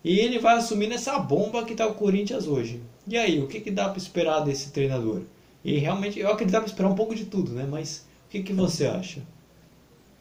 e 0.03 0.19
ele 0.19 0.38
vai 0.38 0.58
assumir 0.58 0.86
nessa 0.86 1.17
bomba 1.17 1.65
que 1.65 1.71
está 1.71 1.88
o 1.88 1.95
Corinthians 1.95 2.45
hoje. 2.45 2.79
E 3.08 3.17
aí, 3.17 3.41
o 3.41 3.47
que, 3.47 3.60
que 3.60 3.71
dá 3.71 3.89
para 3.89 3.97
esperar 3.97 4.41
desse 4.41 4.69
treinador? 4.69 5.23
E 5.63 5.78
realmente, 5.78 6.19
eu 6.19 6.36
para 6.36 6.45
esperar 6.45 6.89
um 6.89 6.95
pouco 6.95 7.15
de 7.15 7.26
tudo, 7.26 7.52
né? 7.54 7.65
Mas 7.69 8.08
o 8.26 8.30
que, 8.30 8.43
que 8.43 8.54
você 8.54 8.88
acha? 8.88 9.22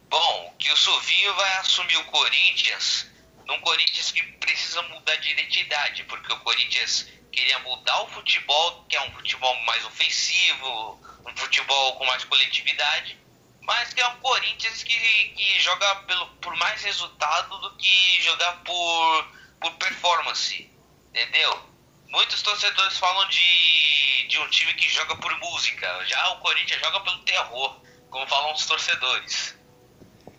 Bom, 0.09 0.53
que 0.57 0.71
o 0.71 0.77
Silvinho 0.77 1.33
vai 1.35 1.57
assumir 1.57 1.97
o 1.97 2.05
Corinthians 2.05 3.09
num 3.49 3.59
Corinthians 3.61 4.11
que 4.11 4.21
precisa 4.33 4.81
mudar 4.83 5.15
de 5.15 5.31
identidade, 5.31 6.03
porque 6.03 6.31
o 6.31 6.39
Corinthians 6.41 7.07
queria 7.31 7.57
mudar 7.59 8.03
o 8.03 8.07
futebol, 8.09 8.85
que 8.87 8.95
é 8.95 9.01
um 9.01 9.11
futebol 9.11 9.55
mais 9.65 9.83
ofensivo, 9.85 10.99
um 11.25 11.35
futebol 11.35 11.95
com 11.95 12.05
mais 12.05 12.23
coletividade, 12.25 13.17
mas 13.61 13.91
que 13.91 14.01
é 14.01 14.07
um 14.07 14.19
Corinthians 14.19 14.83
que, 14.83 14.93
que 15.35 15.59
joga 15.59 15.95
pelo, 16.03 16.27
por 16.35 16.55
mais 16.57 16.83
resultado 16.83 17.57
do 17.59 17.75
que 17.77 18.21
jogar 18.21 18.63
por, 18.63 19.27
por 19.59 19.71
performance, 19.73 20.69
entendeu? 21.09 21.68
Muitos 22.09 22.41
torcedores 22.41 22.97
falam 22.97 23.27
de, 23.27 24.27
de 24.27 24.39
um 24.39 24.49
time 24.49 24.73
que 24.73 24.89
joga 24.89 25.15
por 25.17 25.31
música, 25.37 26.05
já 26.07 26.29
o 26.29 26.39
Corinthians 26.39 26.81
joga 26.81 26.99
pelo 27.01 27.19
terror, 27.19 27.79
como 28.09 28.27
falam 28.27 28.51
os 28.51 28.65
torcedores. 28.65 29.55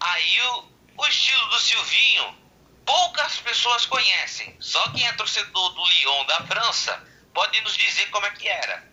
Aí 0.01 0.43
o, 0.43 0.65
o 0.97 1.07
estilo 1.07 1.49
do 1.49 1.61
Silvinho, 1.61 2.37
poucas 2.85 3.39
pessoas 3.39 3.87
conhecem. 3.87 4.57
Só 4.59 4.89
quem 4.89 5.07
é 5.07 5.13
torcedor 5.13 5.71
do 5.75 5.85
Lyon 5.85 6.25
da 6.25 6.45
França 6.45 7.05
pode 7.33 7.61
nos 7.61 7.77
dizer 7.77 8.11
como 8.11 8.27
é 8.27 8.31
que 8.33 8.49
era. 8.49 8.93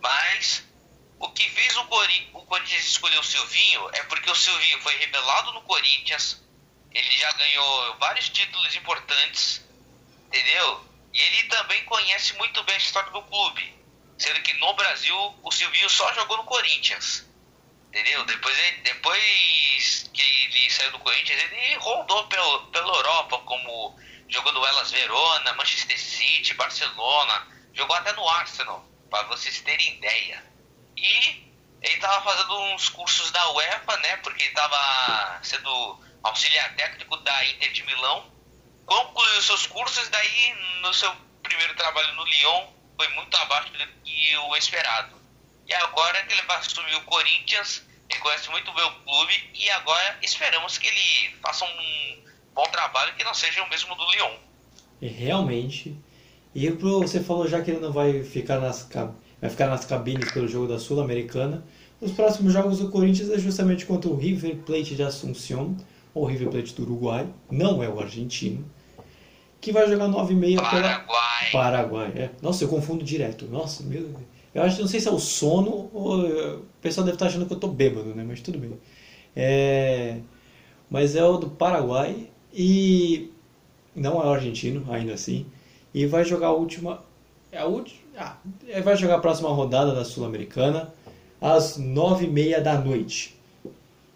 Mas 0.00 0.64
o 1.18 1.28
que 1.32 1.50
fez 1.50 1.76
o, 1.76 1.84
Cori 1.84 2.30
o 2.32 2.46
Corinthians 2.46 2.86
escolher 2.86 3.18
o 3.18 3.24
Silvinho 3.24 3.90
é 3.92 4.02
porque 4.04 4.30
o 4.30 4.34
Silvinho 4.34 4.80
foi 4.80 4.96
revelado 4.96 5.52
no 5.52 5.60
Corinthians. 5.62 6.42
Ele 6.92 7.10
já 7.10 7.30
ganhou 7.32 7.98
vários 7.98 8.30
títulos 8.30 8.74
importantes, 8.74 9.62
entendeu? 10.28 10.95
E 11.16 11.20
ele 11.22 11.44
também 11.44 11.82
conhece 11.84 12.34
muito 12.34 12.62
bem 12.64 12.74
a 12.74 12.78
história 12.78 13.10
do 13.10 13.22
clube. 13.22 13.74
Sendo 14.18 14.42
que 14.42 14.52
no 14.54 14.74
Brasil 14.74 15.16
o 15.42 15.50
Silvinho 15.50 15.88
só 15.88 16.12
jogou 16.12 16.36
no 16.36 16.44
Corinthians. 16.44 17.26
Entendeu? 17.88 18.22
Depois, 18.26 18.58
ele, 18.58 18.76
depois 18.82 20.10
que 20.12 20.20
ele 20.20 20.70
saiu 20.70 20.92
do 20.92 20.98
Corinthians, 20.98 21.42
ele 21.42 21.76
rodou 21.76 22.26
pelo, 22.28 22.66
pela 22.66 22.94
Europa, 22.94 23.38
como 23.46 23.98
jogou 24.28 24.66
Elas 24.66 24.90
Verona, 24.90 25.54
Manchester 25.54 25.98
City, 25.98 26.52
Barcelona, 26.52 27.48
jogou 27.72 27.96
até 27.96 28.12
no 28.12 28.28
Arsenal, 28.28 28.86
para 29.08 29.22
vocês 29.28 29.62
terem 29.62 29.96
ideia. 29.96 30.44
E 30.98 31.50
ele 31.80 31.94
estava 31.94 32.22
fazendo 32.22 32.58
uns 32.74 32.90
cursos 32.90 33.30
da 33.30 33.52
UEFA, 33.52 33.96
né? 33.98 34.16
Porque 34.18 34.42
ele 34.42 34.50
estava 34.50 35.40
sendo 35.42 35.98
auxiliar 36.22 36.76
técnico 36.76 37.16
da 37.18 37.46
Inter 37.46 37.72
de 37.72 37.82
Milão. 37.84 38.35
Concluiu 38.86 39.42
seus 39.42 39.66
cursos, 39.66 40.08
daí 40.08 40.54
no 40.80 40.94
seu 40.94 41.10
primeiro 41.42 41.74
trabalho 41.74 42.14
no 42.14 42.24
Lyon 42.24 42.66
foi 42.96 43.08
muito 43.14 43.36
abaixo 43.36 43.72
do 43.72 43.78
que 44.04 44.36
o 44.36 44.56
esperado. 44.56 45.16
E 45.68 45.74
agora 45.74 46.22
que 46.22 46.32
ele 46.32 46.42
vai 46.42 46.56
assumir 46.58 46.94
o 46.94 47.02
Corinthians, 47.02 47.82
ele 48.08 48.20
conhece 48.20 48.48
muito 48.50 48.72
bem 48.72 48.84
o 48.84 48.92
clube 49.04 49.50
e 49.54 49.68
agora 49.70 50.16
esperamos 50.22 50.78
que 50.78 50.86
ele 50.86 51.34
faça 51.42 51.64
um 51.64 52.24
bom 52.54 52.62
trabalho 52.70 53.14
que 53.16 53.24
não 53.24 53.34
seja 53.34 53.62
o 53.64 53.68
mesmo 53.68 53.94
do 53.96 54.10
Lyon. 54.12 54.36
E 55.02 55.08
realmente. 55.08 55.96
E 56.54 56.70
você 56.70 57.22
falou 57.22 57.48
já 57.48 57.60
que 57.60 57.72
ele 57.72 57.80
não 57.80 57.92
vai 57.92 58.22
ficar 58.22 58.60
nas 58.60 58.88
vai 59.40 59.50
ficar 59.50 59.66
nas 59.66 59.84
cabines 59.84 60.32
pelo 60.32 60.48
jogo 60.48 60.68
da 60.68 60.78
Sul-Americana. 60.78 61.66
Os 62.00 62.12
próximos 62.12 62.52
jogos 62.52 62.78
do 62.78 62.90
Corinthians 62.90 63.30
é 63.30 63.38
justamente 63.38 63.84
contra 63.84 64.08
o 64.08 64.16
River 64.16 64.56
Plate 64.58 64.94
de 64.94 65.02
Assunção, 65.02 65.76
ou 66.14 66.24
River 66.24 66.48
Plate 66.48 66.74
do 66.74 66.82
Uruguai, 66.82 67.28
não 67.50 67.82
é 67.82 67.88
o 67.88 68.00
argentino, 68.00 68.64
que 69.66 69.72
vai 69.72 69.88
jogar 69.88 70.06
9h30 70.06 70.56
pela 70.58 70.62
Paraguai. 70.62 71.50
Paraguai. 71.50 72.12
É. 72.14 72.30
Nossa, 72.40 72.62
eu 72.62 72.68
confundo 72.68 73.04
direto. 73.04 73.46
Nossa, 73.46 73.82
meu 73.82 74.02
Deus. 74.02 74.20
Eu 74.54 74.62
acho, 74.62 74.80
não 74.80 74.86
sei 74.86 75.00
se 75.00 75.08
é 75.08 75.10
o 75.10 75.18
sono 75.18 75.90
ou 75.92 76.20
o 76.20 76.62
pessoal 76.80 77.04
deve 77.04 77.16
estar 77.16 77.26
achando 77.26 77.46
que 77.46 77.52
eu 77.52 77.58
tô 77.58 77.66
bêbado, 77.66 78.14
né? 78.14 78.24
Mas 78.24 78.40
tudo 78.40 78.60
bem. 78.60 78.78
É, 79.34 80.18
mas 80.88 81.16
é 81.16 81.24
o 81.24 81.36
do 81.36 81.50
Paraguai 81.50 82.28
e 82.54 83.32
não 83.92 84.22
é 84.22 84.26
o 84.26 84.30
argentino, 84.30 84.86
ainda 84.88 85.14
assim. 85.14 85.46
E 85.92 86.06
vai 86.06 86.24
jogar 86.24 86.46
a 86.46 86.52
última. 86.52 87.02
É 87.50 87.58
a 87.58 87.66
última. 87.66 87.98
Ah, 88.16 88.36
é, 88.68 88.80
vai 88.80 88.96
jogar 88.96 89.16
a 89.16 89.20
próxima 89.20 89.48
rodada 89.48 89.92
da 89.92 90.04
Sul-Americana 90.04 90.94
às 91.40 91.76
nove 91.76 92.26
e 92.26 92.30
meia 92.30 92.60
da 92.60 92.78
noite. 92.78 93.35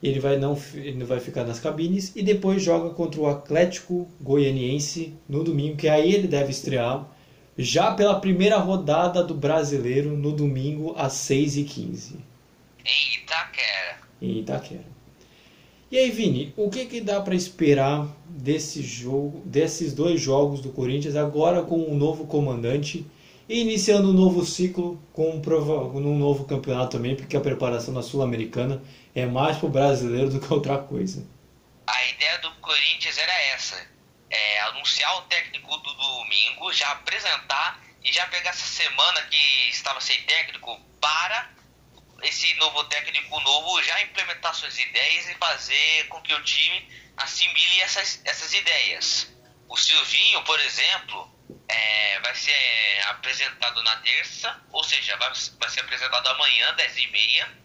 Ele 0.03 0.19
vai 0.19 0.39
não, 0.39 0.57
ele 0.75 1.05
vai 1.05 1.21
ficar 1.21 1.45
nas 1.45 1.61
cabines 1.61 2.13
e 2.17 2.23
depois 2.23 2.63
joga 2.63 2.91
contra 2.91 3.21
o 3.21 3.27
Atlético 3.27 4.09
Goianiense 4.21 5.15
no 5.29 5.45
domingo, 5.45 5.77
que 5.77 5.89
aí 5.89 6.15
ele 6.15 6.27
deve 6.27 6.51
estrear 6.51 7.07
já 7.57 7.93
pela 7.93 8.19
primeira 8.19 8.57
rodada 8.57 9.23
do 9.23 9.35
Brasileiro 9.35 10.17
no 10.17 10.33
domingo 10.33 10.95
às 10.97 11.13
6h15. 11.13 12.15
Em 12.85 13.23
Itaquera. 13.23 13.99
Em 14.23 14.39
Itaquera. 14.39 15.01
E 15.91 15.99
aí, 15.99 16.09
Vini, 16.09 16.55
o 16.57 16.71
que, 16.71 16.87
que 16.87 17.01
dá 17.01 17.21
para 17.21 17.35
esperar 17.35 18.09
desse 18.29 18.81
jogo, 18.81 19.43
desses 19.45 19.93
dois 19.93 20.21
jogos 20.21 20.61
do 20.61 20.71
Corinthians 20.71 21.17
agora 21.17 21.63
com 21.63 21.77
um 21.77 21.97
novo 21.97 22.27
comandante 22.27 23.05
e 23.49 23.61
iniciando 23.61 24.11
um 24.11 24.13
novo 24.13 24.47
ciclo 24.47 25.01
com 25.13 25.31
um, 25.31 25.41
prova, 25.41 25.83
um 25.89 26.17
novo 26.17 26.45
campeonato 26.45 26.97
também, 26.97 27.17
porque 27.17 27.37
a 27.37 27.41
preparação 27.41 27.93
da 27.93 28.03
Sul-Americana 28.03 28.81
é 29.15 29.27
mais 29.27 29.57
pro 29.59 29.69
brasileiro 29.69 30.31
do 30.31 30.41
que 30.41 30.53
outra 30.53 30.79
coisa. 30.79 31.27
A 31.87 32.05
ideia 32.07 32.39
do 32.39 32.53
Corinthians 32.57 33.19
era 33.19 33.33
essa: 33.55 33.87
é, 34.31 34.61
anunciar 34.61 35.17
o 35.19 35.23
técnico 35.23 35.77
do 35.79 35.95
domingo, 35.95 36.73
já 36.73 36.91
apresentar 36.93 37.81
e 38.03 38.13
já 38.13 38.27
pegar 38.29 38.51
essa 38.51 38.67
semana 38.67 39.23
que 39.23 39.69
estava 39.69 40.01
sem 40.01 40.23
técnico 40.23 40.81
para 41.01 41.51
esse 42.23 42.53
novo 42.55 42.85
técnico 42.85 43.41
novo 43.41 43.83
já 43.83 44.01
implementar 44.03 44.55
suas 44.55 44.79
ideias 44.79 45.29
e 45.29 45.35
fazer 45.35 46.07
com 46.09 46.21
que 46.21 46.35
o 46.35 46.43
time 46.43 46.89
assimile 47.17 47.81
essas, 47.81 48.21
essas 48.25 48.53
ideias. 48.53 49.33
O 49.69 49.77
Silvinho, 49.77 50.43
por 50.43 50.59
exemplo, 50.61 51.31
é, 51.69 52.21
vai 52.21 52.35
ser 52.35 53.03
apresentado 53.09 53.83
na 53.83 53.97
terça, 53.99 54.61
ou 54.73 54.83
seja, 54.83 55.17
vai, 55.17 55.33
vai 55.59 55.71
ser 55.71 55.81
apresentado 55.81 56.27
amanhã, 56.29 56.75
10h30. 56.77 57.60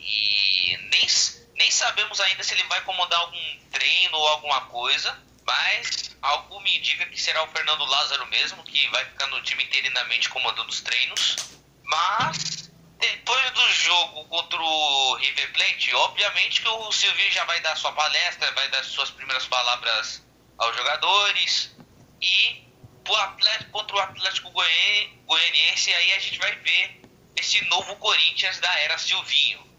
E 0.00 0.76
nem, 0.90 1.06
nem 1.54 1.70
sabemos 1.70 2.20
ainda 2.20 2.42
se 2.42 2.54
ele 2.54 2.64
vai 2.64 2.80
comandar 2.82 3.20
algum 3.20 3.60
treino 3.70 4.16
ou 4.16 4.28
alguma 4.28 4.62
coisa. 4.62 5.16
Mas 5.44 6.16
algo 6.22 6.60
me 6.60 6.78
indica 6.78 7.06
que 7.06 7.20
será 7.20 7.42
o 7.42 7.48
Fernando 7.48 7.84
Lázaro 7.84 8.26
mesmo, 8.26 8.62
que 8.64 8.88
vai 8.88 9.04
ficar 9.04 9.26
no 9.28 9.42
time 9.42 9.64
interinamente 9.64 10.28
comandando 10.28 10.68
os 10.68 10.80
treinos. 10.80 11.36
Mas 11.84 12.70
depois 12.98 13.50
do 13.52 13.72
jogo 13.72 14.24
contra 14.26 14.60
o 14.60 15.14
River 15.16 15.52
Plate, 15.52 15.94
obviamente 15.94 16.60
que 16.60 16.68
o 16.68 16.92
Silvinho 16.92 17.32
já 17.32 17.44
vai 17.44 17.60
dar 17.60 17.76
sua 17.76 17.92
palestra, 17.92 18.52
vai 18.52 18.68
dar 18.68 18.84
suas 18.84 19.10
primeiras 19.10 19.46
palavras 19.46 20.24
aos 20.58 20.76
jogadores. 20.76 21.74
E 22.20 22.64
pro 23.02 23.16
Atlético, 23.16 23.70
contra 23.70 23.96
o 23.96 24.00
Atlético 24.00 24.50
Goianiense, 24.50 25.92
aí 25.94 26.12
a 26.12 26.18
gente 26.18 26.38
vai 26.38 26.54
ver 26.56 27.00
esse 27.36 27.64
novo 27.66 27.96
Corinthians 27.96 28.60
da 28.60 28.72
era 28.80 28.98
Silvinho. 28.98 29.69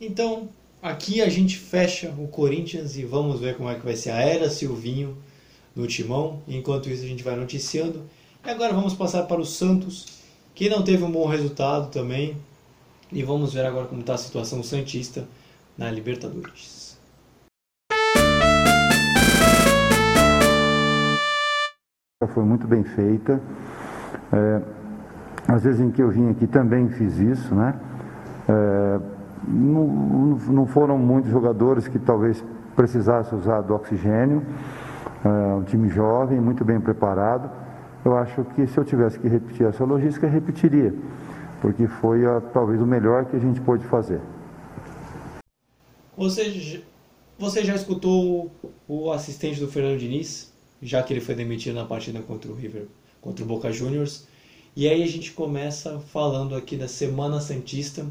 Então, 0.00 0.48
Aqui 0.80 1.20
a 1.20 1.28
gente 1.28 1.58
fecha 1.58 2.14
o 2.16 2.28
Corinthians 2.28 2.96
e 2.96 3.04
vamos 3.04 3.40
ver 3.40 3.56
como 3.56 3.68
é 3.68 3.74
que 3.74 3.84
vai 3.84 3.96
ser 3.96 4.10
a 4.10 4.20
era 4.20 4.48
Silvinho 4.48 5.16
no 5.74 5.88
timão. 5.88 6.40
Enquanto 6.46 6.88
isso 6.88 7.02
a 7.02 7.06
gente 7.06 7.24
vai 7.24 7.34
noticiando. 7.34 8.04
E 8.46 8.48
agora 8.48 8.72
vamos 8.72 8.94
passar 8.94 9.24
para 9.24 9.40
o 9.40 9.44
Santos, 9.44 10.22
que 10.54 10.68
não 10.68 10.84
teve 10.84 11.02
um 11.02 11.10
bom 11.10 11.26
resultado 11.26 11.90
também. 11.90 12.36
E 13.10 13.24
vamos 13.24 13.54
ver 13.54 13.66
agora 13.66 13.88
como 13.88 14.02
está 14.02 14.14
a 14.14 14.18
situação 14.18 14.62
santista 14.62 15.26
na 15.76 15.90
Libertadores. 15.90 16.96
Foi 22.32 22.44
muito 22.44 22.68
bem 22.68 22.84
feita. 22.84 23.42
É, 24.32 24.62
às 25.52 25.64
vezes 25.64 25.80
em 25.80 25.90
que 25.90 26.00
eu 26.00 26.08
vim 26.08 26.30
aqui 26.30 26.46
também 26.46 26.88
fiz 26.88 27.18
isso, 27.18 27.52
né? 27.52 27.74
É, 28.48 29.17
não, 29.46 29.86
não 30.48 30.66
foram 30.66 30.98
muitos 30.98 31.30
jogadores 31.30 31.86
que 31.86 31.98
talvez 31.98 32.44
precisassem 32.74 33.38
usar 33.38 33.60
do 33.62 33.74
oxigênio. 33.74 34.44
É 35.24 35.54
um 35.54 35.64
time 35.64 35.88
jovem, 35.88 36.40
muito 36.40 36.64
bem 36.64 36.80
preparado. 36.80 37.50
Eu 38.04 38.16
acho 38.16 38.44
que 38.54 38.66
se 38.66 38.78
eu 38.78 38.84
tivesse 38.84 39.18
que 39.18 39.28
repetir 39.28 39.66
essa 39.66 39.84
logística, 39.84 40.26
repetiria, 40.26 40.94
porque 41.60 41.86
foi 41.86 42.24
a, 42.24 42.40
talvez 42.40 42.80
o 42.80 42.86
melhor 42.86 43.24
que 43.26 43.36
a 43.36 43.38
gente 43.38 43.60
pôde 43.60 43.84
fazer. 43.84 44.20
Você, 46.16 46.82
você 47.38 47.64
já 47.64 47.74
escutou 47.74 48.50
o 48.86 49.12
assistente 49.12 49.60
do 49.60 49.68
Fernando 49.68 49.98
Diniz, 49.98 50.52
já 50.80 51.02
que 51.02 51.12
ele 51.12 51.20
foi 51.20 51.34
demitido 51.34 51.74
na 51.74 51.84
partida 51.84 52.20
contra 52.20 52.50
o 52.50 52.54
River, 52.54 52.86
contra 53.20 53.44
o 53.44 53.48
Boca 53.48 53.72
Juniors. 53.72 54.26
E 54.76 54.88
aí 54.88 55.02
a 55.02 55.06
gente 55.06 55.32
começa 55.32 55.98
falando 55.98 56.54
aqui 56.54 56.76
da 56.76 56.86
Semana 56.86 57.40
Santista 57.40 58.06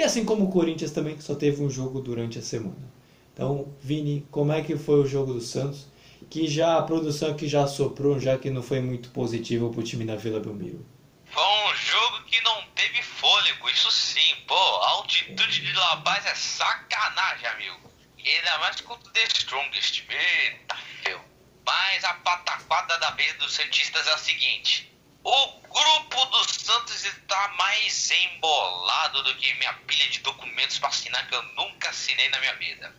que 0.00 0.04
assim 0.04 0.24
como 0.24 0.46
o 0.46 0.50
Corinthians 0.50 0.92
também 0.92 1.14
que 1.14 1.22
só 1.22 1.34
teve 1.34 1.62
um 1.62 1.68
jogo 1.68 2.00
durante 2.00 2.38
a 2.38 2.42
semana. 2.42 2.90
Então, 3.34 3.70
Vini, 3.82 4.26
como 4.30 4.50
é 4.50 4.62
que 4.62 4.74
foi 4.74 4.98
o 4.98 5.06
jogo 5.06 5.34
do 5.34 5.42
Santos? 5.42 5.88
Que 6.30 6.48
já 6.48 6.78
a 6.78 6.82
produção 6.82 7.36
que 7.36 7.46
já 7.46 7.66
soprou, 7.66 8.18
já 8.18 8.38
que 8.38 8.48
não 8.48 8.62
foi 8.62 8.80
muito 8.80 9.10
positivo 9.10 9.68
para 9.68 9.80
o 9.80 9.84
time 9.84 10.06
da 10.06 10.16
Vila 10.16 10.40
Belmiro. 10.40 10.86
Foi 11.26 11.42
um 11.42 11.74
jogo 11.74 12.24
que 12.24 12.42
não 12.42 12.62
teve 12.74 13.02
fôlego, 13.02 13.68
isso 13.68 13.90
sim, 13.90 14.36
pô. 14.48 14.54
A 14.54 14.90
altitude 14.92 15.60
de 15.60 15.72
La 15.74 15.98
Paz 15.98 16.24
é 16.24 16.34
sacanagem, 16.34 17.46
amigo. 17.48 17.90
E 18.16 18.26
ainda 18.26 18.58
mais 18.58 18.80
contra 18.80 19.06
o 19.06 19.12
The 19.12 19.24
Strongest. 19.24 20.02
Eita, 20.08 20.76
feio. 21.02 21.20
Mas 21.66 22.04
a 22.04 22.14
pataquada 22.14 22.96
da 23.00 23.10
vez 23.10 23.36
dos 23.36 23.52
Santistas 23.52 24.06
é 24.06 24.14
a 24.14 24.18
seguinte. 24.18 24.89
O 25.22 25.46
grupo 25.60 26.24
do 26.26 26.50
Santos 26.50 27.04
está 27.04 27.48
mais 27.48 28.10
embolado 28.10 29.22
do 29.22 29.34
que 29.36 29.52
minha 29.54 29.72
pilha 29.74 30.08
de 30.08 30.20
documentos 30.20 30.78
para 30.78 30.88
assinar 30.88 31.28
que 31.28 31.34
eu 31.34 31.42
nunca 31.54 31.90
assinei 31.90 32.28
na 32.30 32.38
minha 32.40 32.54
vida. 32.56 32.94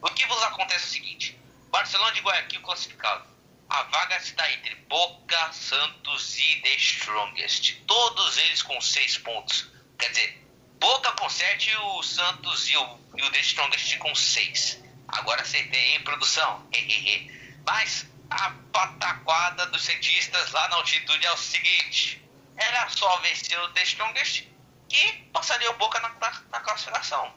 O 0.00 0.08
que 0.10 0.26
vos 0.26 0.42
acontece 0.44 0.84
é 0.84 0.88
o 0.88 0.90
seguinte: 0.90 1.38
Barcelona 1.70 2.12
de 2.12 2.20
Guayaquil 2.20 2.62
classificado. 2.62 3.28
A 3.68 3.82
vaga 3.82 4.16
está 4.16 4.50
entre 4.50 4.74
Boca, 4.88 5.52
Santos 5.52 6.38
e 6.38 6.62
The 6.62 6.74
Strongest. 6.76 7.82
Todos 7.86 8.38
eles 8.38 8.62
com 8.62 8.80
seis 8.80 9.18
pontos. 9.18 9.70
Quer 9.98 10.08
dizer, 10.08 10.48
Boca 10.80 11.12
com 11.12 11.28
sete 11.28 11.70
e 11.70 11.76
o 11.76 12.02
Santos 12.02 12.68
e 12.70 12.76
o, 12.76 12.98
e 13.16 13.22
o 13.22 13.30
The 13.30 13.40
Strongest 13.40 13.98
com 13.98 14.14
seis. 14.14 14.82
Agora 15.08 15.42
acertei 15.42 15.96
em 15.96 16.02
produção. 16.02 16.66
Mas 17.66 18.06
a 18.30 18.50
pataquada 18.72 19.66
dos 19.66 19.82
cientistas 19.82 20.52
lá 20.52 20.68
na 20.68 20.76
altitude 20.76 21.24
é 21.24 21.32
o 21.32 21.36
seguinte: 21.36 22.22
era 22.56 22.88
só 22.90 23.16
vencer 23.18 23.58
o 23.60 23.72
The 23.72 23.82
Strongest 23.82 24.46
que 24.88 25.12
passaria 25.32 25.70
o 25.70 25.76
Boca 25.76 26.00
na, 26.00 26.08
na, 26.10 26.42
na 26.50 26.60
classificação. 26.60 27.32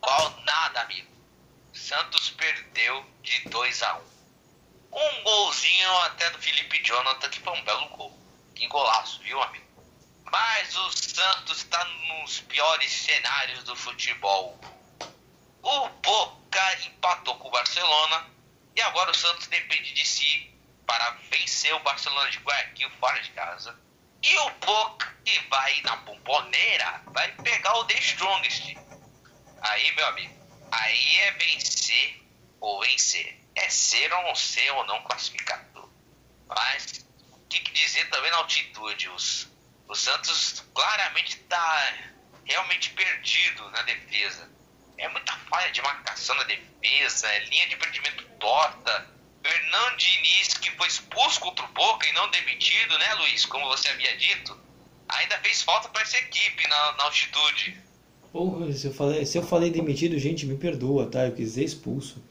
Qual 0.00 0.30
nada, 0.44 0.80
amigo. 0.80 1.10
Santos 1.72 2.30
perdeu 2.30 3.04
de 3.22 3.48
2 3.48 3.82
a 3.82 3.94
1 3.94 3.98
um. 4.92 4.98
um 4.98 5.22
golzinho 5.22 5.96
até 6.02 6.30
do 6.30 6.38
Felipe 6.38 6.82
Jonathan, 6.82 7.28
que 7.28 7.40
foi 7.40 7.52
um 7.52 7.64
belo 7.64 7.88
gol. 7.90 8.18
Que 8.54 8.66
golaço, 8.66 9.20
viu, 9.20 9.40
amigo? 9.40 9.66
Mas 10.24 10.76
o 10.76 10.90
Santos 10.92 11.58
está 11.58 11.84
nos 11.84 12.40
piores 12.40 12.92
cenários 12.92 13.64
do 13.64 13.76
futebol. 13.76 14.58
O 15.62 15.88
Boca 15.88 16.74
empatou 16.86 17.36
com 17.36 17.48
o 17.48 17.50
Barcelona 17.50 18.26
e 18.74 18.80
agora 18.82 19.10
o 19.10 19.14
Santos 19.14 19.46
depende 19.48 19.92
de 19.92 20.06
si 20.06 20.54
para 20.86 21.10
vencer 21.30 21.74
o 21.74 21.80
Barcelona 21.80 22.30
de 22.30 22.38
Guayaquil 22.38 22.90
fora 22.98 23.20
de 23.20 23.30
casa. 23.30 23.78
E 24.22 24.36
o 24.36 24.50
Boca 24.50 25.16
que 25.24 25.38
vai 25.48 25.80
na 25.82 25.96
bomboneira 25.96 27.02
vai 27.06 27.32
pegar 27.36 27.74
o 27.78 27.84
The 27.84 27.98
Strongest. 27.98 28.76
Aí, 29.62 29.92
meu 29.92 30.06
amigo, 30.06 30.34
aí 30.70 31.16
é 31.20 31.32
vencer 31.32 32.22
ou 32.60 32.80
vencer. 32.80 33.38
É 33.54 33.68
ser 33.68 34.12
ou 34.12 34.22
não 34.22 34.34
ser 34.34 34.70
ou 34.72 34.84
não 34.86 35.02
classificado. 35.04 35.92
Mas 36.46 37.06
o 37.32 37.46
que, 37.48 37.60
que 37.60 37.72
dizer 37.72 38.08
também 38.10 38.30
na 38.30 38.38
altitude? 38.38 39.08
Os, 39.10 39.48
o 39.88 39.94
Santos 39.94 40.64
claramente 40.74 41.36
está 41.36 41.94
realmente 42.44 42.90
perdido 42.90 43.70
na 43.70 43.82
defesa. 43.82 44.50
É 45.00 45.08
muita 45.08 45.32
falha 45.48 45.72
de 45.72 45.80
marcação 45.80 46.36
na 46.36 46.44
defesa, 46.44 47.26
é 47.26 47.44
linha 47.46 47.66
de 47.68 47.76
prendimento 47.76 48.22
torta. 48.38 49.06
Fernando 49.42 49.96
Diniz, 49.96 50.48
que 50.60 50.70
foi 50.72 50.86
expulso 50.86 51.40
contra 51.40 51.64
o 51.64 51.68
Boca 51.68 52.06
e 52.06 52.12
não 52.12 52.30
demitido, 52.30 52.98
né, 52.98 53.14
Luiz? 53.14 53.46
Como 53.46 53.66
você 53.68 53.88
havia 53.88 54.14
dito, 54.18 54.54
ainda 55.08 55.38
fez 55.38 55.62
falta 55.62 55.88
para 55.88 56.02
essa 56.02 56.18
equipe 56.18 56.68
na, 56.68 56.92
na 56.98 57.04
altitude. 57.04 57.78
Porra, 58.30 58.70
se 58.72 58.86
eu, 58.88 58.92
falei, 58.92 59.24
se 59.24 59.38
eu 59.38 59.42
falei 59.42 59.70
demitido, 59.70 60.18
gente, 60.18 60.44
me 60.44 60.58
perdoa, 60.58 61.06
tá? 61.06 61.26
Eu 61.26 61.32
quis 61.32 61.46
dizer 61.46 61.64
expulso. 61.64 62.22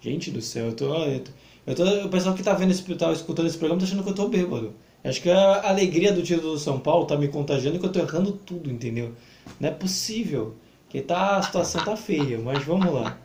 Gente 0.00 0.30
do 0.30 0.40
céu, 0.40 0.66
eu 0.66 0.76
tô. 0.76 0.94
Eu 0.96 1.20
tô, 1.20 1.30
eu 1.66 1.74
tô 1.74 2.06
o 2.06 2.10
pessoal 2.10 2.34
que 2.34 2.42
tá 2.42 2.54
vendo 2.54 2.70
esse, 2.70 2.82
tá 2.94 3.12
escutando 3.12 3.46
esse 3.46 3.58
programa 3.58 3.82
tá 3.82 3.86
achando 3.86 4.02
que 4.02 4.08
eu 4.08 4.14
tô 4.14 4.28
bêbado. 4.28 4.74
Acho 5.04 5.20
que 5.20 5.30
a 5.30 5.68
alegria 5.68 6.10
do 6.10 6.22
título 6.22 6.52
do 6.52 6.58
São 6.58 6.80
Paulo 6.80 7.06
tá 7.06 7.16
me 7.18 7.28
contagiando 7.28 7.76
e 7.76 7.80
que 7.80 7.84
eu 7.84 7.92
tô 7.92 7.98
errando 7.98 8.32
tudo, 8.32 8.70
entendeu? 8.70 9.14
Não 9.60 9.68
é 9.68 9.72
possível. 9.72 10.56
Que 10.94 11.02
tá, 11.02 11.38
a 11.38 11.42
situação 11.42 11.84
tá 11.84 11.96
feia, 11.96 12.38
mas 12.38 12.62
vamos 12.62 12.94
lá. 12.94 13.18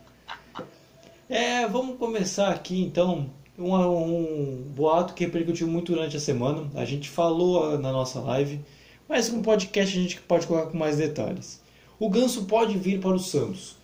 É, 1.29 1.67
vamos 1.67 1.99
começar 1.99 2.49
aqui 2.49 2.81
então. 2.81 3.29
Um, 3.59 3.75
um 3.75 4.63
boato 4.75 5.13
que 5.13 5.23
repercutiu 5.23 5.67
muito 5.67 5.91
durante 5.91 6.17
a 6.17 6.19
semana. 6.19 6.67
A 6.73 6.83
gente 6.83 7.07
falou 7.07 7.77
na 7.77 7.91
nossa 7.91 8.19
live, 8.21 8.59
mas 9.07 9.31
no 9.31 9.43
podcast 9.43 9.95
a 9.95 10.01
gente 10.01 10.19
pode 10.21 10.47
colocar 10.47 10.71
com 10.71 10.79
mais 10.79 10.97
detalhes. 10.97 11.61
O 11.99 12.09
Ganso 12.09 12.45
pode 12.45 12.75
vir 12.75 12.99
para 12.99 13.13
o 13.13 13.19
Santos. 13.19 13.75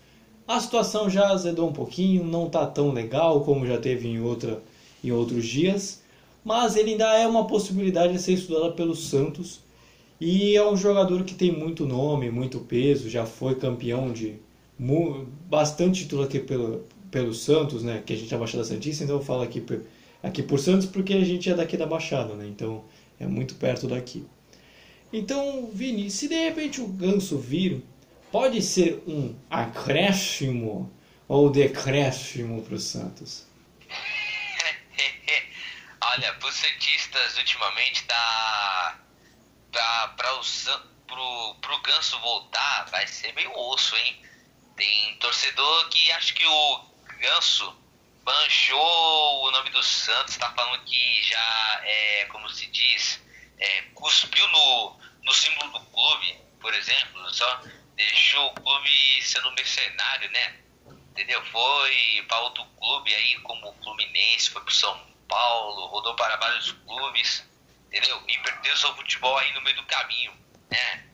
A 0.47 0.59
situação 0.59 1.07
já 1.07 1.29
azedou 1.29 1.69
um 1.69 1.73
pouquinho, 1.73 2.23
não 2.23 2.49
tá 2.49 2.65
tão 2.65 2.91
legal 2.91 3.41
como 3.41 3.67
já 3.67 3.77
teve 3.77 4.07
em, 4.07 4.19
outra, 4.19 4.63
em 5.03 5.11
outros 5.11 5.45
dias, 5.45 6.01
mas 6.43 6.75
ele 6.75 6.93
ainda 6.93 7.15
é 7.15 7.27
uma 7.27 7.45
possibilidade 7.45 8.13
de 8.13 8.19
ser 8.19 8.33
estudada 8.33 8.71
pelo 8.71 8.95
Santos 8.95 9.59
e 10.25 10.55
é 10.55 10.67
um 10.67 10.75
jogador 10.75 11.23
que 11.23 11.35
tem 11.35 11.51
muito 11.51 11.85
nome, 11.85 12.31
muito 12.31 12.59
peso, 12.59 13.07
já 13.07 13.27
foi 13.27 13.53
campeão 13.53 14.11
de 14.11 14.39
bastante 15.47 16.01
título 16.01 16.23
aqui 16.23 16.39
pelo, 16.39 16.83
pelo 17.11 17.31
Santos, 17.31 17.83
né? 17.83 18.01
Que 18.03 18.13
a 18.13 18.15
gente 18.15 18.33
é 18.33 18.35
a 18.35 18.39
Baixada 18.39 18.63
Santista, 18.63 19.03
então 19.03 19.17
eu 19.17 19.23
falo 19.23 19.43
aqui, 19.43 19.63
aqui 20.23 20.41
por 20.41 20.57
Santos 20.57 20.87
porque 20.87 21.13
a 21.13 21.23
gente 21.23 21.47
é 21.47 21.53
daqui 21.53 21.77
da 21.77 21.85
Baixada, 21.85 22.33
né? 22.33 22.47
Então 22.47 22.83
é 23.19 23.27
muito 23.27 23.53
perto 23.53 23.87
daqui. 23.87 24.25
Então, 25.13 25.69
Vini, 25.71 26.09
se 26.09 26.27
de 26.27 26.33
repente 26.33 26.81
o 26.81 26.87
Ganso 26.87 27.37
vir, 27.37 27.83
pode 28.31 28.63
ser 28.63 29.03
um 29.05 29.35
acréscimo 29.47 30.91
ou 31.27 31.51
decréscimo 31.51 32.63
para 32.63 32.73
o 32.73 32.79
Santos? 32.79 33.45
Olha, 36.17 36.33
para 36.33 36.49
os 36.49 36.55
Santistas 36.55 37.37
ultimamente 37.37 38.05
tá 38.05 39.04
para 39.75 40.33
o 40.35 40.43
pro, 41.05 41.55
pro 41.61 41.81
Ganso 41.81 42.19
voltar 42.19 42.85
vai 42.89 43.05
ser 43.07 43.33
meio 43.33 43.51
osso, 43.57 43.95
hein? 43.97 44.21
Tem 44.75 45.17
torcedor 45.17 45.89
que 45.89 46.11
acha 46.11 46.33
que 46.33 46.45
o 46.45 46.85
Ganso 47.19 47.77
manchou 48.25 49.43
o 49.45 49.51
nome 49.51 49.69
do 49.69 49.83
Santos, 49.83 50.37
tá 50.37 50.51
falando 50.51 50.83
que 50.83 51.23
já 51.23 51.81
é, 51.83 52.25
como 52.25 52.49
se 52.49 52.67
diz, 52.67 53.21
é, 53.57 53.81
cuspiu 53.93 54.47
no, 54.49 54.99
no 55.23 55.33
símbolo 55.33 55.71
do 55.71 55.85
clube, 55.85 56.39
por 56.59 56.73
exemplo, 56.73 57.33
só 57.33 57.61
deixou 57.95 58.47
o 58.47 58.53
clube 58.55 59.21
sendo 59.21 59.51
mercenário, 59.51 60.29
né? 60.31 60.59
Entendeu? 61.11 61.43
Foi 61.45 62.25
para 62.27 62.39
outro 62.41 62.65
clube 62.77 63.13
aí, 63.13 63.39
como 63.41 63.69
o 63.69 63.83
Fluminense, 63.83 64.49
foi 64.49 64.61
pro 64.61 64.73
São 64.73 64.99
Paulo, 65.27 65.87
rodou 65.87 66.15
para 66.15 66.35
vários 66.37 66.71
clubes 66.71 67.45
entendeu? 67.87 68.23
E 68.27 68.37
perdeu 68.39 68.77
seu 68.77 68.95
futebol 68.95 69.37
aí 69.37 69.53
no 69.53 69.61
meio 69.61 69.75
do 69.75 69.85
caminho, 69.85 70.33
né? 70.69 71.05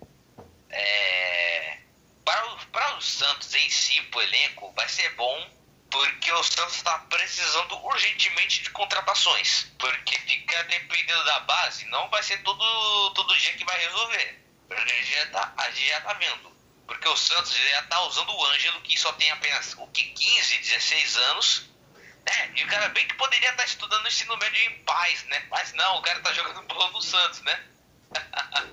É... 0.69 1.78
Para, 2.24 2.53
o, 2.53 2.65
para 2.67 2.97
o 2.97 3.01
Santos 3.01 3.53
em 3.55 3.69
si, 3.69 4.01
pro 4.03 4.22
elenco, 4.22 4.72
vai 4.74 4.88
ser 4.88 5.09
bom, 5.15 5.51
porque 5.89 6.32
o 6.32 6.43
Santos 6.43 6.76
está 6.76 6.97
precisando 6.99 7.78
urgentemente 7.86 8.63
de 8.63 8.69
contratações. 8.69 9.72
Porque 9.78 10.17
ficar 10.19 10.63
dependendo 10.63 11.24
da 11.26 11.41
base 11.41 11.86
não 11.88 12.09
vai 12.09 12.24
ser 12.24 12.41
todo, 12.43 13.13
todo 13.13 13.38
dia 13.38 13.53
que 13.53 13.65
vai 13.65 13.78
resolver. 13.80 14.45
A 14.69 14.88
gente 14.88 15.11
já 15.11 15.26
tá, 15.28 15.53
a 15.57 15.72
gente 15.72 15.89
já 15.89 16.01
tá 16.01 16.13
vendo. 16.13 16.51
Porque 16.88 17.07
o 17.07 17.17
Santos 17.17 17.53
já 17.53 17.84
tá 17.84 18.01
usando 18.01 18.34
o 18.34 18.45
Ângelo, 18.45 18.82
que 18.82 18.97
só 18.97 19.11
tem 19.13 19.30
apenas 19.32 19.76
o 19.78 19.88
que 19.88 20.03
15, 20.03 20.57
16 20.59 21.17
anos, 21.17 21.70
é, 22.26 22.51
e 22.55 22.63
o 22.63 22.67
cara 22.67 22.89
bem 22.89 23.07
que 23.07 23.15
poderia 23.15 23.49
estar 23.49 23.65
estudando 23.65 24.07
ensino 24.07 24.38
médio 24.38 24.61
em 24.61 24.84
paz, 24.84 25.24
né? 25.26 25.45
Mas 25.49 25.74
não, 25.74 25.97
o 25.97 26.01
cara 26.01 26.19
tá 26.22 26.32
jogando 26.34 26.61
bola 26.63 26.91
no 26.91 27.01
Santos, 27.01 27.41
né? 27.41 27.63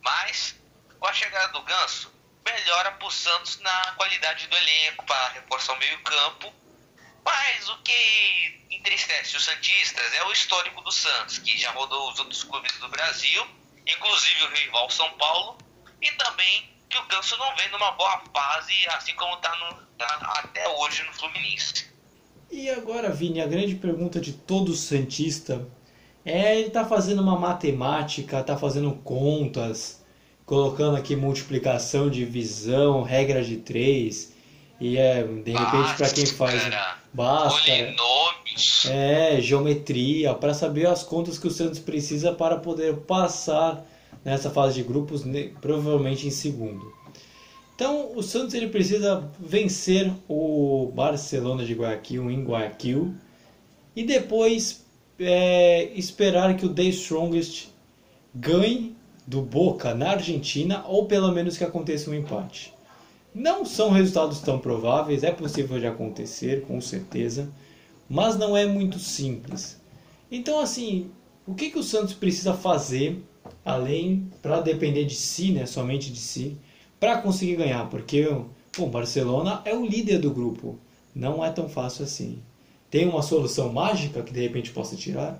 Mas, 0.00 0.56
com 0.98 1.06
a 1.06 1.12
chegada 1.12 1.52
do 1.52 1.62
Ganso, 1.62 2.14
melhora 2.44 2.92
pro 2.92 3.10
Santos 3.10 3.58
na 3.58 3.92
qualidade 3.92 4.46
do 4.46 4.56
elenco, 4.56 5.04
para 5.04 5.28
reforçar 5.30 5.72
o 5.72 5.78
meio-campo. 5.78 6.54
Mas 7.24 7.68
o 7.68 7.78
que 7.78 8.66
entristece 8.70 9.36
os 9.36 9.44
Santistas 9.44 10.14
é 10.14 10.24
o 10.24 10.32
histórico 10.32 10.80
do 10.82 10.92
Santos, 10.92 11.38
que 11.38 11.58
já 11.58 11.72
rodou 11.72 12.12
os 12.12 12.20
outros 12.20 12.44
clubes 12.44 12.72
do 12.78 12.88
Brasil, 12.88 13.48
inclusive 13.84 14.44
o 14.44 14.54
rival 14.54 14.88
São 14.90 15.12
Paulo, 15.14 15.58
e 16.00 16.12
também 16.12 16.72
que 16.88 16.96
o 16.98 17.06
Ganso 17.06 17.36
não 17.36 17.56
vem 17.56 17.68
numa 17.70 17.90
boa 17.92 18.22
fase, 18.32 18.88
assim 18.90 19.14
como 19.16 19.36
tá, 19.38 19.54
no, 19.56 19.86
tá 19.98 20.06
até 20.36 20.68
hoje 20.68 21.02
no 21.02 21.12
Fluminense. 21.14 21.95
E 22.50 22.70
agora, 22.70 23.10
Vini, 23.10 23.40
a 23.40 23.46
grande 23.46 23.74
pergunta 23.74 24.20
de 24.20 24.32
todo 24.32 24.74
Santista 24.74 25.66
é 26.24 26.58
ele 26.58 26.70
tá 26.70 26.84
fazendo 26.84 27.22
uma 27.22 27.38
matemática, 27.38 28.42
tá 28.42 28.56
fazendo 28.56 28.92
contas, 29.04 30.02
colocando 30.44 30.96
aqui 30.96 31.14
multiplicação, 31.14 32.10
divisão, 32.10 33.02
regra 33.02 33.42
de 33.42 33.56
três, 33.56 34.32
e 34.80 34.98
é, 34.98 35.22
de 35.22 35.52
repente, 35.52 35.96
para 35.96 36.10
quem 36.10 36.26
faz 36.26 36.62
basta, 37.12 37.72
é, 38.90 39.40
geometria, 39.40 40.34
para 40.34 40.52
saber 40.52 40.86
as 40.86 41.02
contas 41.02 41.38
que 41.38 41.46
o 41.46 41.50
Santos 41.50 41.78
precisa 41.78 42.32
para 42.32 42.56
poder 42.56 42.94
passar 42.98 43.84
nessa 44.24 44.50
fase 44.50 44.74
de 44.74 44.82
grupos, 44.82 45.22
provavelmente 45.60 46.26
em 46.26 46.30
segundo. 46.30 46.95
Então 47.76 48.16
o 48.16 48.22
Santos 48.22 48.54
ele 48.54 48.68
precisa 48.68 49.30
vencer 49.38 50.10
o 50.26 50.90
Barcelona 50.94 51.62
de 51.62 51.74
Guayaquil 51.74 52.30
em 52.30 52.42
Guayaquil 52.42 53.14
e 53.94 54.02
depois 54.02 54.86
é, 55.20 55.84
esperar 55.94 56.56
que 56.56 56.64
o 56.64 56.72
The 56.72 56.84
Strongest 56.84 57.68
ganhe 58.34 58.96
do 59.26 59.42
Boca 59.42 59.94
na 59.94 60.12
Argentina 60.12 60.86
ou 60.86 61.04
pelo 61.04 61.30
menos 61.32 61.58
que 61.58 61.64
aconteça 61.64 62.10
um 62.10 62.14
empate. 62.14 62.72
Não 63.34 63.66
são 63.66 63.90
resultados 63.90 64.40
tão 64.40 64.58
prováveis, 64.58 65.22
é 65.22 65.30
possível 65.30 65.78
de 65.78 65.86
acontecer, 65.86 66.62
com 66.62 66.80
certeza, 66.80 67.50
mas 68.08 68.38
não 68.38 68.56
é 68.56 68.64
muito 68.64 68.98
simples. 68.98 69.78
Então, 70.32 70.58
assim, 70.60 71.10
o 71.46 71.54
que, 71.54 71.70
que 71.70 71.78
o 71.78 71.82
Santos 71.82 72.14
precisa 72.14 72.54
fazer, 72.54 73.22
além 73.62 74.30
para 74.40 74.62
depender 74.62 75.04
de 75.04 75.14
si, 75.14 75.52
né, 75.52 75.66
somente 75.66 76.10
de 76.10 76.18
si, 76.18 76.56
para 76.98 77.18
conseguir 77.18 77.56
ganhar, 77.56 77.86
porque 77.86 78.26
o 78.78 78.86
Barcelona 78.86 79.62
é 79.64 79.74
o 79.74 79.86
líder 79.86 80.18
do 80.18 80.30
grupo. 80.30 80.80
Não 81.14 81.44
é 81.44 81.50
tão 81.50 81.68
fácil 81.68 82.04
assim. 82.04 82.42
Tem 82.90 83.08
uma 83.08 83.22
solução 83.22 83.72
mágica 83.72 84.22
que 84.22 84.32
de 84.32 84.40
repente 84.40 84.70
possa 84.70 84.96
tirar? 84.96 85.38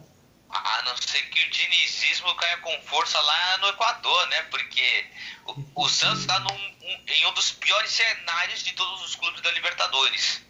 A 0.50 0.82
não 0.84 0.96
ser 0.96 1.22
que 1.30 1.44
o 1.44 1.50
dinizismo 1.50 2.34
caia 2.34 2.58
com 2.58 2.80
força 2.82 3.20
lá 3.20 3.58
no 3.58 3.68
Equador, 3.68 4.28
né? 4.28 4.42
Porque 4.50 5.06
o, 5.46 5.84
o 5.84 5.88
Santos 5.88 6.20
está 6.20 6.38
um, 6.40 6.86
em 7.06 7.26
um 7.26 7.34
dos 7.34 7.52
piores 7.52 7.90
cenários 7.90 8.62
de 8.62 8.72
todos 8.72 9.04
os 9.04 9.14
clubes 9.14 9.40
da 9.42 9.50
Libertadores. 9.52 10.42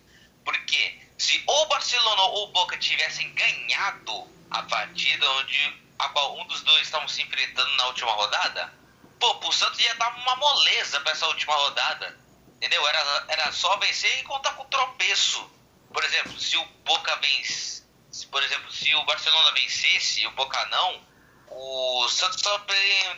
Porque 0.44 0.98
se 1.18 1.42
o 1.46 1.66
Barcelona 1.66 2.22
ou 2.22 2.44
o 2.44 2.52
Boca 2.52 2.76
tivessem 2.78 3.32
ganhado 3.34 4.26
a 4.50 4.62
partida 4.62 5.28
onde 5.32 5.86
a 5.98 6.08
qual 6.10 6.38
um 6.38 6.46
dos 6.46 6.62
dois 6.62 6.82
estavam 6.82 7.08
se 7.08 7.22
enfrentando 7.22 7.74
na 7.76 7.86
última 7.86 8.12
rodada, 8.12 8.72
Pô, 9.18 9.34
pro 9.36 9.52
Santos 9.52 9.80
ia 9.80 9.94
dar 9.94 10.14
uma 10.16 10.36
moleza 10.36 11.00
pra 11.00 11.12
essa 11.12 11.26
última 11.26 11.54
rodada. 11.54 12.18
Entendeu? 12.56 12.86
Era, 12.86 13.24
era 13.28 13.52
só 13.52 13.76
vencer 13.76 14.18
e 14.18 14.24
contar 14.24 14.54
com 14.54 14.64
tropeço. 14.66 15.50
Por 15.92 16.02
exemplo, 16.04 16.38
se 16.40 16.56
o 16.56 16.64
Boca 16.84 17.14
vence. 17.16 17.84
Por 18.30 18.42
exemplo, 18.42 18.72
se 18.72 18.94
o 18.94 19.04
Barcelona 19.04 19.52
vencesse 19.52 20.22
e 20.22 20.26
o 20.26 20.30
Boca 20.32 20.64
não, 20.66 21.06
o 21.48 22.08
Santos 22.08 22.40
só 22.40 22.58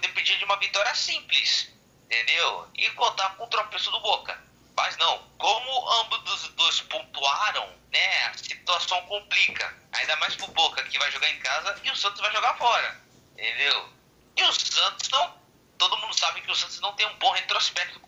dependia 0.01 0.37
de 0.37 0.45
uma 0.45 0.57
vitória 0.57 0.95
simples, 0.95 1.73
entendeu? 2.05 2.69
E 2.75 2.91
contar 2.91 3.31
com 3.37 3.45
o 3.45 3.49
tropeço 3.49 3.91
do 3.91 4.01
Boca. 4.01 4.43
Mas 4.77 4.97
não, 4.97 5.19
como 5.39 5.91
ambos 6.01 6.33
os 6.33 6.49
dois 6.51 6.81
pontuaram, 6.83 7.69
né, 7.93 8.27
a 8.27 8.39
situação 8.39 9.01
complica. 9.07 9.77
Ainda 9.93 10.17
mais 10.17 10.37
pro 10.37 10.47
Boca, 10.49 10.83
que 10.85 10.99
vai 10.99 11.11
jogar 11.11 11.31
em 11.31 11.39
casa, 11.41 11.81
e 11.83 11.91
o 11.91 11.97
Santos 11.97 12.21
vai 12.21 12.33
jogar 12.33 12.57
fora, 12.57 13.01
entendeu? 13.33 13.89
E 14.37 14.43
o 14.45 14.53
Santos 14.53 15.09
não, 15.09 15.38
todo 15.79 15.97
mundo 15.99 16.13
sabe 16.15 16.41
que 16.43 16.51
o 16.51 16.57
Santos 16.57 16.81
não 16.81 16.93
tem 16.95 17.07
um 17.07 17.19
bom 17.19 17.31
retrospecto, 17.31 18.01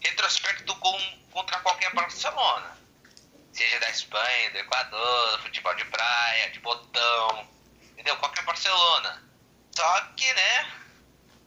retrospecto 0.00 0.74
com, 0.76 0.98
contra 1.32 1.58
qualquer 1.60 1.92
Barcelona. 1.92 2.78
Seja 3.52 3.80
da 3.80 3.90
Espanha, 3.90 4.50
do 4.52 4.58
Equador, 4.58 5.42
futebol 5.42 5.74
de 5.74 5.84
praia, 5.86 6.50
de 6.50 6.60
botão, 6.60 7.48
entendeu? 7.92 8.16
Qualquer 8.18 8.44
Barcelona. 8.44 9.22
Só 9.74 10.00
que, 10.16 10.32
né, 10.32 10.72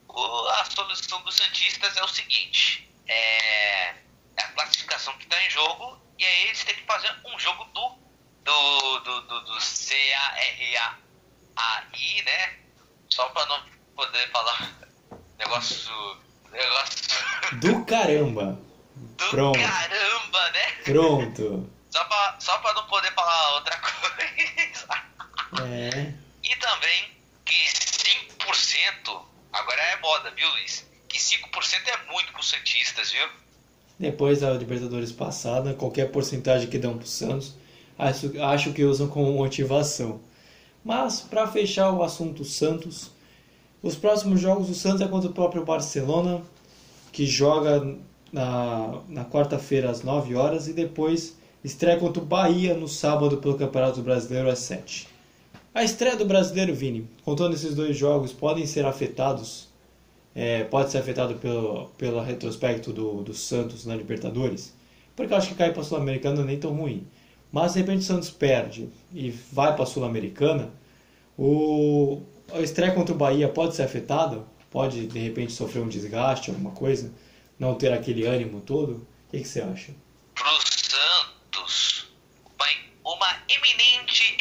o, 0.08 0.48
a 0.50 0.66
solução 0.66 1.22
dos 1.24 1.36
Santistas 1.36 1.96
é 1.96 2.04
o 2.04 2.08
seguinte: 2.08 2.92
é, 3.08 3.90
é 3.90 3.96
a 4.38 4.48
classificação 4.50 5.16
que 5.18 5.24
está 5.24 5.42
em 5.42 5.50
jogo, 5.50 6.02
e 6.18 6.26
aí 6.26 6.48
eles 6.48 6.64
têm 6.64 6.76
que 6.76 6.86
fazer 6.86 7.16
um 7.26 7.40
jogo 7.40 7.64
do, 7.66 7.90
do, 8.44 9.00
do, 9.00 9.22
do, 9.22 9.42
do 9.42 9.62
C-A-R-A-I, 9.62 10.92
né? 12.24 12.60
Só 13.10 13.30
para 13.30 13.46
não 13.46 13.70
poder 13.96 14.30
falar 14.32 14.89
negócio. 15.40 15.92
negócio. 16.52 17.60
Do 17.60 17.86
caramba! 17.86 18.60
Do 19.18 19.30
Pronto. 19.30 19.60
caramba, 19.60 20.52
né? 20.52 20.72
Pronto. 20.84 21.70
Só 21.90 22.04
pra, 22.04 22.36
só 22.40 22.58
pra 22.60 22.74
não 22.74 22.86
poder 22.88 23.12
falar 23.14 23.56
outra 23.56 23.78
coisa. 23.80 25.10
É. 25.66 26.14
E 26.44 26.56
também 26.58 27.12
que 27.46 27.56
5%, 27.56 29.22
agora 29.52 29.82
é 29.82 30.00
moda, 30.00 30.32
viu, 30.32 30.48
Luiz? 30.52 30.86
Que 31.08 31.18
5% 31.18 31.42
é 31.88 32.12
muito 32.12 32.32
pros 32.32 32.50
Santistas, 32.50 33.12
viu? 33.12 33.28
Depois 33.98 34.42
da 34.42 34.52
Libertadores 34.52 35.12
passada, 35.12 35.74
qualquer 35.74 36.12
porcentagem 36.12 36.70
que 36.70 36.78
dão 36.78 36.98
pro 36.98 37.08
Santos, 37.08 37.56
acho, 37.98 38.42
acho 38.42 38.74
que 38.74 38.84
usam 38.84 39.10
como 39.10 39.34
motivação. 39.34 40.22
Mas, 40.86 41.22
para 41.22 41.48
fechar 41.48 41.92
o 41.92 42.04
assunto 42.04 42.46
Santos, 42.46 43.12
os 43.82 43.96
próximos 43.96 44.42
jogos 44.42 44.68
do 44.68 44.74
Santos 44.74 45.02
é 45.02 45.08
contra 45.08 45.30
o 45.30 45.34
próprio 45.34 45.64
Barcelona, 45.64 46.42
que 47.12 47.26
joga 47.26 47.96
na, 48.32 49.00
na 49.08 49.26
quarta-feira 49.26 49.90
às 49.90 50.04
9 50.04 50.36
horas 50.36 50.68
e 50.68 50.74
depois 50.74 51.38
estreia 51.64 51.98
contra 51.98 52.22
o 52.22 52.26
Bahia 52.26 52.74
no 52.74 52.88
sábado 52.88 53.38
pelo 53.38 53.56
Campeonato 53.56 54.02
Brasileiro 54.02 54.50
às 54.50 54.60
7. 54.60 55.08
A 55.74 55.84
estreia 55.84 56.16
do 56.16 56.26
Brasileiro, 56.26 56.74
Vini, 56.74 57.08
contando 57.24 57.54
esses 57.54 57.76
dois 57.76 57.96
jogos, 57.96 58.34
podem 58.34 58.66
ser 58.66 58.86
afetados, 58.86 59.68
é, 60.36 60.64
pode 60.64 60.92
ser 60.92 60.98
afetado 60.98 61.36
pelo, 61.36 61.86
pelo 61.98 62.22
retrospecto 62.22 62.92
do, 62.92 63.24
do 63.24 63.34
Santos 63.34 63.86
na 63.86 63.96
Libertadores, 63.96 64.74
porque 65.16 65.34
eu 65.34 65.38
acho 65.38 65.50
que 65.50 65.56
cair 65.56 65.74
para 65.74 65.82
a 65.82 65.86
Sul-Americana 65.86 66.38
não 66.38 66.44
é 66.44 66.48
nem 66.48 66.60
tão 66.60 66.74
ruim. 66.74 67.06
Mas 67.52 67.74
de 67.74 67.80
repente 67.80 68.00
o 68.00 68.04
Santos 68.04 68.30
perde 68.30 68.90
e 69.14 69.32
vai 69.52 69.74
para 69.74 69.84
a 69.84 69.88
Sul-Americana, 69.88 70.70
o, 71.38 72.22
a 72.54 72.62
estreia 72.62 72.94
contra 72.94 73.14
o 73.14 73.18
Bahia 73.18 73.48
pode 73.48 73.76
ser 73.76 73.84
afetada, 73.84 74.46
pode 74.72 75.08
de 75.08 75.20
repente 75.20 75.52
sofrer 75.52 75.82
um 75.82 75.88
desgaste, 75.88 76.50
alguma 76.50 76.72
coisa, 76.72 77.14
não 77.58 77.76
ter 77.76 77.92
aquele 77.94 78.26
ânimo 78.26 78.62
todo. 78.62 79.08
O 79.28 79.32
que, 79.32 79.40
que 79.40 79.48
você 79.48 79.62
acha? 79.62 79.94
Pro 80.36 80.60
Santos, 80.62 82.08
uma 83.04 83.44
iminente 83.48 84.38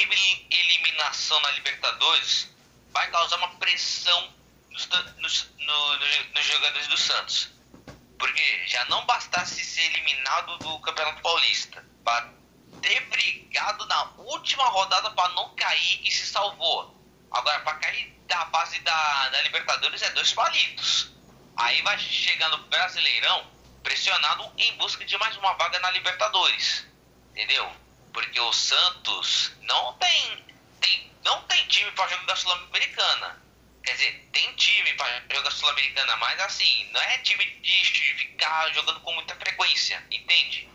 eliminação 0.51 1.41
na 1.41 1.51
Libertadores 1.53 2.51
vai 2.93 3.11
causar 3.11 3.37
uma 3.37 3.49
pressão 3.57 4.29
nos, 4.71 4.89
nos, 5.21 5.51
no, 5.59 5.99
nos 6.35 6.47
jogadores 6.47 6.87
do 6.89 6.97
Santos. 6.97 7.51
Porque 8.19 8.67
já 8.67 8.85
não 8.87 9.07
bastasse 9.07 9.65
ser 9.65 9.87
eliminado 9.93 10.59
do 10.59 10.79
Campeonato 10.81 11.23
Paulista, 11.23 11.85
para 12.05 12.33
ter 12.83 13.01
brigado 13.09 13.87
na 13.87 14.11
última 14.19 14.65
rodada 14.69 15.11
para 15.13 15.33
não 15.35 15.55
cair 15.55 16.01
e 16.05 16.11
se 16.11 16.27
salvou 16.27 16.98
Agora, 17.31 17.61
para 17.61 17.75
cair 17.79 18.13
da 18.27 18.45
base 18.47 18.79
da, 18.81 19.29
da 19.29 19.43
Libertadores 19.43 20.03
é 20.03 20.11
dois 20.11 20.33
palitos. 20.33 21.11
Aí 21.57 21.83
vai 21.83 21.99
chegar 21.99 22.49
no 22.51 22.59
Brasileirão 22.69 23.51
pressionado 23.83 24.53
em 24.57 24.77
busca 24.77 25.05
de 25.05 25.17
mais 25.19 25.37
uma 25.37 25.55
vaga 25.55 25.79
na 25.81 25.91
Libertadores. 25.91 26.87
Entendeu? 27.31 27.71
Porque 28.13 28.41
o 28.41 28.53
Santos 28.53 29.53
não 29.63 29.95
tem, 29.95 30.45
tem 30.81 31.13
não 31.25 31.43
tem 31.45 31.67
time 31.67 31.91
para 31.93 32.09
jogar 32.09 32.37
Sul-Americana. 32.37 33.43
Quer 33.85 33.93
dizer, 33.93 34.29
tem 34.33 34.55
time 34.57 34.93
para 34.95 35.23
jogar 35.35 35.51
Sul-Americana, 35.51 36.17
mas 36.17 36.41
assim, 36.41 36.89
não 36.93 37.01
é 37.01 37.19
time 37.19 37.45
de 37.45 37.85
ficar 38.17 38.73
jogando 38.75 39.01
com 39.01 39.13
muita 39.15 39.35
frequência, 39.37 40.05
entende? 40.11 40.69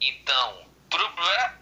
Então, 0.00 0.70
pro, 0.88 1.10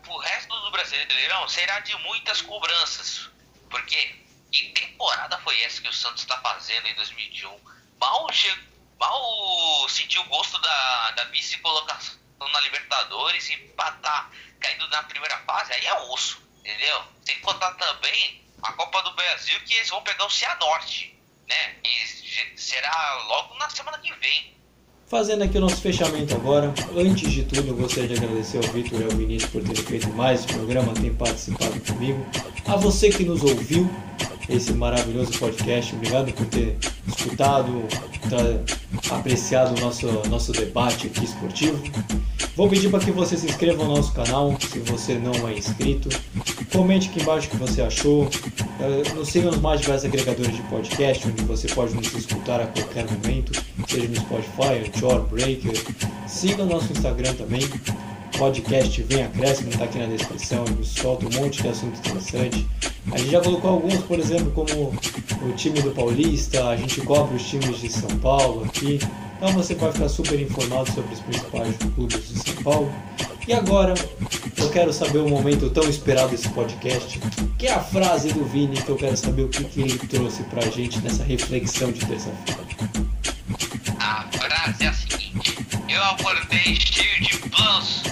pro 0.02 0.16
resto 0.18 0.60
do 0.60 0.70
Brasileirão 0.70 1.48
será 1.48 1.80
de 1.80 1.96
muitas 1.98 2.40
cobranças. 2.42 3.30
Porque 3.70 4.23
que 4.54 4.68
temporada 4.70 5.36
foi 5.38 5.60
essa 5.62 5.82
que 5.82 5.88
o 5.88 5.92
Santos 5.92 6.22
está 6.22 6.38
fazendo 6.38 6.86
em 6.86 6.94
2021? 6.94 7.58
Mal, 8.00 8.32
che... 8.32 8.48
mal 9.00 9.88
sentiu 9.88 10.22
o 10.22 10.26
gosto 10.26 10.58
da, 10.60 11.10
da 11.10 11.24
vice-colocação 11.24 12.14
na 12.52 12.60
Libertadores 12.60 13.48
e 13.50 13.56
para 13.76 13.92
tá 13.92 14.30
caindo 14.60 14.86
na 14.88 15.02
primeira 15.04 15.36
fase, 15.38 15.72
aí 15.72 15.84
é 15.86 15.94
osso, 16.10 16.40
entendeu? 16.60 17.02
Sem 17.24 17.40
contar 17.40 17.72
também 17.74 18.42
a 18.62 18.72
Copa 18.72 19.02
do 19.02 19.12
Brasil 19.14 19.58
que 19.66 19.74
eles 19.74 19.90
vão 19.90 20.02
pegar 20.02 20.26
o 20.26 20.30
Cianorte, 20.30 21.18
né? 21.48 21.76
E 21.84 22.58
será 22.58 23.24
logo 23.26 23.54
na 23.56 23.68
semana 23.70 23.98
que 23.98 24.12
vem. 24.14 24.54
Fazendo 25.06 25.44
aqui 25.44 25.58
o 25.58 25.60
nosso 25.60 25.80
fechamento 25.80 26.34
agora, 26.34 26.72
antes 26.96 27.30
de 27.30 27.44
tudo 27.44 27.68
eu 27.68 27.76
gostaria 27.76 28.08
de 28.08 28.24
agradecer 28.24 28.58
ao 28.58 28.72
Vitor 28.72 29.00
e 29.00 29.04
ao 29.04 29.10
Vinícius 29.10 29.50
por 29.50 29.62
terem 29.62 29.84
feito 29.84 30.08
mais 30.10 30.40
esse 30.40 30.52
programa, 30.52 30.94
terem 30.94 31.14
participado 31.14 31.80
comigo. 31.80 32.26
A 32.66 32.76
você 32.76 33.10
que 33.10 33.24
nos 33.24 33.42
ouviu, 33.42 33.88
esse 34.48 34.72
maravilhoso 34.72 35.32
podcast. 35.38 35.94
Obrigado 35.94 36.32
por 36.32 36.46
ter 36.46 36.76
escutado, 37.06 37.82
apreciado 39.10 39.76
o 39.76 39.80
nosso, 39.80 40.06
nosso 40.28 40.52
debate 40.52 41.06
aqui 41.06 41.24
esportivo. 41.24 41.80
Vou 42.56 42.68
pedir 42.68 42.88
para 42.88 43.00
que 43.00 43.10
você 43.10 43.36
se 43.36 43.46
inscreva 43.46 43.82
no 43.84 43.96
nosso 43.96 44.12
canal, 44.12 44.56
se 44.60 44.78
você 44.80 45.14
não 45.14 45.48
é 45.48 45.58
inscrito. 45.58 46.08
Comente 46.72 47.08
aqui 47.08 47.20
embaixo 47.20 47.48
o 47.48 47.50
que 47.50 47.56
você 47.56 47.82
achou. 47.82 48.30
Eh, 48.80 49.14
nos 49.14 49.28
siga 49.28 49.50
nos 49.50 49.60
mais 49.60 49.80
diversos 49.80 50.04
agregadores 50.04 50.54
de 50.54 50.62
podcast, 50.62 51.26
onde 51.26 51.42
você 51.42 51.66
pode 51.68 51.94
nos 51.94 52.12
escutar 52.14 52.60
a 52.60 52.66
qualquer 52.66 53.06
momento, 53.10 53.52
seja 53.88 54.06
no 54.06 54.16
Spotify, 54.16 54.86
Anchor, 54.86 55.20
Breaker. 55.22 55.72
Siga 56.28 56.62
o 56.62 56.66
nosso 56.66 56.92
Instagram 56.92 57.34
também, 57.34 57.68
podcast 58.38 59.02
Vem 59.02 59.22
Acréscimo, 59.22 59.70
está 59.70 59.84
aqui 59.84 59.98
na 59.98 60.06
descrição, 60.06 60.64
ele 60.66 60.84
solta 60.84 61.26
um 61.26 61.40
monte 61.40 61.62
de 61.62 61.68
assunto 61.68 61.98
interessante. 61.98 62.66
A 63.12 63.18
gente 63.18 63.30
já 63.30 63.40
colocou 63.40 63.70
alguns, 63.70 64.02
por 64.02 64.18
exemplo, 64.18 64.50
como 64.52 64.94
o 65.42 65.52
time 65.56 65.80
do 65.82 65.90
Paulista, 65.90 66.68
a 66.68 66.76
gente 66.76 67.00
cobre 67.02 67.36
os 67.36 67.46
times 67.46 67.78
de 67.78 67.88
São 67.90 68.10
Paulo 68.18 68.64
aqui. 68.64 68.98
Então 69.36 69.52
você 69.52 69.74
vai 69.74 69.92
ficar 69.92 70.08
super 70.08 70.40
informado 70.40 70.90
sobre 70.92 71.12
os 71.14 71.20
principais 71.20 71.76
clubes 71.94 72.28
de 72.28 72.38
São 72.38 72.62
Paulo. 72.62 72.92
E 73.46 73.52
agora 73.52 73.92
eu 74.56 74.70
quero 74.70 74.92
saber 74.92 75.18
o 75.18 75.28
momento 75.28 75.68
tão 75.68 75.84
esperado 75.88 76.30
desse 76.30 76.48
podcast, 76.48 77.20
que 77.58 77.66
é 77.66 77.74
a 77.74 77.80
frase 77.80 78.32
do 78.32 78.42
Vini, 78.44 78.80
que 78.80 78.88
eu 78.88 78.96
quero 78.96 79.16
saber 79.16 79.42
o 79.42 79.48
que, 79.48 79.64
que 79.64 79.82
ele 79.82 79.98
trouxe 79.98 80.42
pra 80.44 80.62
gente 80.70 80.98
nessa 81.00 81.22
reflexão 81.22 81.92
de 81.92 82.04
terça-feira. 82.06 82.64
A 83.98 84.26
frase 84.32 84.84
é 84.84 84.88
a 84.88 84.92
seguinte: 84.94 85.58
Eu 85.88 86.02
acordei 86.04 86.76
cheio 86.80 87.20
de 87.20 87.36
planos, 87.50 88.02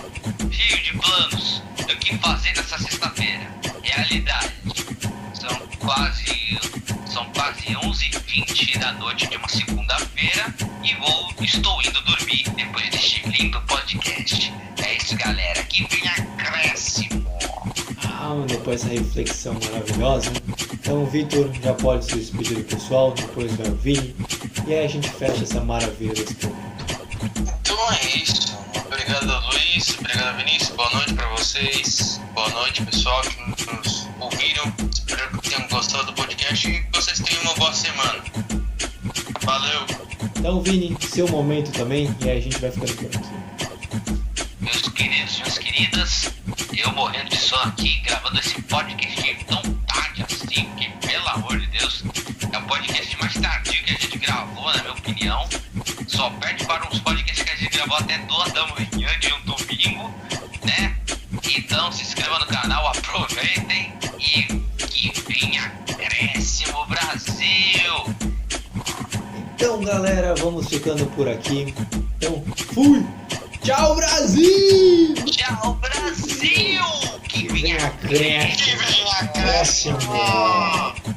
planos 1.02 1.62
do 1.76 1.96
que 1.96 2.16
fazer 2.18 2.54
nessa 2.56 2.78
sexta-feira. 2.78 3.50
Realidade 3.82 4.52
quase 5.82 6.58
são 7.06 7.24
quase 7.32 7.66
11h20 7.66 8.78
da 8.78 8.92
noite 8.92 9.26
de 9.26 9.36
uma 9.36 9.48
segunda-feira 9.48 10.54
e 10.82 10.94
vou 10.94 11.34
estou 11.42 11.82
indo 11.82 12.00
dormir 12.02 12.44
depois 12.56 12.88
deste 12.90 13.28
lindo 13.28 13.60
podcast. 13.62 14.52
É 14.84 14.96
isso, 14.96 15.16
galera. 15.16 15.62
Que 15.64 15.86
vem 15.88 16.08
acréscimo. 16.08 17.26
Ah, 18.04 18.44
depois 18.46 18.82
dessa 18.82 18.94
reflexão 18.94 19.54
maravilhosa. 19.54 20.30
Então 20.72 21.02
o 21.02 21.06
Vitor 21.06 21.50
já 21.62 21.74
pode 21.74 22.04
se 22.04 22.14
despedir 22.14 22.58
do 22.58 22.64
pessoal, 22.64 23.12
depois 23.12 23.52
vai 23.56 23.68
o 23.68 23.74
Vini. 23.74 24.14
E 24.66 24.72
aí 24.72 24.84
a 24.84 24.88
gente 24.88 25.10
fecha 25.10 25.42
essa 25.42 25.60
maravilha 25.60 26.14
desse 26.14 26.34
programa. 26.36 26.72
Então 27.60 27.92
é 27.92 28.16
isso. 28.16 28.51
Obrigado, 28.92 29.42
Luiz. 29.46 29.96
Obrigado, 29.98 30.36
Vinícius. 30.36 30.76
Boa 30.76 30.90
noite 30.90 31.14
para 31.14 31.26
vocês. 31.28 32.20
Boa 32.34 32.50
noite, 32.50 32.84
pessoal 32.84 33.22
que 33.22 33.74
nos 33.74 34.06
ouviram. 34.20 34.70
Espero 34.92 35.38
que 35.38 35.48
tenham 35.48 35.66
gostado 35.68 36.04
do 36.04 36.12
podcast 36.12 36.68
e 36.68 36.84
que 36.84 36.86
vocês 36.92 37.18
tenham 37.20 37.42
uma 37.42 37.54
boa 37.54 37.72
semana. 37.72 38.22
Valeu. 39.40 39.86
Então, 40.36 40.60
Vini, 40.60 40.94
seu 41.00 41.26
momento 41.26 41.72
também, 41.72 42.14
e 42.20 42.28
aí 42.28 42.36
a 42.36 42.40
gente 42.42 42.58
vai 42.58 42.70
ficando 42.70 42.94
por 42.94 43.06
aqui. 43.06 44.42
Meus 44.60 44.82
queridos, 44.90 45.38
minhas 45.38 45.58
queridas, 45.58 46.30
eu 46.76 46.92
morrendo 46.92 47.30
de 47.30 47.38
sono 47.38 47.62
aqui, 47.62 47.98
gravando 48.00 48.38
esse 48.40 48.60
podcast 48.60 49.44
tão 49.46 49.62
tarde 49.86 50.22
assim, 50.22 50.68
que 50.76 50.90
pelo 51.06 51.28
amor 51.28 51.58
de 51.58 51.66
Deus, 51.68 52.04
é 52.52 52.58
um 52.58 52.64
podcast 52.64 53.12
opinião. 55.12 55.48
Só 56.06 56.30
perde 56.30 56.64
para 56.64 56.88
uns 56.88 56.91
gravou 57.82 57.96
até 57.96 58.18
duas 58.18 58.52
da 58.52 58.66
manhã 58.68 59.08
de 59.18 59.32
um 59.32 59.40
domingo, 59.44 60.14
né? 60.64 60.96
Então 61.56 61.90
se 61.90 62.02
inscreva 62.02 62.38
no 62.38 62.46
canal, 62.46 62.86
aproveitem 62.88 63.92
e 64.18 64.42
que 64.86 65.12
venha 65.22 65.72
acréscimo 65.90 66.86
Brasil! 66.86 68.14
Então, 69.54 69.80
galera, 69.80 70.34
vamos 70.36 70.68
ficando 70.68 71.06
por 71.06 71.28
aqui. 71.28 71.74
Então, 72.16 72.44
fui! 72.72 73.04
Tchau, 73.62 73.96
Brasil! 73.96 75.14
Tchau, 75.26 75.74
Brasil! 75.80 76.84
Que 77.28 77.48
venha 77.48 77.84
acréscimo! 77.86 78.56
Que 78.56 78.76
vem 78.76 79.02
Acréscimo! 79.20 79.98
acréscimo! 79.98 81.11